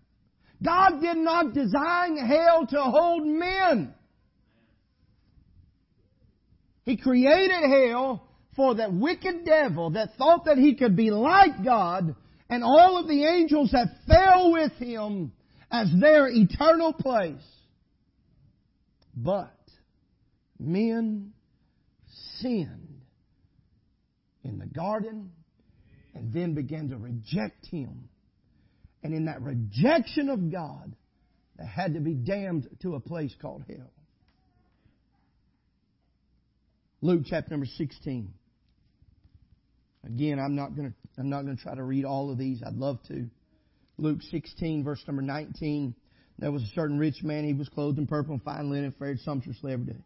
God 0.65 1.01
did 1.01 1.19
not 1.19 1.53
design 1.53 2.17
hell 2.17 2.67
to 2.67 2.81
hold 2.83 3.27
men. 3.27 3.95
He 6.85 6.97
created 6.97 7.63
hell 7.71 8.27
for 8.57 8.77
that 8.77 8.93
wicked 8.93 9.45
devil 9.45 9.91
that 9.91 10.17
thought 10.17 10.45
that 10.45 10.59
he 10.59 10.75
could 10.75 10.97
be 10.97 11.11
like 11.11 11.65
God 11.65 12.15
and 12.49 12.63
all 12.63 12.99
of 12.99 13.09
the 13.09 13.25
angels 13.25 13.71
that 13.73 13.89
fell 14.07 14.53
with 14.53 14.73
him 14.73 15.33
as 15.71 15.89
their 16.01 16.29
eternal 16.29 16.93
place. 16.93 17.35
But 19.17 19.57
men 20.59 21.33
sinned 22.39 23.01
in 24.45 24.59
the 24.59 24.67
garden 24.67 25.31
and 26.15 26.33
then 26.33 26.55
began 26.55 26.89
to 26.91 26.97
reject 26.97 27.67
Him. 27.67 28.09
And 29.03 29.13
in 29.13 29.27
that 29.27 29.43
rejection 29.43 30.29
of 30.29 30.51
God, 30.51 30.95
they 31.59 31.67
had 31.67 31.95
to 31.95 32.01
be 32.01 32.15
damned 32.15 32.69
to 32.83 32.95
a 32.95 33.01
place 33.01 33.35
called 33.41 33.65
hell. 33.69 33.91
Luke 37.01 37.23
chapter 37.27 37.51
number 37.51 37.67
16. 37.67 38.33
Again, 40.07 40.39
I'm 40.39 40.55
not 40.55 40.75
going 40.75 40.91
to, 40.91 41.04
I'm 41.19 41.31
not 41.31 41.45
going 41.45 41.57
to 41.57 41.63
try 41.63 41.75
to 41.75 41.83
read 41.83 42.05
all 42.05 42.31
of 42.31 42.39
these. 42.39 42.63
I'd 42.65 42.75
love 42.75 42.99
to. 43.09 43.29
Luke 43.97 44.23
16 44.31 44.83
verse 44.85 45.03
number 45.07 45.23
19. 45.23 45.95
There 46.39 46.51
was 46.51 46.63
a 46.63 46.75
certain 46.75 46.99
rich 46.99 47.23
man. 47.23 47.45
He 47.45 47.53
was 47.53 47.69
clothed 47.69 47.99
in 47.99 48.07
purple 48.07 48.35
and 48.35 48.43
fine 48.43 48.71
linen, 48.71 48.93
fared 48.99 49.21
sumptuously 49.21 49.73
every 49.73 49.87
day. 49.87 50.01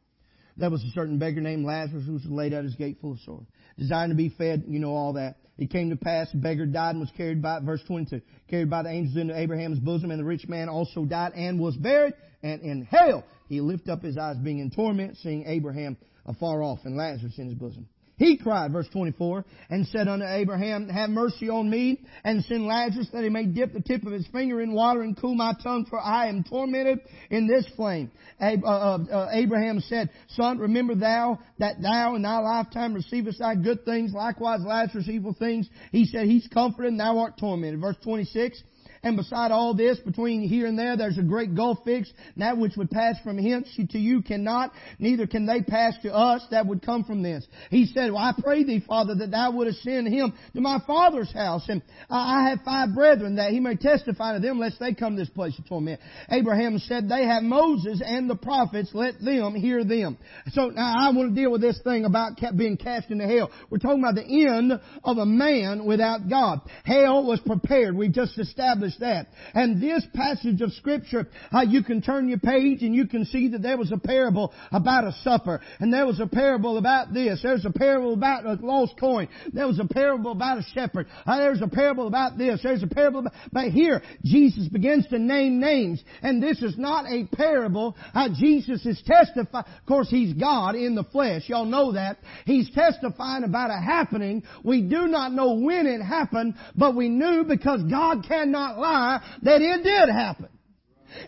There 0.58 0.70
was 0.70 0.82
a 0.82 0.90
certain 0.90 1.18
beggar 1.18 1.40
named 1.40 1.64
Lazarus 1.64 2.04
who 2.04 2.14
was 2.14 2.26
laid 2.26 2.52
at 2.52 2.64
his 2.64 2.74
gate 2.74 2.98
full 3.00 3.12
of 3.12 3.20
sores, 3.20 3.46
desiring 3.78 4.10
to 4.10 4.16
be 4.16 4.28
fed. 4.28 4.64
You 4.66 4.80
know 4.80 4.94
all 4.94 5.14
that. 5.14 5.36
It 5.56 5.70
came 5.70 5.90
to 5.90 5.96
pass, 5.96 6.30
the 6.30 6.38
beggar 6.38 6.66
died 6.66 6.90
and 6.90 7.00
was 7.00 7.10
carried 7.16 7.42
by, 7.42 7.60
verse 7.60 7.82
22, 7.86 8.20
carried 8.48 8.70
by 8.70 8.82
the 8.82 8.90
angels 8.90 9.16
into 9.16 9.36
Abraham's 9.36 9.80
bosom, 9.80 10.10
and 10.10 10.20
the 10.20 10.24
rich 10.24 10.46
man 10.46 10.68
also 10.68 11.04
died 11.04 11.32
and 11.34 11.58
was 11.58 11.76
buried, 11.76 12.14
and 12.42 12.60
in 12.62 12.84
hell 12.84 13.24
he 13.48 13.60
lifted 13.60 13.90
up 13.90 14.02
his 14.02 14.16
eyes, 14.16 14.36
being 14.36 14.60
in 14.60 14.70
torment, 14.70 15.16
seeing 15.16 15.46
Abraham 15.46 15.96
afar 16.26 16.62
off 16.62 16.80
and 16.84 16.96
Lazarus 16.96 17.38
in 17.38 17.46
his 17.46 17.54
bosom. 17.54 17.88
He 18.18 18.36
cried, 18.36 18.72
verse 18.72 18.88
24, 18.92 19.44
and 19.70 19.86
said 19.86 20.08
unto 20.08 20.26
Abraham, 20.26 20.88
Have 20.88 21.08
mercy 21.08 21.48
on 21.48 21.70
me, 21.70 22.00
and 22.24 22.44
send 22.44 22.66
Lazarus 22.66 23.08
that 23.12 23.22
he 23.22 23.28
may 23.28 23.46
dip 23.46 23.72
the 23.72 23.80
tip 23.80 24.04
of 24.04 24.12
his 24.12 24.26
finger 24.28 24.60
in 24.60 24.72
water 24.72 25.02
and 25.02 25.16
cool 25.16 25.36
my 25.36 25.54
tongue, 25.62 25.86
for 25.88 26.00
I 26.00 26.26
am 26.26 26.42
tormented 26.42 26.98
in 27.30 27.46
this 27.46 27.64
flame. 27.76 28.10
Uh, 28.40 28.56
uh, 28.64 28.98
uh, 29.10 29.28
Abraham 29.32 29.80
said, 29.80 30.10
Son, 30.30 30.58
remember 30.58 30.96
thou 30.96 31.38
that 31.58 31.80
thou 31.80 32.16
in 32.16 32.22
thy 32.22 32.38
lifetime 32.38 32.92
receivest 32.92 33.38
thy 33.38 33.54
good 33.54 33.84
things, 33.84 34.12
likewise 34.12 34.60
Lazarus 34.66 35.08
evil 35.08 35.34
things. 35.38 35.68
He 35.92 36.04
said, 36.04 36.26
He's 36.26 36.48
comforted 36.48 36.90
and 36.90 37.00
thou 37.00 37.18
art 37.18 37.38
tormented. 37.38 37.80
Verse 37.80 37.96
26, 38.02 38.60
and 39.02 39.16
beside 39.16 39.50
all 39.50 39.74
this, 39.74 39.98
between 39.98 40.48
here 40.48 40.66
and 40.66 40.78
there, 40.78 40.96
there's 40.96 41.18
a 41.18 41.22
great 41.22 41.54
gulf 41.54 41.78
fixed. 41.84 42.12
That 42.36 42.56
which 42.58 42.76
would 42.76 42.90
pass 42.90 43.16
from 43.22 43.38
hence 43.38 43.68
to 43.90 43.98
you 43.98 44.22
cannot, 44.22 44.72
neither 44.98 45.26
can 45.26 45.46
they 45.46 45.62
pass 45.62 45.94
to 46.02 46.14
us 46.14 46.44
that 46.50 46.66
would 46.66 46.82
come 46.82 47.04
from 47.04 47.22
this. 47.22 47.46
He 47.70 47.86
said, 47.86 48.12
well, 48.12 48.22
I 48.22 48.32
pray 48.42 48.64
thee, 48.64 48.82
Father, 48.86 49.14
that 49.16 49.30
thou 49.30 49.52
wouldst 49.52 49.82
send 49.82 50.08
him 50.08 50.32
to 50.54 50.60
my 50.60 50.78
father's 50.86 51.32
house. 51.32 51.68
And 51.68 51.82
I 52.10 52.48
have 52.50 52.60
five 52.64 52.94
brethren 52.94 53.36
that 53.36 53.52
he 53.52 53.60
may 53.60 53.76
testify 53.76 54.34
to 54.34 54.40
them 54.40 54.58
lest 54.58 54.80
they 54.80 54.94
come 54.94 55.16
to 55.16 55.22
this 55.22 55.30
place 55.30 55.58
of 55.58 55.68
torment. 55.68 56.00
Abraham 56.30 56.78
said, 56.78 57.08
they 57.08 57.24
have 57.24 57.42
Moses 57.42 58.02
and 58.04 58.28
the 58.28 58.36
prophets. 58.36 58.90
Let 58.94 59.20
them 59.20 59.54
hear 59.54 59.84
them. 59.84 60.18
So 60.52 60.68
now 60.68 60.94
I 60.98 61.10
want 61.10 61.34
to 61.34 61.40
deal 61.40 61.52
with 61.52 61.60
this 61.60 61.80
thing 61.84 62.04
about 62.04 62.32
being 62.56 62.76
cast 62.76 63.10
into 63.10 63.26
hell. 63.26 63.50
We're 63.70 63.78
talking 63.78 64.00
about 64.00 64.14
the 64.14 64.46
end 64.46 64.72
of 65.04 65.18
a 65.18 65.26
man 65.26 65.84
without 65.84 66.28
God. 66.28 66.60
Hell 66.84 67.24
was 67.24 67.40
prepared. 67.40 67.96
We 67.96 68.08
just 68.08 68.38
established 68.38 68.87
that. 69.00 69.28
And 69.54 69.82
this 69.82 70.06
passage 70.14 70.60
of 70.60 70.72
scripture, 70.72 71.28
uh, 71.52 71.62
you 71.62 71.82
can 71.82 72.02
turn 72.02 72.28
your 72.28 72.38
page 72.38 72.82
and 72.82 72.94
you 72.94 73.06
can 73.06 73.24
see 73.24 73.48
that 73.48 73.62
there 73.62 73.76
was 73.76 73.92
a 73.92 73.98
parable 73.98 74.52
about 74.72 75.04
a 75.04 75.12
supper. 75.22 75.60
And 75.80 75.92
there 75.92 76.06
was 76.06 76.20
a 76.20 76.26
parable 76.26 76.78
about 76.78 77.12
this. 77.12 77.40
There's 77.42 77.64
a 77.64 77.70
parable 77.70 78.14
about 78.14 78.46
a 78.46 78.54
lost 78.64 78.94
coin. 78.98 79.28
There 79.52 79.66
was 79.66 79.78
a 79.78 79.86
parable 79.86 80.32
about 80.32 80.58
a 80.58 80.62
shepherd. 80.74 81.06
Uh, 81.26 81.38
there's 81.38 81.62
a 81.62 81.68
parable 81.68 82.06
about 82.06 82.38
this. 82.38 82.60
There's 82.62 82.82
a 82.82 82.88
parable 82.88 83.20
about, 83.20 83.32
but 83.52 83.66
here, 83.66 84.02
Jesus 84.24 84.68
begins 84.68 85.06
to 85.08 85.18
name 85.18 85.60
names. 85.60 86.02
And 86.22 86.42
this 86.42 86.62
is 86.62 86.76
not 86.78 87.06
a 87.06 87.26
parable. 87.34 87.96
Uh, 88.14 88.28
Jesus 88.38 88.84
is 88.86 89.02
testifying. 89.06 89.64
Of 89.66 89.86
course, 89.86 90.08
He's 90.10 90.34
God 90.34 90.74
in 90.74 90.94
the 90.94 91.04
flesh. 91.04 91.42
Y'all 91.48 91.64
know 91.64 91.92
that. 91.92 92.18
He's 92.44 92.70
testifying 92.70 93.44
about 93.44 93.70
a 93.70 93.80
happening. 93.80 94.42
We 94.64 94.82
do 94.82 95.06
not 95.06 95.32
know 95.32 95.54
when 95.54 95.86
it 95.86 96.02
happened, 96.02 96.54
but 96.76 96.94
we 96.94 97.08
knew 97.08 97.44
because 97.44 97.82
God 97.90 98.24
cannot 98.26 98.77
lie 98.78 99.22
that 99.42 99.60
it 99.60 99.82
did 99.82 100.08
happen. 100.08 100.48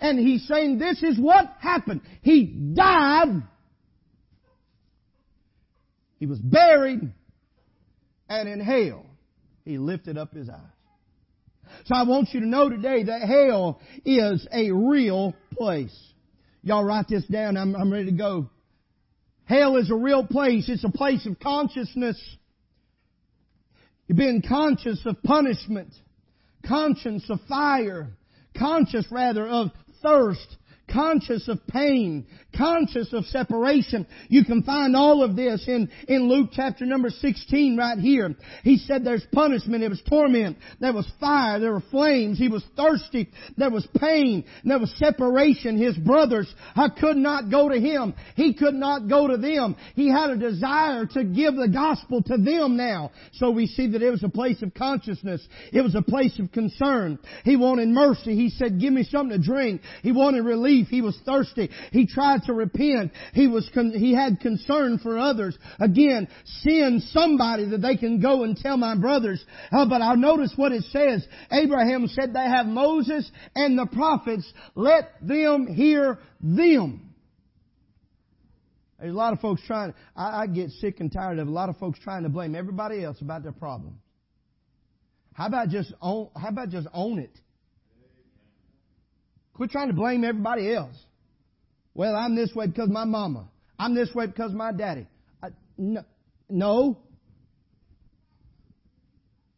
And 0.01 0.18
he's 0.18 0.46
saying 0.46 0.78
this 0.78 1.03
is 1.03 1.18
what 1.18 1.46
happened. 1.61 2.03
He 2.22 2.44
died. 2.44 3.42
He 6.18 6.26
was 6.26 6.38
buried. 6.38 7.01
And 8.28 8.48
in 8.48 8.61
hell, 8.61 9.07
he 9.64 9.78
lifted 9.78 10.18
up 10.18 10.32
his 10.32 10.48
eyes. 10.48 10.59
So 11.86 11.94
I 11.94 12.03
want 12.03 12.28
you 12.32 12.40
to 12.40 12.46
know 12.46 12.68
today 12.68 13.05
that 13.05 13.22
hell 13.22 13.80
is 14.05 14.46
a 14.53 14.70
real 14.70 15.34
place. 15.53 15.96
Y'all 16.62 16.84
write 16.84 17.09
this 17.09 17.24
down. 17.26 17.57
I'm, 17.57 17.74
I'm 17.74 17.92
ready 17.92 18.07
to 18.07 18.16
go. 18.16 18.51
Hell 19.44 19.76
is 19.76 19.90
a 19.90 19.94
real 19.94 20.26
place. 20.26 20.68
It's 20.68 20.84
a 20.84 20.90
place 20.90 21.26
of 21.26 21.40
consciousness. 21.40 22.20
You're 24.07 24.18
being 24.18 24.42
conscious 24.46 25.01
of 25.07 25.22
punishment 25.22 25.92
conscience 26.67 27.29
of 27.31 27.41
fire, 27.49 28.09
conscious 28.57 29.07
rather 29.11 29.47
of 29.47 29.71
thirst, 30.03 30.57
conscious 30.93 31.49
of 31.49 31.66
pain, 31.66 32.26
conscious 32.57 33.12
of 33.12 33.24
separation. 33.26 34.07
You 34.28 34.45
can 34.45 34.62
find 34.62 34.97
all 34.97 35.22
of 35.22 35.36
this 35.36 35.64
in, 35.66 35.91
in 36.09 36.28
Luke 36.28 36.51
chapter 36.53 36.84
number 36.84 37.11
16 37.11 37.76
right 37.76 37.99
here. 37.99 38.34
He 38.64 38.76
said 38.78 39.05
there's 39.05 39.26
punishment, 39.32 39.80
there 39.80 39.91
was 39.91 40.03
torment, 40.09 40.59
there 40.80 40.93
was 40.93 41.11
fire, 41.18 41.61
there 41.61 41.72
were 41.72 41.82
flames, 41.91 42.38
he 42.38 42.49
was 42.49 42.64
thirsty, 42.76 43.28
there 43.57 43.70
was 43.70 43.86
pain, 43.99 44.45
there 44.64 44.78
was 44.78 44.93
separation. 44.97 45.78
His 45.78 45.97
brothers 45.97 46.53
I 46.76 46.88
could 46.88 47.16
not 47.16 47.51
go 47.51 47.68
to 47.68 47.78
him. 47.78 48.14
He 48.36 48.55
could 48.55 48.74
not 48.74 49.09
go 49.09 49.28
to 49.28 49.36
them. 49.36 49.76
He 49.95 50.11
had 50.11 50.30
a 50.30 50.36
desire 50.36 51.07
to 51.07 51.24
give 51.24 51.57
the 51.57 51.68
gospel 51.68 52.22
to 52.22 52.36
them 52.36 52.76
now. 52.76 53.12
So 53.34 53.51
we 53.51 53.66
see 53.66 53.88
that 53.88 54.03
it 54.03 54.11
was 54.11 54.24
a 54.24 54.28
place 54.28 54.62
of 54.62 54.74
consciousness. 54.74 55.47
It 55.72 55.82
was 55.82 55.95
a 55.95 56.03
place 56.03 56.38
of 56.38 56.53
concern. 56.53 57.18
He 57.45 57.57
wanted 57.57 57.88
mercy. 57.88 58.34
He 58.34 58.51
said, 58.51 58.80
give 58.80 58.93
me 58.93 59.05
something 59.05 59.41
to 59.41 59.45
drink. 59.45 59.82
He 60.03 60.12
wanted 60.12 60.45
relief. 60.45 60.80
He 60.89 61.03
was 61.03 61.18
thirsty. 61.24 61.70
He 61.93 62.07
tried 62.07 62.43
to 62.45 62.53
repent. 62.53 63.12
He 63.35 63.47
was, 63.47 63.68
con- 63.74 63.93
he 63.93 64.14
had 64.14 64.41
concern 64.41 64.99
for 64.99 65.18
others. 65.18 65.57
Again, 65.78 66.28
send 66.62 67.03
somebody 67.05 67.68
that 67.70 67.83
they 67.83 67.97
can 67.97 68.20
go 68.20 68.45
and 68.45 68.57
tell 68.57 68.76
my 68.76 68.97
brothers. 68.97 69.45
Uh, 69.72 69.87
but 69.87 70.03
I'll 70.03 70.16
notice 70.16 70.53
what 70.57 70.72
it 70.72 70.85
says. 70.91 71.26
Abraham 71.51 72.07
said 72.09 72.33
they 72.33 72.41
have 72.41 72.66
Moses 72.66 73.31
and 73.55 73.78
the 73.78 73.87
prophets. 73.87 74.51
Let 74.74 75.11
them 75.20 75.66
hear 75.66 76.18
them. 76.41 77.11
There's 78.99 79.14
a 79.14 79.16
lot 79.16 79.33
of 79.33 79.41
folks 79.41 79.62
trying, 79.66 79.95
I, 80.14 80.43
I 80.43 80.47
get 80.47 80.70
sick 80.72 81.01
and 81.01 81.11
tired 81.11 81.39
of 81.39 81.49
a 81.49 81.51
lot 81.51 81.70
of 81.70 81.78
folks 81.78 81.99
trying 82.01 82.24
to 82.24 82.28
blame 82.28 82.55
everybody 82.55 83.03
else 83.03 83.20
about 83.22 83.43
their 83.43 83.53
problems. 83.53 83.97
How 85.33 85.47
about 85.47 85.70
just 85.70 85.93
own, 86.03 86.28
how 86.37 86.49
about 86.49 86.68
just 86.68 86.87
own 86.93 87.18
it? 87.18 87.31
Quit 89.55 89.70
trying 89.70 89.88
to 89.88 89.94
blame 89.94 90.24
everybody 90.24 90.72
else. 90.74 90.96
Well, 91.94 92.14
I'm 92.16 92.34
this 92.36 92.55
way 92.55 92.66
because 92.66 92.88
my 92.88 93.05
mama. 93.05 93.48
I'm 93.78 93.94
this 93.94 94.14
way 94.14 94.26
because 94.26 94.53
my 94.53 94.72
daddy. 94.72 95.07
I, 95.42 95.48
no, 95.76 96.03
no. 96.48 96.98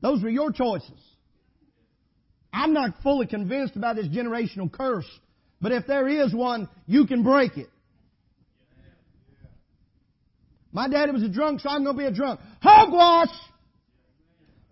Those 0.00 0.22
were 0.22 0.30
your 0.30 0.52
choices. 0.52 0.90
I'm 2.52 2.72
not 2.72 3.02
fully 3.02 3.26
convinced 3.26 3.76
about 3.76 3.96
this 3.96 4.08
generational 4.08 4.70
curse 4.70 5.08
But 5.60 5.72
if 5.72 5.86
there 5.86 6.08
is 6.08 6.34
one, 6.34 6.68
you 6.86 7.06
can 7.06 7.22
break 7.22 7.56
it. 7.56 7.68
My 10.72 10.88
daddy 10.88 11.12
was 11.12 11.22
a 11.22 11.28
drunk, 11.28 11.60
so 11.60 11.68
I'm 11.68 11.84
going 11.84 11.96
to 11.96 12.02
be 12.02 12.06
a 12.06 12.12
drunk. 12.12 12.40
Hogwash! 12.62 13.28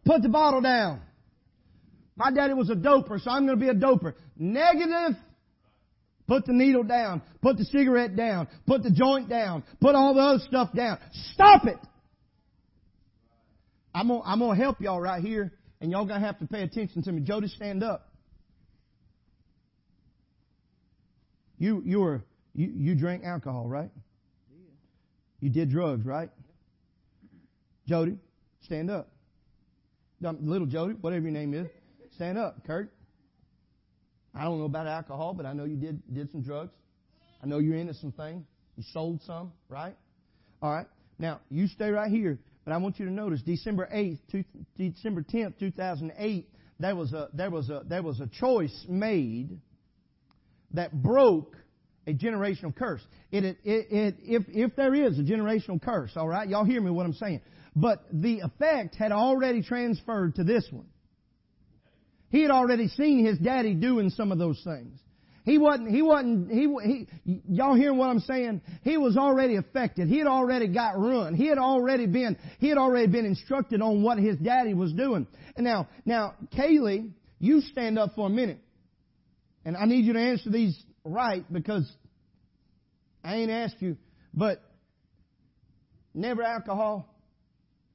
Put 0.05 0.23
the 0.23 0.29
bottle 0.29 0.63
down. 0.63 1.03
My 2.17 2.31
daddy 2.31 2.55
was 2.55 2.71
a 2.71 2.75
doper, 2.75 3.23
so 3.23 3.31
I'm 3.31 3.47
going 3.47 3.59
to 3.59 3.65
be 3.65 3.69
a 3.69 3.75
doper. 3.75 4.15
Negative. 4.41 5.17
Put 6.27 6.47
the 6.47 6.53
needle 6.53 6.83
down. 6.83 7.21
Put 7.43 7.59
the 7.59 7.65
cigarette 7.67 8.17
down. 8.17 8.49
Put 8.67 8.83
the 8.83 8.91
joint 8.91 9.29
down. 9.29 9.63
Put 9.81 9.95
all 9.95 10.15
the 10.15 10.21
other 10.21 10.43
stuff 10.49 10.71
down. 10.75 10.99
Stop 11.35 11.67
it! 11.67 11.77
I'm 13.95 14.09
gonna, 14.09 14.23
I'm 14.25 14.39
gonna 14.39 14.57
help 14.57 14.81
y'all 14.81 15.01
right 15.01 15.23
here, 15.23 15.53
and 15.81 15.91
y'all 15.91 16.07
gonna 16.07 16.25
have 16.25 16.39
to 16.39 16.47
pay 16.47 16.63
attention 16.63 17.03
to 17.03 17.13
me. 17.13 17.21
Jody, 17.21 17.49
stand 17.49 17.83
up. 17.83 18.09
You, 21.59 21.83
you 21.85 22.01
were, 22.01 22.23
you, 22.55 22.73
you 22.75 22.95
drank 22.95 23.25
alcohol, 23.25 23.67
right? 23.67 23.91
You 25.41 25.51
did 25.51 25.71
drugs, 25.71 26.07
right? 26.07 26.31
Jody, 27.87 28.17
stand 28.63 28.91
up. 28.91 29.11
Little 30.23 30.67
Jody, 30.67 30.95
whatever 30.95 31.25
your 31.25 31.33
name 31.33 31.53
is, 31.53 31.67
stand 32.15 32.39
up. 32.39 32.65
Kurt, 32.67 32.93
I 34.35 34.45
don't 34.45 34.59
know 34.59 34.65
about 34.65 34.87
alcohol, 34.87 35.35
but 35.35 35.47
I 35.47 35.53
know 35.53 35.65
you 35.65 35.77
did 35.77 36.03
did 36.13 36.31
some 36.31 36.43
drugs. 36.43 36.73
I 37.43 37.47
know 37.47 37.59
you're 37.59 37.77
into 37.77 37.95
some 37.95 38.13
things. 38.13 38.45
You 38.77 38.85
sold 38.93 39.21
some, 39.23 39.53
right? 39.69 39.97
All 40.63 40.71
right. 40.71 40.87
Now 41.19 41.41
you 41.51 41.67
stay 41.67 41.91
right 41.91 42.11
here, 42.11 42.39
but 42.65 42.73
I 42.73 42.77
want 42.79 42.99
you 42.99 43.07
to 43.07 43.13
notice 43.13 43.43
December 43.43 43.89
eighth, 43.93 44.21
December 44.77 45.23
tenth, 45.23 45.59
two 45.59 45.71
thousand 45.71 46.13
eight. 46.19 46.49
There 46.79 46.97
was 46.97 47.13
a 47.13 47.29
there 47.35 47.51
was 47.51 47.69
a 47.71 47.83
there 47.87 48.03
was 48.03 48.21
a 48.21 48.27
choice 48.27 48.87
made 48.89 49.59
that 50.73 51.03
broke 51.03 51.57
a 52.07 52.13
generational 52.15 52.75
curse. 52.75 53.03
It, 53.31 53.45
it, 53.45 53.59
it, 53.65 54.15
if, 54.23 54.45
if 54.49 54.77
there 54.77 54.95
is 54.95 55.19
a 55.19 55.23
generational 55.23 55.83
curse, 55.83 56.13
all 56.17 56.29
right, 56.29 56.49
y'all 56.49 56.65
hear 56.65 56.81
me 56.81 56.91
what 56.91 57.05
I'm 57.07 57.13
saying. 57.13 57.41
But 57.77 58.05
the 58.13 58.41
effect 58.41 58.97
had 58.97 59.13
already 59.13 59.63
transferred 59.63 60.37
to 60.37 60.45
this 60.45 60.67
one. 60.71 60.87
He 62.31 62.43
had 62.43 62.51
already 62.51 62.89
seen 62.89 63.25
his 63.25 63.39
daddy 63.39 63.75
doing 63.75 64.11
some 64.11 64.33
of 64.33 64.39
those 64.39 64.61
things. 64.65 64.99
He 65.45 65.59
wasn't, 65.59 65.91
he 65.91 66.03
wasn't, 66.03 66.51
he, 66.51 66.69
he, 67.25 67.43
y'all 67.49 67.75
hearing 67.75 67.99
what 67.99 68.09
I'm 68.11 68.21
saying? 68.21 68.61
He 68.83 68.97
was 68.99 69.17
already 69.17 69.57
affected. 69.57 70.07
He 70.09 70.19
had 70.19 70.27
already 70.27 70.69
got 70.69 70.99
run. 70.99 71.35
He 71.35 71.47
had 71.47 71.59
already 71.59 72.07
been, 72.07 72.37
he 72.59 72.69
had 72.69 72.79
already 72.79 73.09
been 73.09 73.25
instructed 73.25 73.81
on 73.81 74.03
what 74.03 74.19
his 74.19 74.37
daddy 74.37 74.75
was 74.75 74.93
doing. 74.93 75.27
And 75.57 75.65
now, 75.65 75.89
now, 76.05 76.35
Kaylee, 76.57 77.11
you 77.39 77.63
stand 77.63 77.99
up 77.99 78.15
for 78.15 78.27
a 78.27 78.31
minute. 78.31 78.61
And 79.65 79.77
I 79.77 79.87
need 79.87 80.05
you 80.05 80.13
to 80.13 80.21
answer 80.21 80.51
these 80.51 80.81
right 81.05 81.45
because 81.53 81.91
I 83.25 83.37
ain't 83.37 83.51
asked 83.51 83.77
you, 83.81 83.97
but 84.33 84.63
never 86.15 86.43
alcohol, 86.43 87.13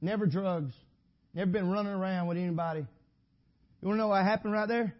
never 0.00 0.26
drugs, 0.26 0.74
never 1.32 1.50
been 1.50 1.70
running 1.70 1.92
around 1.92 2.26
with 2.26 2.38
anybody. 2.38 2.86
You 3.86 3.90
want 3.90 3.98
to 3.98 4.02
know 4.02 4.08
what 4.08 4.24
happened 4.24 4.52
right 4.52 4.66
there? 4.66 4.96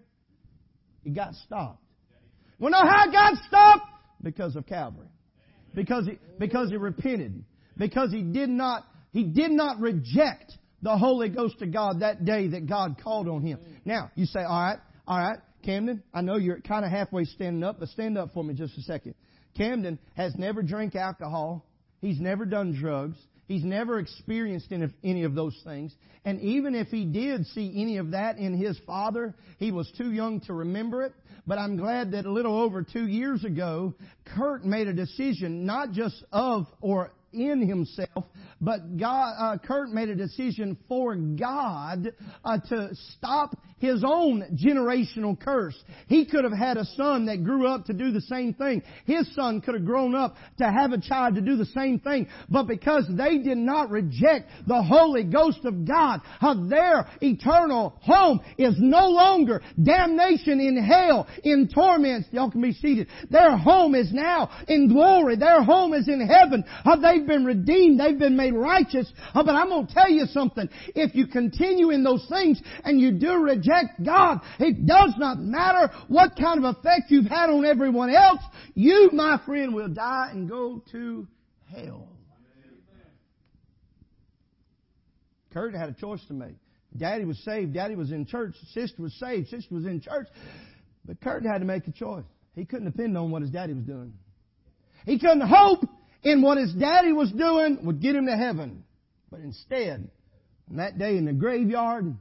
He 1.03 1.11
got 1.11 1.35
stopped. 1.35 1.83
You 2.57 2.63
want 2.63 2.75
to 2.77 2.85
know 2.85 2.89
how 2.89 3.09
it 3.09 3.13
got 3.13 3.35
stopped? 3.49 3.91
Because 4.23 4.55
of 4.55 4.65
Calvary. 4.65 5.09
Because 5.75 6.07
he, 6.07 6.21
because 6.39 6.71
he 6.71 6.77
repented. 6.77 7.43
Because 7.77 8.13
he 8.13 8.23
did 8.23 8.49
not, 8.49 8.85
he 9.11 9.25
did 9.25 9.51
not 9.51 9.81
reject 9.81 10.53
the 10.83 10.97
Holy 10.97 11.31
Ghost 11.31 11.61
of 11.63 11.73
God 11.73 11.99
that 11.99 12.25
day 12.25 12.47
that 12.47 12.69
God 12.69 13.01
called 13.03 13.27
on 13.27 13.43
him. 13.43 13.59
Now, 13.85 14.13
you 14.15 14.25
say, 14.25 14.39
alright, 14.39 14.79
alright, 15.09 15.41
Camden, 15.65 16.05
I 16.15 16.21
know 16.21 16.37
you're 16.37 16.61
kind 16.61 16.85
of 16.85 16.93
halfway 16.93 17.25
standing 17.25 17.65
up, 17.65 17.81
but 17.81 17.89
stand 17.89 18.17
up 18.17 18.35
for 18.35 18.45
me 18.45 18.55
just 18.55 18.79
a 18.79 18.83
second. 18.83 19.17
Camden 19.57 19.99
has 20.15 20.33
never 20.37 20.63
drank 20.63 20.95
alcohol. 20.95 21.67
He's 22.01 22.21
never 22.21 22.45
done 22.45 22.73
drugs. 22.73 23.17
He's 23.47 23.65
never 23.65 23.99
experienced 23.99 24.73
any 25.05 25.23
of 25.23 25.35
those 25.35 25.57
things. 25.65 25.95
And 26.25 26.41
even 26.41 26.75
if 26.75 26.89
he 26.89 27.05
did 27.05 27.47
see 27.47 27.73
any 27.77 27.99
of 27.99 28.11
that 28.11 28.39
in 28.39 28.57
his 28.57 28.79
father, 28.87 29.35
he 29.59 29.71
was 29.71 29.91
too 29.97 30.11
young 30.13 30.41
to 30.43 30.53
remember 30.53 31.03
it. 31.05 31.15
But 31.47 31.59
I'm 31.59 31.77
glad 31.77 32.11
that 32.11 32.27
a 32.27 32.33
little 32.33 32.61
over 32.61 32.83
two 32.83 33.07
years 33.07 33.45
ago, 33.45 33.95
Kurt 34.25 34.65
made 34.65 34.89
a 34.89 34.93
decision 34.93 35.65
not 35.65 35.93
just 35.93 36.25
of 36.33 36.67
or 36.81 37.13
in 37.37 37.67
himself, 37.67 38.25
but 38.61 38.97
God, 38.97 39.35
uh, 39.39 39.59
Kurt 39.59 39.91
made 39.91 40.09
a 40.09 40.15
decision 40.15 40.77
for 40.89 41.15
God 41.15 42.13
uh, 42.45 42.59
to 42.69 42.91
stop 43.17 43.57
his 43.79 44.03
own 44.07 44.59
generational 44.65 45.39
curse. 45.39 45.77
He 46.07 46.25
could 46.25 46.45
have 46.45 46.53
had 46.53 46.79
a 46.79 46.85
son 46.97 47.27
that 47.27 47.45
grew 47.45 47.67
up 47.67 47.85
to 47.87 47.93
do 47.93 48.11
the 48.11 48.23
same 48.23 48.55
thing. 48.55 48.83
His 49.05 49.33
son 49.35 49.61
could 49.61 49.75
have 49.75 49.85
grown 49.85 50.15
up 50.15 50.37
to 50.59 50.65
have 50.65 50.93
a 50.93 51.01
child 51.01 51.35
to 51.35 51.43
do 51.43 51.57
the 51.57 51.67
same 51.67 51.99
thing. 52.01 52.29
But 52.49 52.67
because 52.67 53.05
they 53.11 53.39
did 53.39 53.59
not 53.59 53.91
reject 53.91 54.51
the 54.67 54.83
Holy 54.83 55.25
Ghost 55.25 55.61
of 55.65 55.87
God, 55.87 56.23
their 56.71 57.07
eternal 57.21 57.99
home 58.01 58.41
is 58.57 58.75
no 58.79 59.09
longer 59.09 59.61
damnation 59.83 60.59
in 60.59 60.83
hell, 60.83 61.27
in 61.45 61.69
torments. 61.69 62.29
Y'all 62.33 62.51
can 62.51 62.63
be 62.63 62.73
seated. 62.73 63.09
Their 63.31 63.57
home 63.59 63.95
is 63.95 64.11
now 64.13 64.51
in 64.69 64.89
glory. 64.89 65.37
Their 65.37 65.63
home 65.63 65.93
is 65.93 66.09
in 66.09 66.27
heaven. 66.27 66.65
They've 67.03 67.26
been 67.27 67.45
redeemed. 67.45 68.01
They've 68.01 68.19
been 68.19 68.37
made 68.37 68.55
righteous. 68.55 69.13
Oh, 69.35 69.45
but 69.45 69.55
I'm 69.55 69.69
going 69.69 69.87
to 69.87 69.93
tell 69.93 70.11
you 70.11 70.27
something. 70.27 70.69
If 70.95 71.15
you 71.15 71.27
continue 71.27 71.91
in 71.91 72.05
those 72.05 72.27
things 72.29 72.61
and 72.85 73.01
you 73.01 73.13
do 73.13 73.35
reject 73.35 73.67
reject 73.67 74.05
God. 74.05 74.41
It 74.59 74.87
does 74.87 75.15
not 75.19 75.39
matter 75.39 75.93
what 76.09 76.37
kind 76.37 76.65
of 76.65 76.77
effect 76.77 77.11
you've 77.11 77.27
had 77.27 77.51
on 77.51 77.65
everyone 77.65 78.11
else. 78.11 78.41
You, 78.75 79.11
my 79.13 79.41
friend, 79.45 79.75
will 79.75 79.89
die 79.89 80.31
and 80.33 80.49
go 80.49 80.83
to 80.93 81.27
hell. 81.75 82.09
Kurt 85.53 85.75
had 85.75 85.89
a 85.89 85.95
choice 85.95 86.21
to 86.29 86.35
make. 86.35 86.57
Daddy 86.97 87.25
was 87.25 87.39
saved. 87.45 87.75
Daddy 87.75 87.95
was 87.95 88.13
in 88.13 88.27
church. 88.27 88.55
Sister 88.73 89.03
was 89.03 89.15
saved. 89.15 89.49
Sister 89.49 89.75
was 89.75 89.87
in 89.87 90.01
church. 90.01 90.29
But 91.05 91.21
Kurt 91.21 91.45
had 91.45 91.59
to 91.59 91.65
make 91.65 91.87
a 91.89 91.93
choice. 91.93 92.25
He 92.55 92.65
couldn't 92.65 92.91
depend 92.91 93.17
on 93.17 93.31
what 93.31 93.43
his 93.43 93.51
daddy 93.51 93.73
was 93.73 93.85
doing. 93.85 94.13
He 95.05 95.19
couldn't 95.19 95.43
hope 95.43 95.85
in 96.27 96.43
what 96.43 96.59
his 96.59 96.73
daddy 96.75 97.13
was 97.13 97.31
doing 97.31 97.79
would 97.85 98.03
get 98.03 98.17
him 98.17 98.27
to 98.27 98.37
heaven. 98.37 98.83
But 99.31 99.41
instead, 99.41 100.11
on 100.69 100.79
that 100.79 100.99
day 100.99 101.17
in 101.17 101.25
the 101.25 101.33
graveyard, 101.33 102.17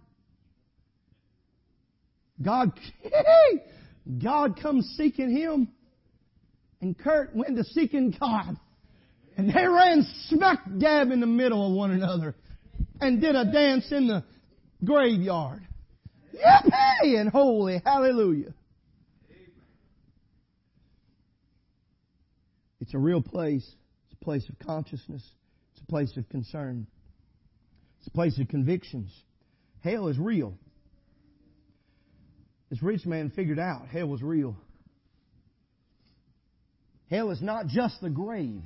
God, 2.39 2.71
God 4.23 4.61
comes 4.61 4.93
seeking 4.95 5.35
him. 5.35 5.69
And 6.81 6.95
Kurt 6.95 7.35
went 7.35 7.57
to 7.57 7.63
seeking 7.63 8.15
God. 8.19 8.59
And 9.37 9.49
they 9.49 9.65
ran 9.65 10.05
smack 10.27 10.59
dab 10.77 11.09
in 11.09 11.19
the 11.19 11.25
middle 11.25 11.67
of 11.67 11.73
one 11.75 11.89
another 11.89 12.35
and 13.01 13.19
did 13.19 13.35
a 13.35 13.51
dance 13.51 13.91
in 13.91 14.07
the 14.07 14.23
graveyard. 14.83 15.65
Yippee 16.35 17.19
and 17.19 17.29
holy 17.29 17.81
hallelujah. 17.83 18.53
It's 22.81 22.93
a 22.93 22.99
real 22.99 23.23
place. 23.23 23.67
Place 24.25 24.49
of 24.49 24.57
consciousness. 24.57 25.21
It's 25.71 25.81
a 25.83 25.85
place 25.85 26.17
of 26.17 26.27
concern. 26.29 26.87
It's 27.99 28.07
a 28.07 28.11
place 28.11 28.39
of 28.39 28.47
convictions. 28.47 29.11
Hell 29.83 30.07
is 30.07 30.17
real. 30.17 30.55
This 32.71 32.81
rich 32.81 33.05
man 33.05 33.29
figured 33.35 33.59
out 33.59 33.87
hell 33.87 34.07
was 34.07 34.23
real. 34.23 34.57
Hell 37.11 37.29
is 37.29 37.39
not 37.39 37.67
just 37.67 38.01
the 38.01 38.09
grave. 38.09 38.63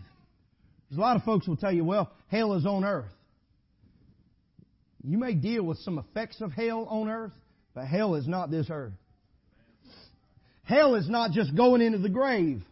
There's 0.90 0.98
a 0.98 1.02
lot 1.02 1.18
of 1.18 1.24
folks 1.24 1.46
will 1.46 1.58
tell 1.58 1.74
you, 1.74 1.84
well, 1.84 2.10
hell 2.30 2.54
is 2.54 2.66
on 2.66 2.86
earth. 2.86 3.12
You 5.04 5.18
may 5.18 5.34
deal 5.34 5.64
with 5.64 5.80
some 5.80 6.00
effects 6.00 6.40
of 6.40 6.54
hell 6.54 6.86
on 6.90 7.10
earth, 7.10 7.34
but 7.76 7.86
hell 7.86 8.16
is 8.16 8.30
not 8.30 8.50
this 8.50 8.68
earth. 8.72 8.94
Hell 10.64 10.96
is 10.96 11.10
not 11.10 11.32
just 11.32 11.54
going 11.54 11.82
into 11.82 11.98
the 11.98 12.08
grave. 12.08 12.64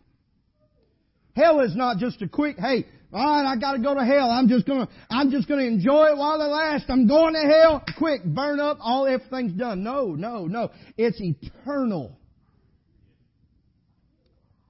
Hell 1.38 1.60
is 1.60 1.76
not 1.76 2.00
just 2.00 2.20
a 2.24 2.28
quick, 2.28 2.58
hey, 2.58 2.88
all 3.14 3.24
right, 3.24 3.46
I 3.46 3.58
got 3.58 3.74
to 3.74 3.80
go 3.80 3.94
to 3.94 4.04
hell. 4.04 4.32
I'm 4.32 4.48
just 4.48 4.66
gonna, 4.66 4.90
I'm 5.08 5.30
just 5.30 5.48
gonna 5.48 5.66
enjoy 5.66 6.08
it 6.08 6.18
while 6.18 6.42
it 6.42 6.48
lasts. 6.48 6.88
I'm 6.90 7.08
going 7.08 7.36
to 7.36 7.42
hell. 7.42 7.84
Quick, 7.96 8.24
burn 8.26 8.60
up. 8.60 8.80
All 8.82 9.06
everything's 9.06 9.54
done. 9.54 9.84
No, 9.84 10.16
no, 10.16 10.48
no. 10.48 10.72
It's 10.98 11.22
eternal. 11.22 12.18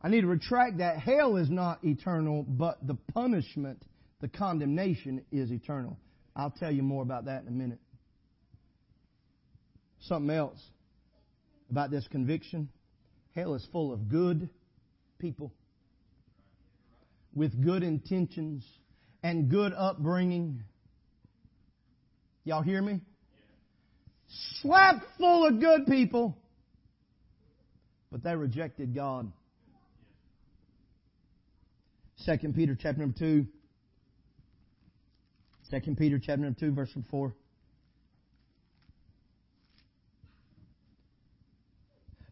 I 0.01 0.09
need 0.09 0.21
to 0.21 0.27
retract 0.27 0.79
that. 0.79 0.99
Hell 0.99 1.37
is 1.37 1.49
not 1.49 1.79
eternal, 1.85 2.43
but 2.43 2.85
the 2.85 2.97
punishment, 3.13 3.81
the 4.19 4.27
condemnation 4.27 5.23
is 5.31 5.51
eternal. 5.51 5.97
I'll 6.35 6.51
tell 6.51 6.71
you 6.71 6.83
more 6.83 7.01
about 7.01 7.25
that 7.25 7.43
in 7.43 7.47
a 7.47 7.51
minute. 7.51 7.79
Something 10.01 10.35
else 10.35 10.59
about 11.71 11.91
this 11.91 12.05
conviction. 12.09 12.67
Hell 13.35 13.55
is 13.55 13.65
full 13.71 13.93
of 13.93 14.09
good 14.09 14.49
people 15.17 15.53
with 17.37 17.63
good 17.63 17.83
intentions 17.83 18.65
and 19.21 19.47
good 19.49 19.71
upbringing. 19.71 20.63
Y'all 22.43 22.63
hear 22.63 22.81
me? 22.81 22.99
Slap 24.61 25.03
full 25.19 25.45
of 25.47 25.59
good 25.61 25.85
people. 25.85 26.35
But 28.11 28.23
they 28.23 28.35
rejected 28.35 28.95
God. 28.95 29.31
Second 32.15 32.55
Peter 32.55 32.75
chapter 32.79 33.01
number 33.01 33.17
2. 33.19 33.45
Second 35.69 35.97
Peter 35.97 36.17
chapter 36.17 36.41
number 36.41 36.59
2, 36.59 36.71
verse 36.71 36.89
4. 37.11 37.35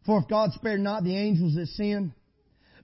For 0.04 0.18
if 0.20 0.28
God 0.28 0.52
spared 0.52 0.80
not 0.80 1.04
the 1.04 1.16
angels 1.16 1.54
that 1.54 1.66
sinned, 1.68 2.12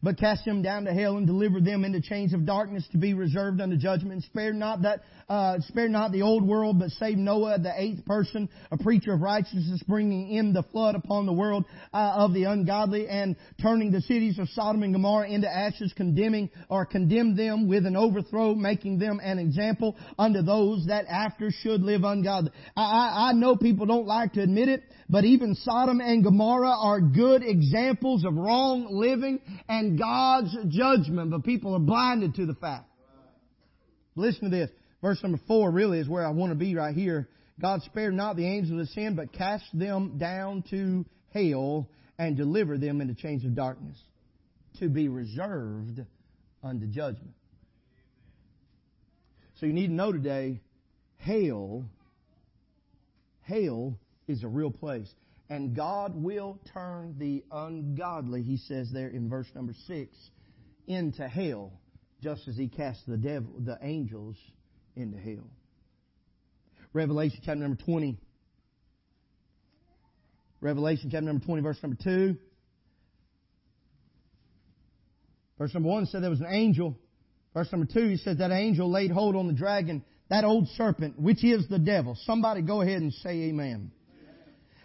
but 0.03 0.18
cast 0.18 0.44
them 0.44 0.62
down 0.62 0.84
to 0.84 0.92
hell 0.92 1.16
and 1.16 1.26
deliver 1.26 1.61
them 1.61 1.84
into 1.84 2.00
chains 2.00 2.34
of 2.34 2.44
darkness 2.44 2.84
to 2.92 2.98
be 2.98 3.14
reserved 3.14 3.61
unto 3.61 3.76
judgment. 3.76 4.24
Spare 4.24 4.53
not 4.53 4.82
that, 4.82 5.03
uh, 5.28 5.59
spare 5.68 5.88
not 5.88 6.11
the 6.11 6.22
old 6.22 6.46
world, 6.46 6.78
but 6.78 6.90
save 6.90 7.16
Noah, 7.16 7.59
the 7.59 7.72
eighth 7.76 8.05
person, 8.05 8.48
a 8.70 8.78
preacher 8.78 9.12
of 9.12 9.20
righteousness, 9.20 9.82
bringing 9.86 10.30
in 10.30 10.53
the 10.53 10.64
flood 10.64 10.96
upon 10.96 11.26
the 11.26 11.32
world 11.32 11.64
uh, 11.92 12.14
of 12.16 12.34
the 12.34 12.44
ungodly 12.44 13.09
and 13.09 13.36
turning 13.61 13.92
the 13.92 14.00
cities 14.00 14.38
of 14.38 14.48
Sodom 14.50 14.82
and 14.82 14.92
Gomorrah 14.92 15.28
into 15.28 15.48
ashes, 15.48 15.92
condemning 15.96 16.50
or 16.68 16.84
condemned 16.84 17.38
them 17.38 17.68
with 17.68 17.86
an 17.86 17.96
overthrow, 17.96 18.55
making 18.55 18.98
them 18.98 19.20
an 19.22 19.38
example 19.38 19.96
unto 20.18 20.42
those 20.42 20.86
that 20.86 21.07
after 21.07 21.50
should 21.50 21.82
live 21.82 22.03
ungodly. 22.03 22.50
I, 22.76 22.82
I, 22.82 23.28
I 23.30 23.32
know 23.34 23.57
people 23.57 23.86
don't 23.86 24.07
like 24.07 24.32
to 24.32 24.42
admit 24.42 24.68
it, 24.68 24.82
but 25.12 25.26
even 25.26 25.54
Sodom 25.56 26.00
and 26.00 26.24
Gomorrah 26.24 26.74
are 26.74 26.98
good 26.98 27.42
examples 27.42 28.24
of 28.24 28.34
wrong 28.34 28.86
living 28.90 29.40
and 29.68 29.98
God's 29.98 30.56
judgment, 30.68 31.30
but 31.30 31.44
people 31.44 31.74
are 31.74 31.80
blinded 31.80 32.36
to 32.36 32.46
the 32.46 32.54
fact. 32.54 32.86
Listen 34.16 34.50
to 34.50 34.56
this. 34.56 34.70
Verse 35.02 35.22
number 35.22 35.38
four 35.46 35.70
really 35.70 35.98
is 35.98 36.08
where 36.08 36.26
I 36.26 36.30
want 36.30 36.50
to 36.50 36.56
be 36.56 36.74
right 36.74 36.94
here. 36.94 37.28
God 37.60 37.82
spared 37.82 38.14
not 38.14 38.36
the 38.36 38.46
angels 38.46 38.80
of 38.80 38.88
sin, 38.88 39.14
but 39.14 39.34
cast 39.34 39.66
them 39.74 40.16
down 40.16 40.64
to 40.70 41.04
hell 41.34 41.90
and 42.18 42.34
delivered 42.34 42.80
them 42.80 43.02
into 43.02 43.12
chains 43.12 43.44
of 43.44 43.54
darkness 43.54 43.98
to 44.78 44.88
be 44.88 45.08
reserved 45.08 46.00
unto 46.64 46.86
judgment. 46.86 47.34
So 49.60 49.66
you 49.66 49.74
need 49.74 49.88
to 49.88 49.92
know 49.92 50.10
today, 50.10 50.62
hell, 51.18 51.84
hell 53.42 53.98
is 54.32 54.42
a 54.42 54.48
real 54.48 54.70
place. 54.70 55.12
And 55.48 55.76
God 55.76 56.14
will 56.14 56.58
turn 56.72 57.14
the 57.18 57.44
ungodly, 57.52 58.42
he 58.42 58.56
says 58.56 58.90
there 58.90 59.08
in 59.08 59.28
verse 59.28 59.46
number 59.54 59.74
six, 59.86 60.16
into 60.86 61.28
hell, 61.28 61.72
just 62.22 62.48
as 62.48 62.56
he 62.56 62.68
cast 62.68 63.06
the 63.06 63.18
devil, 63.18 63.52
the 63.58 63.78
angels 63.82 64.36
into 64.96 65.18
hell. 65.18 65.46
Revelation 66.92 67.40
chapter 67.44 67.60
number 67.60 67.80
20. 67.82 68.18
Revelation 70.60 71.10
chapter 71.10 71.26
number 71.26 71.44
20, 71.44 71.62
verse 71.62 71.78
number 71.82 71.98
2. 72.02 72.36
Verse 75.58 75.74
number 75.74 75.88
1 75.88 76.06
said 76.06 76.22
there 76.22 76.30
was 76.30 76.40
an 76.40 76.46
angel. 76.48 76.96
Verse 77.52 77.70
number 77.72 77.86
2, 77.92 78.08
he 78.08 78.16
said 78.16 78.38
that 78.38 78.52
angel 78.52 78.90
laid 78.90 79.10
hold 79.10 79.36
on 79.36 79.48
the 79.48 79.52
dragon, 79.52 80.04
that 80.30 80.44
old 80.44 80.68
serpent, 80.76 81.18
which 81.20 81.44
is 81.44 81.68
the 81.68 81.78
devil. 81.78 82.16
Somebody 82.24 82.62
go 82.62 82.80
ahead 82.80 83.02
and 83.02 83.12
say 83.12 83.30
amen 83.48 83.90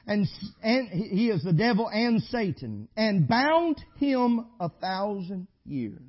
and, 0.07 0.25
and 0.63 0.87
he 0.89 1.29
is 1.29 1.43
the 1.43 1.53
devil 1.53 1.87
and 1.87 2.21
Satan, 2.23 2.87
and 2.95 3.27
bound 3.27 3.79
him 3.97 4.45
a 4.59 4.69
thousand 4.69 5.47
years. 5.65 6.01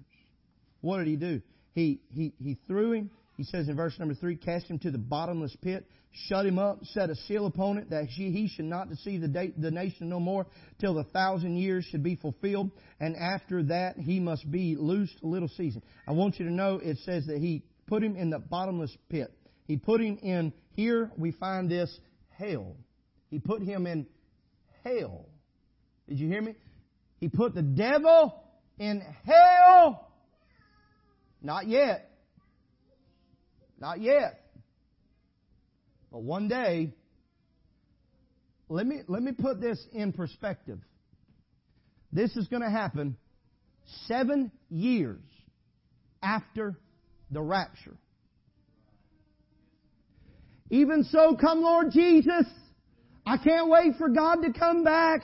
What 0.80 0.98
did 0.98 1.08
he 1.08 1.16
do? 1.16 1.42
He, 1.74 2.00
he, 2.10 2.32
he 2.38 2.56
threw 2.66 2.92
him, 2.92 3.10
he 3.36 3.44
says 3.44 3.68
in 3.68 3.76
verse 3.76 3.98
number 3.98 4.14
three, 4.14 4.36
cast 4.36 4.66
him 4.66 4.78
to 4.80 4.90
the 4.90 4.98
bottomless 4.98 5.56
pit, 5.62 5.84
shut 6.26 6.46
him 6.46 6.58
up, 6.58 6.78
set 6.84 7.10
a 7.10 7.14
seal 7.14 7.46
upon 7.46 7.78
it, 7.78 7.90
that 7.90 8.06
he, 8.06 8.30
he 8.30 8.48
should 8.48 8.64
not 8.64 8.88
deceive 8.88 9.20
the, 9.20 9.52
the 9.56 9.70
nation 9.70 10.08
no 10.08 10.18
more 10.18 10.46
till 10.80 10.94
the 10.94 11.04
thousand 11.04 11.56
years 11.56 11.84
should 11.84 12.02
be 12.02 12.16
fulfilled, 12.16 12.70
and 13.00 13.16
after 13.16 13.62
that 13.64 13.96
he 13.96 14.18
must 14.18 14.50
be 14.50 14.76
loosed 14.76 15.16
a 15.22 15.26
little 15.26 15.48
season. 15.56 15.82
I 16.06 16.12
want 16.12 16.38
you 16.38 16.46
to 16.46 16.52
know 16.52 16.80
it 16.82 16.98
says 17.04 17.26
that 17.26 17.38
he 17.38 17.62
put 17.86 18.02
him 18.02 18.16
in 18.16 18.30
the 18.30 18.38
bottomless 18.38 18.96
pit. 19.08 19.32
He 19.66 19.76
put 19.76 20.00
him 20.00 20.18
in, 20.22 20.52
here 20.74 21.10
we 21.16 21.32
find 21.32 21.70
this 21.70 21.96
hell. 22.30 22.76
He 23.30 23.38
put 23.38 23.62
him 23.62 23.86
in 23.86 24.06
hell. 24.84 25.26
Did 26.08 26.18
you 26.18 26.28
hear 26.28 26.42
me? 26.42 26.54
He 27.20 27.28
put 27.28 27.54
the 27.54 27.62
devil 27.62 28.42
in 28.78 29.02
hell. 29.24 30.10
Not 31.42 31.66
yet. 31.66 32.10
Not 33.80 34.00
yet. 34.00 34.40
But 36.10 36.22
one 36.22 36.48
day, 36.48 36.94
let 38.68 38.86
me, 38.86 39.00
let 39.08 39.22
me 39.22 39.32
put 39.32 39.60
this 39.60 39.78
in 39.92 40.12
perspective. 40.12 40.78
This 42.12 42.34
is 42.36 42.48
going 42.48 42.62
to 42.62 42.70
happen 42.70 43.16
seven 44.06 44.50
years 44.70 45.20
after 46.22 46.78
the 47.30 47.40
rapture. 47.40 47.96
Even 50.70 51.04
so, 51.04 51.36
come 51.36 51.62
Lord 51.62 51.90
Jesus. 51.92 52.46
I 53.28 53.36
can't 53.36 53.68
wait 53.68 53.96
for 53.98 54.08
God 54.08 54.36
to 54.36 54.58
come 54.58 54.84
back. 54.84 55.20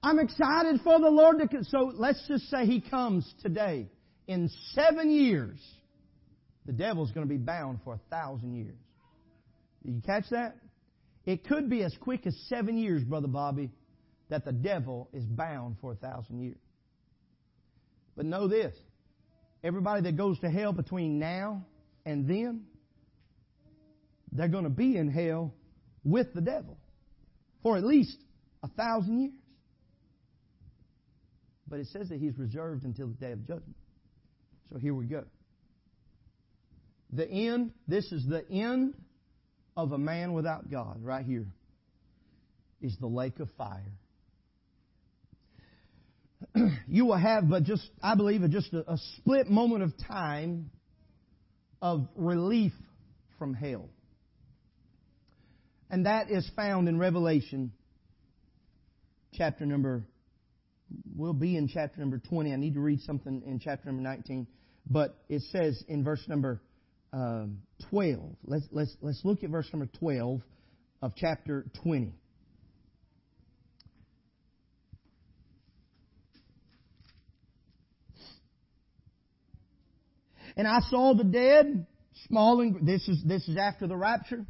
I'm 0.00 0.20
excited 0.20 0.80
for 0.84 1.00
the 1.00 1.10
Lord 1.10 1.40
to 1.40 1.48
come. 1.48 1.64
So 1.64 1.92
let's 1.92 2.22
just 2.28 2.48
say 2.50 2.66
He 2.66 2.80
comes 2.80 3.28
today. 3.42 3.88
In 4.28 4.48
seven 4.74 5.10
years, 5.10 5.58
the 6.66 6.72
devil's 6.72 7.10
going 7.10 7.26
to 7.26 7.28
be 7.28 7.38
bound 7.38 7.80
for 7.82 7.94
a 7.94 8.00
thousand 8.10 8.54
years. 8.54 8.78
Did 9.84 9.94
you 9.96 10.02
catch 10.02 10.26
that? 10.30 10.56
It 11.26 11.48
could 11.48 11.68
be 11.68 11.82
as 11.82 11.92
quick 11.98 12.28
as 12.28 12.36
seven 12.48 12.78
years, 12.78 13.02
Brother 13.02 13.26
Bobby, 13.26 13.72
that 14.28 14.44
the 14.44 14.52
devil 14.52 15.08
is 15.12 15.24
bound 15.24 15.78
for 15.80 15.92
a 15.92 15.96
thousand 15.96 16.40
years. 16.40 16.60
But 18.16 18.26
know 18.26 18.46
this. 18.46 18.76
Everybody 19.64 20.02
that 20.02 20.16
goes 20.16 20.38
to 20.40 20.50
hell 20.50 20.72
between 20.72 21.18
now 21.18 21.64
and 22.06 22.28
then, 22.28 22.66
they're 24.30 24.46
going 24.46 24.64
to 24.64 24.70
be 24.70 24.96
in 24.96 25.10
hell 25.10 25.52
with 26.04 26.32
the 26.34 26.40
devil 26.40 26.78
for 27.62 27.76
at 27.76 27.84
least 27.84 28.16
a 28.62 28.68
thousand 28.68 29.20
years. 29.20 29.32
But 31.68 31.80
it 31.80 31.88
says 31.88 32.08
that 32.08 32.18
he's 32.18 32.38
reserved 32.38 32.84
until 32.84 33.08
the 33.08 33.14
day 33.14 33.32
of 33.32 33.40
judgment. 33.46 33.76
So 34.72 34.78
here 34.78 34.94
we 34.94 35.06
go. 35.06 35.24
The 37.12 37.28
end, 37.28 37.72
this 37.86 38.10
is 38.12 38.26
the 38.26 38.48
end 38.50 38.94
of 39.76 39.92
a 39.92 39.98
man 39.98 40.32
without 40.32 40.70
God, 40.70 41.02
right 41.02 41.24
here, 41.24 41.46
is 42.80 42.96
the 42.98 43.06
lake 43.06 43.40
of 43.40 43.48
fire. 43.56 43.92
you 46.88 47.06
will 47.06 47.16
have 47.16 47.48
but 47.48 47.64
just, 47.64 47.88
I 48.02 48.14
believe, 48.14 48.48
just 48.50 48.72
a, 48.72 48.92
a 48.92 48.98
split 49.16 49.48
moment 49.48 49.82
of 49.82 49.92
time 50.06 50.70
of 51.80 52.08
relief 52.16 52.72
from 53.38 53.54
hell. 53.54 53.88
And 55.90 56.06
that 56.06 56.30
is 56.30 56.48
found 56.54 56.88
in 56.88 56.98
Revelation 56.98 57.72
chapter 59.32 59.64
number, 59.64 60.04
we'll 61.14 61.32
be 61.32 61.56
in 61.56 61.68
chapter 61.68 62.00
number 62.00 62.18
20. 62.18 62.52
I 62.52 62.56
need 62.56 62.74
to 62.74 62.80
read 62.80 63.00
something 63.00 63.42
in 63.46 63.58
chapter 63.58 63.86
number 63.86 64.02
19. 64.02 64.46
But 64.90 65.16
it 65.28 65.42
says 65.50 65.82
in 65.88 66.04
verse 66.04 66.22
number 66.28 66.60
um, 67.12 67.58
12, 67.90 68.20
let's, 68.44 68.64
let's, 68.70 68.94
let's 69.00 69.20
look 69.24 69.44
at 69.44 69.50
verse 69.50 69.68
number 69.72 69.88
12 69.98 70.42
of 71.02 71.12
chapter 71.16 71.66
20. 71.82 72.12
And 80.56 80.66
I 80.66 80.80
saw 80.90 81.14
the 81.14 81.24
dead, 81.24 81.86
small 82.26 82.60
and 82.60 82.84
this 82.84 83.06
is 83.06 83.22
this 83.24 83.46
is 83.48 83.56
after 83.56 83.86
the 83.86 83.96
rapture. 83.96 84.44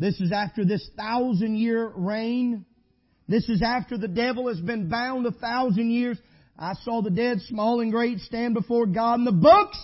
This 0.00 0.18
is 0.18 0.32
after 0.32 0.64
this 0.64 0.88
thousand 0.96 1.56
year 1.56 1.92
reign. 1.94 2.64
This 3.28 3.46
is 3.50 3.60
after 3.62 3.98
the 3.98 4.08
devil 4.08 4.48
has 4.48 4.58
been 4.58 4.88
bound 4.88 5.26
a 5.26 5.30
thousand 5.30 5.90
years. 5.90 6.18
I 6.58 6.72
saw 6.84 7.02
the 7.02 7.10
dead, 7.10 7.40
small 7.42 7.80
and 7.80 7.92
great, 7.92 8.18
stand 8.20 8.54
before 8.54 8.86
God, 8.86 9.18
and 9.18 9.26
the 9.26 9.32
books, 9.32 9.78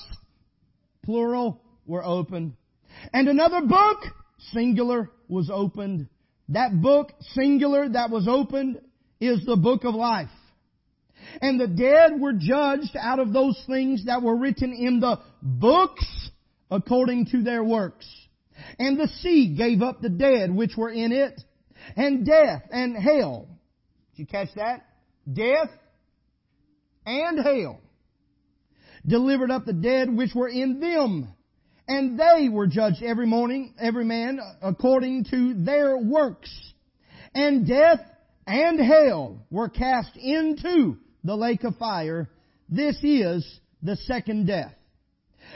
plural, 1.05 1.61
were 1.85 2.03
opened. 2.03 2.55
And 3.13 3.29
another 3.29 3.61
book, 3.67 3.99
singular, 4.53 5.11
was 5.29 5.51
opened. 5.53 6.09
That 6.49 6.81
book, 6.81 7.13
singular, 7.35 7.87
that 7.87 8.09
was 8.09 8.27
opened, 8.27 8.81
is 9.21 9.45
the 9.45 9.57
book 9.57 9.85
of 9.85 9.95
life. 9.95 10.31
And 11.43 11.61
the 11.61 11.69
dead 11.69 12.19
were 12.19 12.33
judged 12.33 12.97
out 12.99 13.19
of 13.19 13.35
those 13.35 13.63
things 13.67 14.07
that 14.07 14.23
were 14.23 14.37
written 14.37 14.73
in 14.73 14.99
the 14.99 15.19
books 15.43 16.31
according 16.71 17.27
to 17.33 17.43
their 17.43 17.63
works. 17.63 18.07
And 18.79 18.99
the 18.99 19.09
sea 19.21 19.55
gave 19.57 19.83
up 19.83 20.01
the 20.01 20.09
dead 20.09 20.55
which 20.55 20.77
were 20.77 20.91
in 20.91 21.13
it, 21.13 21.41
and 21.97 22.27
death 22.27 22.63
and 22.71 22.97
hell. 22.97 23.49
Did 24.13 24.21
you 24.23 24.27
catch 24.27 24.49
that? 24.57 24.87
Death 25.33 25.71
and 27.05 27.39
hell 27.39 27.81
delivered 29.07 29.51
up 29.51 29.65
the 29.65 29.73
dead 29.73 30.15
which 30.15 30.35
were 30.35 30.49
in 30.49 30.81
them. 30.81 31.33
And 31.89 32.19
they 32.19 32.49
were 32.49 32.67
judged 32.67 33.03
every 33.03 33.27
morning, 33.27 33.75
every 33.79 34.05
man 34.05 34.41
according 34.61 35.27
to 35.31 35.55
their 35.55 35.97
works. 35.97 36.51
And 37.35 37.67
death 37.67 38.01
and 38.47 38.81
hell 38.81 39.47
were 39.51 39.69
cast 39.69 40.17
into 40.17 40.97
the 41.23 41.37
lake 41.37 41.63
of 41.63 41.77
fire. 41.77 42.29
This 42.69 42.97
is 43.03 43.47
the 43.83 43.97
second 43.97 44.47
death. 44.47 44.75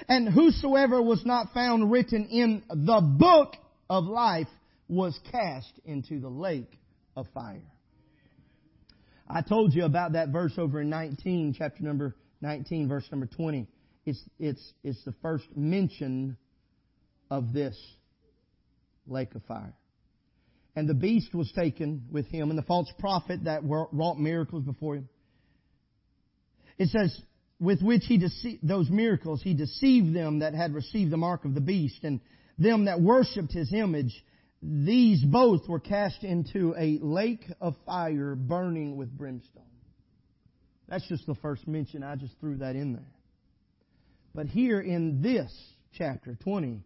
And 0.09 0.28
whosoever 0.28 1.01
was 1.03 1.24
not 1.24 1.53
found 1.53 1.90
written 1.90 2.26
in 2.26 2.62
the 2.68 3.01
book 3.01 3.55
of 3.88 4.05
life 4.05 4.48
was 4.88 5.18
cast 5.30 5.72
into 5.84 6.20
the 6.20 6.28
lake 6.28 6.78
of 7.16 7.26
fire. 7.32 7.62
I 9.28 9.42
told 9.42 9.74
you 9.74 9.84
about 9.84 10.12
that 10.12 10.30
verse 10.30 10.53
over 10.59 10.80
in 10.80 10.90
19, 10.90 11.55
chapter 11.57 11.84
number 11.84 12.16
19, 12.40 12.88
verse 12.88 13.07
number 13.12 13.26
20. 13.26 13.68
It's, 14.05 14.20
it's, 14.38 14.72
it's 14.82 15.05
the 15.05 15.14
first 15.22 15.44
mention 15.55 16.36
of 17.30 17.53
this 17.53 17.78
lake 19.07 19.34
of 19.34 19.44
fire. 19.44 19.74
And 20.74 20.88
the 20.88 20.94
beast 20.94 21.34
was 21.34 21.51
taken 21.53 22.07
with 22.11 22.26
him, 22.26 22.51
and 22.51 22.59
the 22.59 22.62
false 22.62 22.90
prophet 22.98 23.44
that 23.44 23.62
wrought 23.64 24.18
miracles 24.18 24.64
before 24.64 24.96
him. 24.96 25.09
It 26.78 26.88
says, 26.88 27.20
with 27.61 27.82
which 27.82 28.04
he 28.06 28.16
deceived, 28.16 28.66
those 28.66 28.88
miracles, 28.88 29.42
he 29.42 29.54
deceived 29.54 30.14
them 30.14 30.38
that 30.38 30.54
had 30.54 30.74
received 30.74 31.12
the 31.12 31.18
mark 31.18 31.44
of 31.44 31.54
the 31.54 31.61
beast, 31.61 32.02
and 32.02 32.20
them 32.58 32.86
that 32.86 33.00
worshipped 33.00 33.52
his 33.52 33.72
image. 33.72 34.24
These 34.62 35.22
both 35.24 35.68
were 35.68 35.80
cast 35.80 36.24
into 36.24 36.74
a 36.76 36.98
lake 37.02 37.44
of 37.61 37.76
fire 37.86 38.34
burning 38.34 38.96
with 38.96 39.16
brimstone. 39.16 39.62
That's 40.88 41.06
just 41.06 41.26
the 41.26 41.36
first 41.36 41.68
mention. 41.68 42.02
I 42.02 42.16
just 42.16 42.34
threw 42.40 42.56
that 42.56 42.76
in 42.76 42.94
there. 42.94 43.12
But 44.34 44.46
here 44.46 44.80
in 44.80 45.22
this 45.22 45.52
chapter 45.94 46.36
20, 46.42 46.82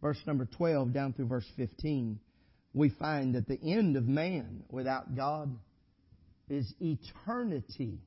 verse 0.00 0.18
number 0.26 0.46
12 0.46 0.92
down 0.92 1.12
through 1.12 1.26
verse 1.26 1.46
15, 1.56 2.20
we 2.74 2.90
find 2.90 3.34
that 3.34 3.48
the 3.48 3.60
end 3.60 3.96
of 3.96 4.06
man 4.06 4.62
without 4.70 5.16
God 5.16 5.56
is 6.48 6.72
eternity 6.80 7.98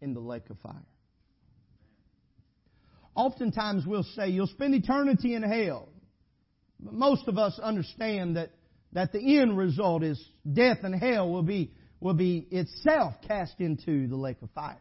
in 0.00 0.14
the 0.14 0.20
lake 0.20 0.48
of 0.50 0.58
fire. 0.58 0.86
Oftentimes 3.14 3.86
we'll 3.86 4.02
say, 4.02 4.28
you'll 4.28 4.46
spend 4.46 4.74
eternity 4.74 5.34
in 5.34 5.42
hell. 5.42 5.88
But 6.78 6.94
most 6.94 7.28
of 7.28 7.38
us 7.38 7.58
understand 7.62 8.36
that, 8.36 8.50
that 8.92 9.12
the 9.12 9.38
end 9.38 9.58
result 9.58 10.02
is 10.02 10.22
death 10.50 10.78
and 10.82 10.94
hell 10.94 11.30
will 11.30 11.42
be, 11.42 11.72
will 12.00 12.14
be 12.14 12.46
itself 12.50 13.14
cast 13.26 13.60
into 13.60 14.06
the 14.06 14.16
lake 14.16 14.38
of 14.42 14.50
fire. 14.52 14.80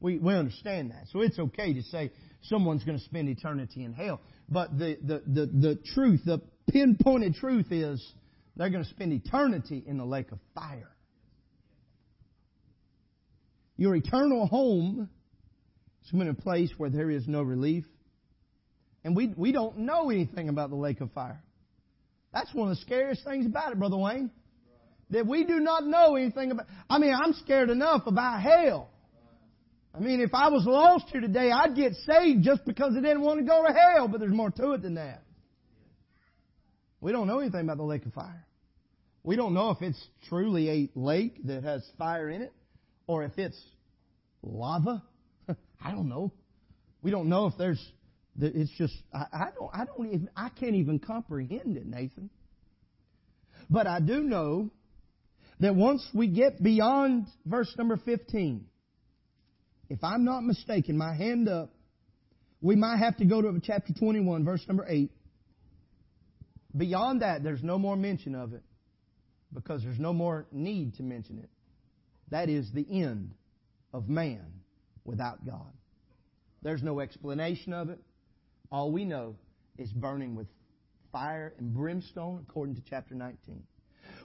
We, 0.00 0.18
we 0.18 0.32
understand 0.32 0.92
that. 0.92 1.04
So 1.12 1.20
it's 1.20 1.38
okay 1.38 1.74
to 1.74 1.82
say 1.82 2.10
someone's 2.42 2.84
going 2.84 2.98
to 2.98 3.04
spend 3.04 3.28
eternity 3.28 3.84
in 3.84 3.92
hell. 3.92 4.20
But 4.48 4.78
the, 4.78 4.96
the, 5.02 5.22
the, 5.26 5.46
the 5.46 5.78
truth, 5.94 6.22
the 6.24 6.40
pinpointed 6.70 7.34
truth 7.34 7.70
is 7.70 8.02
they're 8.56 8.70
going 8.70 8.84
to 8.84 8.90
spend 8.90 9.12
eternity 9.12 9.84
in 9.86 9.98
the 9.98 10.04
lake 10.04 10.32
of 10.32 10.38
fire. 10.54 10.90
Your 13.80 13.96
eternal 13.96 14.46
home 14.46 15.08
is 16.04 16.10
be 16.10 16.28
a 16.28 16.34
place 16.34 16.70
where 16.76 16.90
there 16.90 17.10
is 17.10 17.26
no 17.26 17.40
relief. 17.40 17.86
And 19.04 19.16
we, 19.16 19.32
we 19.34 19.52
don't 19.52 19.78
know 19.78 20.10
anything 20.10 20.50
about 20.50 20.68
the 20.68 20.76
lake 20.76 21.00
of 21.00 21.10
fire. 21.12 21.42
That's 22.30 22.52
one 22.52 22.70
of 22.70 22.76
the 22.76 22.82
scariest 22.82 23.24
things 23.24 23.46
about 23.46 23.72
it, 23.72 23.78
Brother 23.78 23.96
Wayne. 23.96 24.30
That 25.08 25.26
we 25.26 25.44
do 25.44 25.60
not 25.60 25.86
know 25.86 26.16
anything 26.16 26.50
about. 26.50 26.66
I 26.90 26.98
mean, 26.98 27.14
I'm 27.14 27.32
scared 27.32 27.70
enough 27.70 28.02
about 28.06 28.42
hell. 28.42 28.90
I 29.94 30.00
mean, 30.00 30.20
if 30.20 30.34
I 30.34 30.50
was 30.50 30.66
lost 30.66 31.06
here 31.10 31.22
today, 31.22 31.50
I'd 31.50 31.74
get 31.74 31.94
saved 32.06 32.44
just 32.44 32.66
because 32.66 32.92
I 32.98 33.00
didn't 33.00 33.22
want 33.22 33.40
to 33.40 33.46
go 33.46 33.64
to 33.66 33.72
hell, 33.72 34.08
but 34.08 34.20
there's 34.20 34.30
more 34.30 34.50
to 34.50 34.72
it 34.72 34.82
than 34.82 34.96
that. 34.96 35.22
We 37.00 37.12
don't 37.12 37.26
know 37.26 37.38
anything 37.38 37.62
about 37.62 37.78
the 37.78 37.84
lake 37.84 38.04
of 38.04 38.12
fire. 38.12 38.46
We 39.22 39.36
don't 39.36 39.54
know 39.54 39.70
if 39.70 39.80
it's 39.80 40.06
truly 40.28 40.68
a 40.68 40.90
lake 40.94 41.46
that 41.46 41.64
has 41.64 41.82
fire 41.96 42.28
in 42.28 42.42
it, 42.42 42.52
or 43.10 43.24
if 43.24 43.36
it's 43.38 43.60
lava. 44.40 45.02
I 45.84 45.90
don't 45.90 46.08
know. 46.08 46.32
We 47.02 47.10
don't 47.10 47.28
know 47.28 47.46
if 47.46 47.54
there's. 47.58 47.84
It's 48.40 48.70
just 48.78 48.94
I, 49.12 49.24
I 49.32 49.44
don't 49.58 49.70
I 49.74 49.84
don't 49.84 50.06
even 50.06 50.30
I 50.36 50.48
can't 50.50 50.76
even 50.76 51.00
comprehend 51.00 51.76
it, 51.76 51.86
Nathan. 51.86 52.30
But 53.68 53.88
I 53.88 53.98
do 53.98 54.22
know 54.22 54.70
that 55.58 55.74
once 55.74 56.06
we 56.14 56.28
get 56.28 56.62
beyond 56.62 57.26
verse 57.44 57.74
number 57.76 57.96
15, 57.96 58.64
if 59.88 60.04
I'm 60.04 60.24
not 60.24 60.42
mistaken, 60.42 60.96
my 60.96 61.12
hand 61.12 61.48
up, 61.48 61.74
we 62.60 62.76
might 62.76 62.98
have 62.98 63.16
to 63.16 63.24
go 63.24 63.42
to 63.42 63.60
chapter 63.60 63.92
21, 63.92 64.44
verse 64.44 64.64
number 64.68 64.86
8. 64.88 65.10
Beyond 66.76 67.22
that, 67.22 67.42
there's 67.42 67.62
no 67.62 67.76
more 67.76 67.96
mention 67.96 68.36
of 68.36 68.52
it 68.52 68.62
because 69.52 69.82
there's 69.82 69.98
no 69.98 70.12
more 70.12 70.46
need 70.52 70.94
to 70.94 71.02
mention 71.02 71.40
it. 71.40 71.50
That 72.30 72.48
is 72.48 72.70
the 72.72 72.86
end 72.90 73.34
of 73.92 74.08
man 74.08 74.46
without 75.04 75.44
God. 75.44 75.72
There's 76.62 76.82
no 76.82 77.00
explanation 77.00 77.72
of 77.72 77.90
it. 77.90 77.98
All 78.70 78.92
we 78.92 79.04
know 79.04 79.36
is 79.78 79.90
burning 79.92 80.36
with 80.36 80.46
fire 81.10 81.54
and 81.58 81.74
brimstone, 81.74 82.44
according 82.48 82.76
to 82.76 82.82
chapter 82.88 83.14
19. 83.14 83.62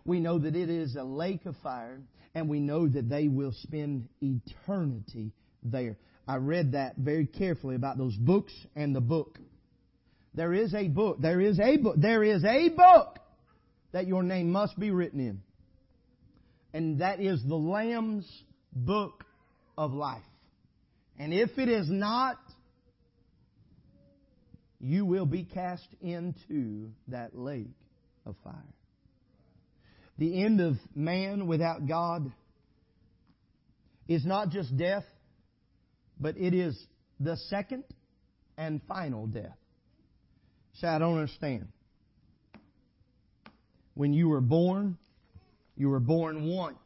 We 0.06 0.20
know 0.20 0.38
that 0.38 0.56
it 0.56 0.70
is 0.70 0.96
a 0.96 1.04
lake 1.04 1.46
of 1.46 1.56
fire, 1.64 2.00
and 2.36 2.48
we 2.48 2.60
know 2.60 2.88
that 2.88 3.10
they 3.10 3.28
will 3.28 3.54
spend 3.64 4.08
eternity 4.22 5.32
there. 5.64 5.98
I 6.28 6.38
read 6.38 6.74
that 6.74 6.98
very 6.98 7.26
carefully 7.26 7.76
about 7.76 7.98
those 7.98 8.16
books 8.16 8.54
and 8.76 8.96
the 8.96 9.02
book. 9.02 9.40
There 10.34 10.54
is 10.54 10.74
a 10.74 10.88
book. 10.88 11.18
There 11.22 11.40
is 11.40 11.60
a 11.60 11.78
book. 11.78 11.96
There 11.98 12.24
is 12.24 12.44
a 12.44 12.70
book 12.70 13.20
that 13.94 14.08
your 14.08 14.22
name 14.22 14.52
must 14.52 14.78
be 14.78 14.92
written 14.92 15.20
in. 15.20 15.42
And 16.76 17.00
that 17.00 17.22
is 17.22 17.42
the 17.42 17.56
Lamb's 17.56 18.30
book 18.74 19.24
of 19.78 19.94
life. 19.94 20.22
And 21.18 21.34
if 21.34 21.58
it 21.58 21.70
is 21.70 21.88
not, 21.90 22.36
you 24.82 25.06
will 25.06 25.26
be 25.26 25.46
cast 25.46 25.88
into 26.02 26.90
that 27.08 27.34
lake 27.34 27.80
of 28.26 28.36
fire. 28.44 28.74
The 30.18 30.44
end 30.44 30.60
of 30.60 30.76
man 30.94 31.48
without 31.48 31.88
God 31.88 32.30
is 34.10 34.26
not 34.26 34.50
just 34.50 34.76
death, 34.76 35.06
but 36.20 36.36
it 36.36 36.54
is 36.54 36.78
the 37.22 37.38
second 37.50 37.86
and 38.58 38.82
final 38.86 39.28
death. 39.28 39.56
Say, 40.82 40.90
I 40.90 41.00
don't 41.00 41.14
understand. 41.20 41.70
When 43.94 44.12
you 44.12 44.28
were 44.28 44.42
born, 44.42 44.98
you 45.76 45.90
were 45.90 46.00
born 46.00 46.48
once. 46.48 46.78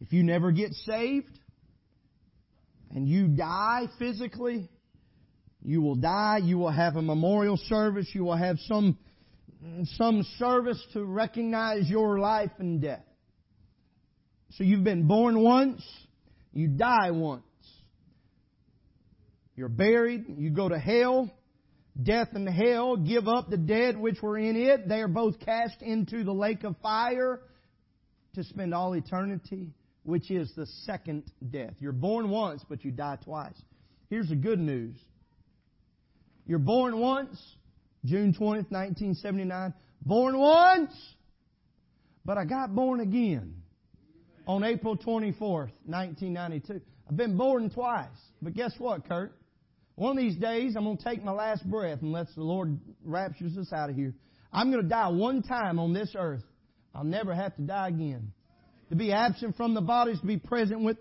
If 0.00 0.12
you 0.12 0.22
never 0.22 0.50
get 0.50 0.72
saved 0.72 1.38
and 2.90 3.08
you 3.08 3.28
die 3.28 3.86
physically, 3.98 4.68
you 5.64 5.80
will 5.80 5.94
die. 5.94 6.38
You 6.42 6.58
will 6.58 6.70
have 6.70 6.96
a 6.96 7.02
memorial 7.02 7.56
service. 7.56 8.08
You 8.12 8.24
will 8.24 8.36
have 8.36 8.58
some, 8.66 8.98
some 9.84 10.24
service 10.38 10.84
to 10.94 11.04
recognize 11.04 11.88
your 11.88 12.18
life 12.18 12.50
and 12.58 12.80
death. 12.80 13.04
So 14.52 14.64
you've 14.64 14.84
been 14.84 15.06
born 15.06 15.40
once, 15.40 15.82
you 16.52 16.68
die 16.68 17.10
once. 17.10 17.44
You're 19.54 19.68
buried, 19.68 20.24
you 20.36 20.50
go 20.50 20.68
to 20.68 20.78
hell, 20.78 21.30
death 22.00 22.28
and 22.32 22.48
hell 22.48 22.96
give 22.96 23.28
up 23.28 23.50
the 23.50 23.56
dead 23.56 23.98
which 23.98 24.22
were 24.22 24.38
in 24.38 24.56
it. 24.56 24.88
They 24.88 25.00
are 25.00 25.08
both 25.08 25.40
cast 25.40 25.82
into 25.82 26.24
the 26.24 26.32
lake 26.32 26.64
of 26.64 26.76
fire 26.82 27.40
to 28.34 28.44
spend 28.44 28.72
all 28.74 28.94
eternity 28.94 29.72
which 30.04 30.30
is 30.30 30.52
the 30.56 30.66
second 30.84 31.24
death. 31.50 31.74
You're 31.80 31.92
born 31.92 32.28
once, 32.28 32.64
but 32.68 32.84
you 32.84 32.90
die 32.90 33.18
twice. 33.22 33.60
Here's 34.10 34.28
the 34.28 34.36
good 34.36 34.58
news. 34.58 34.96
You're 36.46 36.58
born 36.58 36.98
once, 36.98 37.40
June 38.04 38.32
20th, 38.32 38.70
1979. 38.70 39.72
Born 40.04 40.38
once, 40.38 40.92
but 42.24 42.36
I 42.36 42.44
got 42.44 42.74
born 42.74 43.00
again 43.00 43.54
on 44.46 44.64
April 44.64 44.96
24th, 44.96 45.70
1992. 45.86 46.80
I've 47.08 47.16
been 47.16 47.36
born 47.36 47.70
twice. 47.70 48.08
But 48.40 48.54
guess 48.54 48.72
what, 48.78 49.08
Kurt? 49.08 49.32
One 49.94 50.16
of 50.16 50.22
these 50.22 50.36
days, 50.36 50.74
I'm 50.76 50.84
going 50.84 50.96
to 50.96 51.04
take 51.04 51.22
my 51.22 51.32
last 51.32 51.68
breath 51.68 51.98
unless 52.02 52.28
the 52.34 52.42
Lord 52.42 52.78
raptures 53.04 53.56
us 53.58 53.72
out 53.72 53.90
of 53.90 53.96
here. 53.96 54.14
I'm 54.52 54.70
going 54.70 54.82
to 54.82 54.88
die 54.88 55.08
one 55.08 55.42
time 55.42 55.78
on 55.78 55.92
this 55.92 56.14
earth. 56.16 56.42
I'll 56.94 57.04
never 57.04 57.34
have 57.34 57.54
to 57.56 57.62
die 57.62 57.88
again 57.88 58.32
to 58.92 58.96
be 58.96 59.10
absent 59.10 59.56
from 59.56 59.72
the 59.72 59.80
bodies, 59.80 60.20
to 60.20 60.26
be 60.26 60.36
present 60.36 60.82
with, 60.82 60.98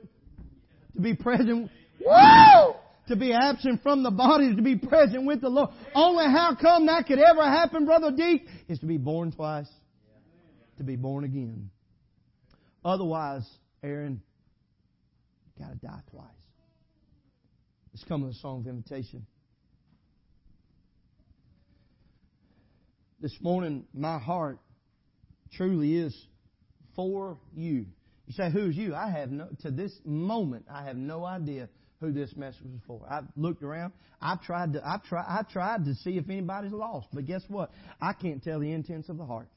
to 0.95 1.01
be 1.01 1.13
present, 1.13 1.69
whoa! 1.99 2.77
To 3.09 3.17
be 3.17 3.33
absent 3.33 3.83
from 3.83 4.03
the 4.03 4.11
bodies, 4.11 4.55
to 4.55 4.61
be 4.61 4.77
present 4.77 5.25
with 5.25 5.41
the 5.41 5.49
Lord. 5.49 5.71
Only 5.93 6.23
how 6.23 6.55
come 6.55 6.85
that 6.85 7.05
could 7.07 7.19
ever 7.19 7.43
happen, 7.43 7.85
Brother 7.85 8.11
Deke, 8.11 8.47
is 8.69 8.79
to 8.79 8.85
be 8.85 8.97
born 8.97 9.33
twice. 9.33 9.67
To 10.77 10.83
be 10.85 10.95
born 10.95 11.25
again. 11.25 11.69
Otherwise, 12.85 13.45
Aaron, 13.83 14.21
you 15.57 15.65
gotta 15.65 15.77
die 15.77 16.01
twice. 16.09 16.40
Let's 17.93 18.05
come 18.05 18.21
with 18.21 18.31
a 18.31 18.39
song 18.39 18.61
of 18.61 18.67
invitation. 18.67 19.25
This 23.19 23.35
morning, 23.41 23.85
my 23.93 24.17
heart 24.17 24.59
truly 25.53 25.97
is 25.97 26.15
for 26.95 27.37
you. 27.53 27.85
You 28.27 28.33
say, 28.33 28.49
who's 28.49 28.75
you? 28.75 28.95
I 28.95 29.11
have 29.11 29.29
no, 29.29 29.49
to 29.61 29.71
this 29.71 29.91
moment, 30.05 30.65
I 30.71 30.85
have 30.85 30.95
no 30.95 31.25
idea 31.25 31.67
who 31.99 32.11
this 32.11 32.33
message 32.35 32.63
was 32.63 32.79
for. 32.87 33.05
I've 33.09 33.25
looked 33.35 33.61
around. 33.61 33.93
I've 34.21 34.41
tried 34.41 34.73
to. 34.73 34.87
I've 34.87 35.03
tried. 35.03 35.25
I 35.27 35.43
tried 35.51 35.85
to 35.85 35.93
see 35.95 36.17
if 36.17 36.29
anybody's 36.29 36.71
lost. 36.71 37.07
But 37.13 37.25
guess 37.25 37.43
what? 37.47 37.71
I 38.01 38.13
can't 38.13 38.43
tell 38.43 38.59
the 38.59 38.71
intents 38.71 39.09
of 39.09 39.17
the 39.17 39.25
heart. 39.25 39.47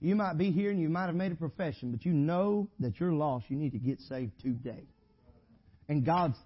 You 0.00 0.16
might 0.16 0.36
be 0.36 0.50
here 0.50 0.70
and 0.70 0.80
you 0.80 0.88
might 0.88 1.06
have 1.06 1.14
made 1.14 1.32
a 1.32 1.36
profession, 1.36 1.92
but 1.92 2.04
you 2.04 2.12
know 2.12 2.68
that 2.80 2.98
you're 2.98 3.12
lost. 3.12 3.46
You 3.48 3.56
need 3.56 3.72
to 3.72 3.78
get 3.78 4.00
saved 4.00 4.32
today. 4.40 4.84
And 5.88 6.04
God's 6.04 6.36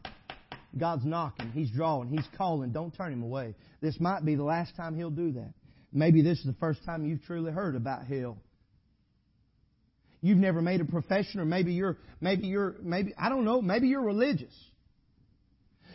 God's 0.77 1.05
knocking. 1.05 1.51
He's 1.53 1.71
drawing. 1.71 2.09
He's 2.09 2.27
calling. 2.37 2.73
Don't 2.73 2.95
turn 2.95 3.13
him 3.13 3.23
away. 3.23 3.55
This 3.81 3.99
might 3.99 4.25
be 4.25 4.35
the 4.35 4.45
last 4.45 4.77
time 4.77 4.97
he'll 4.97 5.11
do 5.11 5.33
that. 5.33 5.53
Maybe 5.93 6.23
this 6.23 6.39
is 6.39 6.45
the 6.45 6.57
first 6.61 6.85
time 6.85 7.05
you've 7.05 7.23
truly 7.25 7.51
heard 7.51 7.75
about 7.75 8.07
hell. 8.07 8.39
You've 10.23 10.39
never 10.39 10.61
made 10.61 10.81
a 10.81 10.85
profession, 10.85 11.41
or 11.41 11.45
maybe 11.45 11.73
you're, 11.73 11.97
maybe 12.21 12.47
you're, 12.47 12.77
maybe, 12.83 13.15
I 13.19 13.29
don't 13.31 13.45
know, 13.45 13.63
maybe 13.63 13.89
you're 13.89 14.03
religious. 14.03 14.55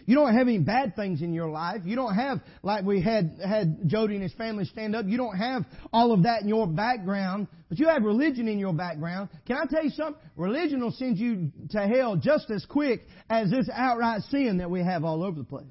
You 0.08 0.16
don't 0.16 0.34
have 0.34 0.48
any 0.48 0.60
bad 0.60 0.96
things 0.96 1.22
in 1.22 1.34
your 1.34 1.50
life. 1.50 1.82
You 1.86 1.96
don't 1.96 2.14
have, 2.14 2.42
like 2.62 2.84
we 2.84 3.02
had, 3.02 3.38
had 3.44 3.88
Jody 3.88 4.16
and 4.16 4.24
his 4.24 4.34
family 4.34 4.66
stand 4.66 4.96
up, 4.96 5.06
you 5.08 5.18
don't 5.18 5.38
have 5.38 5.66
all 5.94 6.12
of 6.12 6.24
that 6.24 6.42
in 6.42 6.48
your 6.48 6.68
background, 6.68 7.48
but 7.70 7.80
you 7.80 7.88
have 7.88 8.04
religion 8.04 8.48
in 8.48 8.60
your 8.60 8.74
background. 8.74 9.30
Can 9.48 9.58
I 9.58 9.66
tell 9.66 9.84
you 9.84 9.90
something? 9.90 10.22
Religion 10.36 10.82
will 10.82 10.92
send 10.92 11.18
you 11.18 11.52
to 11.72 11.80
hell 11.80 12.16
just 12.16 12.52
as 12.52 12.64
quick 12.66 13.02
as 13.30 13.50
this 13.50 13.68
outright 13.74 14.22
sin 14.30 14.58
that 14.60 14.70
we 14.70 14.82
have 14.82 15.04
all 15.04 15.24
over 15.24 15.40
the 15.40 15.46
place. 15.46 15.66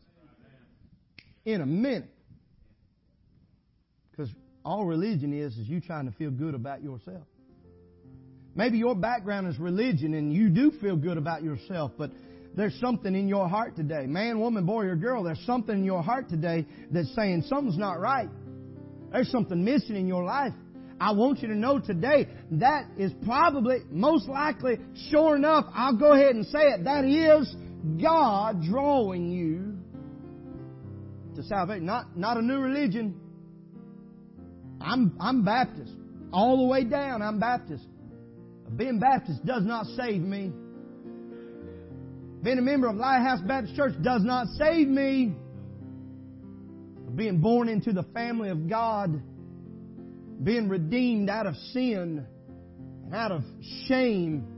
In 1.44 1.60
a 1.60 1.66
minute. 1.66 2.10
Because 4.10 4.32
all 4.64 4.84
religion 4.84 5.32
is, 5.32 5.56
is 5.56 5.68
you 5.68 5.80
trying 5.80 6.10
to 6.10 6.16
feel 6.16 6.30
good 6.30 6.54
about 6.54 6.82
yourself. 6.82 7.26
Maybe 8.56 8.78
your 8.78 8.94
background 8.94 9.48
is 9.48 9.58
religion 9.58 10.14
and 10.14 10.32
you 10.32 10.48
do 10.48 10.72
feel 10.80 10.96
good 10.96 11.18
about 11.18 11.42
yourself, 11.42 11.92
but 11.98 12.10
there's 12.56 12.78
something 12.80 13.14
in 13.14 13.28
your 13.28 13.48
heart 13.48 13.76
today. 13.76 14.06
Man, 14.06 14.38
woman, 14.38 14.64
boy, 14.64 14.84
or 14.84 14.96
girl, 14.96 15.24
there's 15.24 15.44
something 15.44 15.76
in 15.76 15.84
your 15.84 16.02
heart 16.02 16.28
today 16.28 16.66
that's 16.90 17.12
saying 17.14 17.42
something's 17.48 17.78
not 17.78 18.00
right. 18.00 18.28
There's 19.12 19.30
something 19.30 19.64
missing 19.64 19.96
in 19.96 20.06
your 20.06 20.24
life. 20.24 20.52
I 21.00 21.12
want 21.12 21.42
you 21.42 21.48
to 21.48 21.54
know 21.54 21.78
today 21.78 22.28
that 22.52 22.86
is 22.96 23.12
probably, 23.24 23.78
most 23.90 24.28
likely, 24.28 24.78
sure 25.10 25.36
enough, 25.36 25.66
I'll 25.74 25.96
go 25.96 26.12
ahead 26.12 26.34
and 26.34 26.46
say 26.46 26.60
it, 26.60 26.84
that 26.84 27.04
is 27.04 27.54
God 28.00 28.62
drawing 28.62 29.30
you 29.30 29.76
to 31.34 31.42
salvation. 31.42 31.84
Not, 31.84 32.16
not 32.16 32.36
a 32.36 32.42
new 32.42 32.58
religion. 32.58 33.20
I'm, 34.80 35.16
I'm 35.20 35.44
Baptist. 35.44 35.92
All 36.32 36.58
the 36.58 36.64
way 36.64 36.84
down, 36.84 37.22
I'm 37.22 37.38
Baptist. 37.38 37.84
Being 38.76 38.98
Baptist 38.98 39.44
does 39.44 39.64
not 39.64 39.86
save 39.86 40.20
me. 40.20 40.52
Being 42.42 42.58
a 42.58 42.62
member 42.62 42.88
of 42.88 42.96
Lighthouse 42.96 43.40
Baptist 43.40 43.76
Church 43.76 43.94
does 44.02 44.22
not 44.22 44.46
save 44.58 44.88
me. 44.88 45.34
Being 47.14 47.38
born 47.40 47.68
into 47.68 47.92
the 47.92 48.02
family 48.14 48.50
of 48.50 48.68
God, 48.68 49.22
being 50.42 50.68
redeemed 50.68 51.28
out 51.28 51.46
of 51.46 51.56
sin 51.72 52.26
and 53.04 53.14
out 53.14 53.32
of 53.32 53.42
shame 53.86 54.54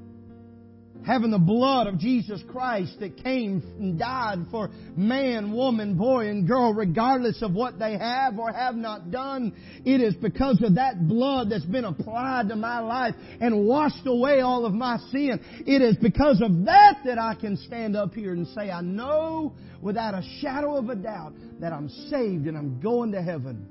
having 1.06 1.30
the 1.30 1.38
blood 1.38 1.86
of 1.86 1.98
Jesus 1.98 2.42
Christ 2.48 2.98
that 3.00 3.22
came 3.22 3.62
and 3.78 3.98
died 3.98 4.46
for 4.50 4.70
man, 4.96 5.52
woman, 5.52 5.96
boy, 5.96 6.28
and 6.28 6.46
girl, 6.46 6.74
regardless 6.74 7.42
of 7.42 7.52
what 7.52 7.78
they 7.78 7.96
have 7.96 8.38
or 8.38 8.52
have 8.52 8.74
not 8.74 9.10
done. 9.12 9.54
It 9.84 10.00
is 10.00 10.14
because 10.16 10.60
of 10.62 10.74
that 10.74 11.06
blood 11.06 11.50
that's 11.50 11.64
been 11.64 11.84
applied 11.84 12.48
to 12.48 12.56
my 12.56 12.80
life 12.80 13.14
and 13.40 13.66
washed 13.66 14.06
away 14.06 14.40
all 14.40 14.66
of 14.66 14.74
my 14.74 14.98
sin. 15.12 15.40
It 15.66 15.80
is 15.80 15.96
because 15.96 16.42
of 16.42 16.64
that 16.64 16.98
that 17.04 17.18
I 17.18 17.34
can 17.34 17.56
stand 17.56 17.96
up 17.96 18.12
here 18.12 18.32
and 18.32 18.46
say, 18.48 18.70
I 18.70 18.80
know 18.80 19.54
without 19.80 20.14
a 20.14 20.22
shadow 20.40 20.76
of 20.76 20.88
a 20.88 20.96
doubt 20.96 21.34
that 21.60 21.72
I'm 21.72 21.88
saved 21.88 22.46
and 22.46 22.56
I'm 22.56 22.80
going 22.80 23.12
to 23.12 23.22
heaven. 23.22 23.68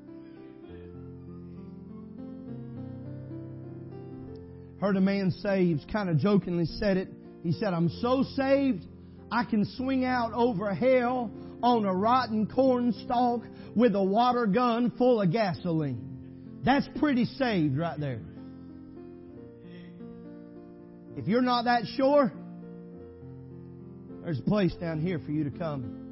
Heard 4.80 4.96
a 4.96 5.00
man 5.00 5.30
saves, 5.30 5.84
kind 5.90 6.08
of 6.08 6.18
jokingly 6.18 6.66
said 6.66 6.96
it. 6.96 7.08
He 7.42 7.52
said, 7.52 7.72
I'm 7.72 7.88
so 7.88 8.24
saved, 8.34 8.84
I 9.30 9.44
can 9.44 9.64
swing 9.76 10.04
out 10.04 10.32
over 10.32 10.72
hell 10.74 11.30
on 11.62 11.84
a 11.84 11.94
rotten 11.94 12.46
corn 12.46 12.92
stalk 13.04 13.42
with 13.74 13.94
a 13.94 14.02
water 14.02 14.46
gun 14.46 14.92
full 14.98 15.20
of 15.22 15.32
gasoline. 15.32 16.60
That's 16.64 16.86
pretty 16.96 17.24
saved 17.24 17.76
right 17.76 17.98
there. 17.98 18.20
If 21.16 21.26
you're 21.26 21.42
not 21.42 21.64
that 21.64 21.84
sure, 21.96 22.32
there's 24.22 24.38
a 24.38 24.42
place 24.42 24.74
down 24.74 25.00
here 25.00 25.18
for 25.18 25.30
you 25.30 25.44
to 25.44 25.56
come 25.56 26.06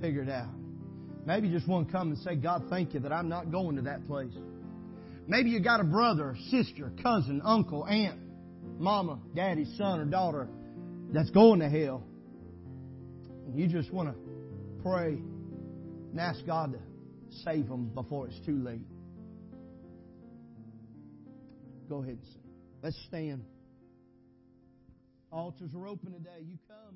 figure 0.00 0.22
it 0.22 0.28
out. 0.28 0.48
Maybe 1.24 1.48
just 1.50 1.66
to 1.66 1.86
come 1.90 2.10
and 2.10 2.18
say, 2.18 2.36
God, 2.36 2.64
thank 2.68 2.94
you 2.94 3.00
that 3.00 3.12
I'm 3.12 3.28
not 3.28 3.50
going 3.50 3.76
to 3.76 3.82
that 3.82 4.06
place. 4.06 4.32
Maybe 5.28 5.50
you 5.50 5.60
got 5.60 5.80
a 5.80 5.84
brother, 5.84 6.34
sister, 6.50 6.90
cousin, 7.02 7.42
uncle, 7.44 7.84
aunt, 7.84 8.18
mama, 8.78 9.18
daddy, 9.36 9.66
son, 9.76 10.00
or 10.00 10.06
daughter 10.06 10.48
that's 11.12 11.28
going 11.28 11.60
to 11.60 11.68
hell. 11.68 12.02
And 13.46 13.58
you 13.58 13.66
just 13.66 13.92
want 13.92 14.08
to 14.08 14.14
pray 14.82 15.18
and 15.18 16.18
ask 16.18 16.44
God 16.46 16.72
to 16.72 16.78
save 17.44 17.68
them 17.68 17.90
before 17.94 18.26
it's 18.28 18.40
too 18.46 18.56
late. 18.56 18.80
Go 21.90 21.98
ahead 21.98 22.14
and 22.14 22.26
sing. 22.32 22.42
Let's 22.82 22.96
stand. 23.06 23.44
Altars 25.30 25.74
are 25.74 25.86
open 25.86 26.12
today. 26.12 26.40
You 26.40 26.56
come. 26.66 26.87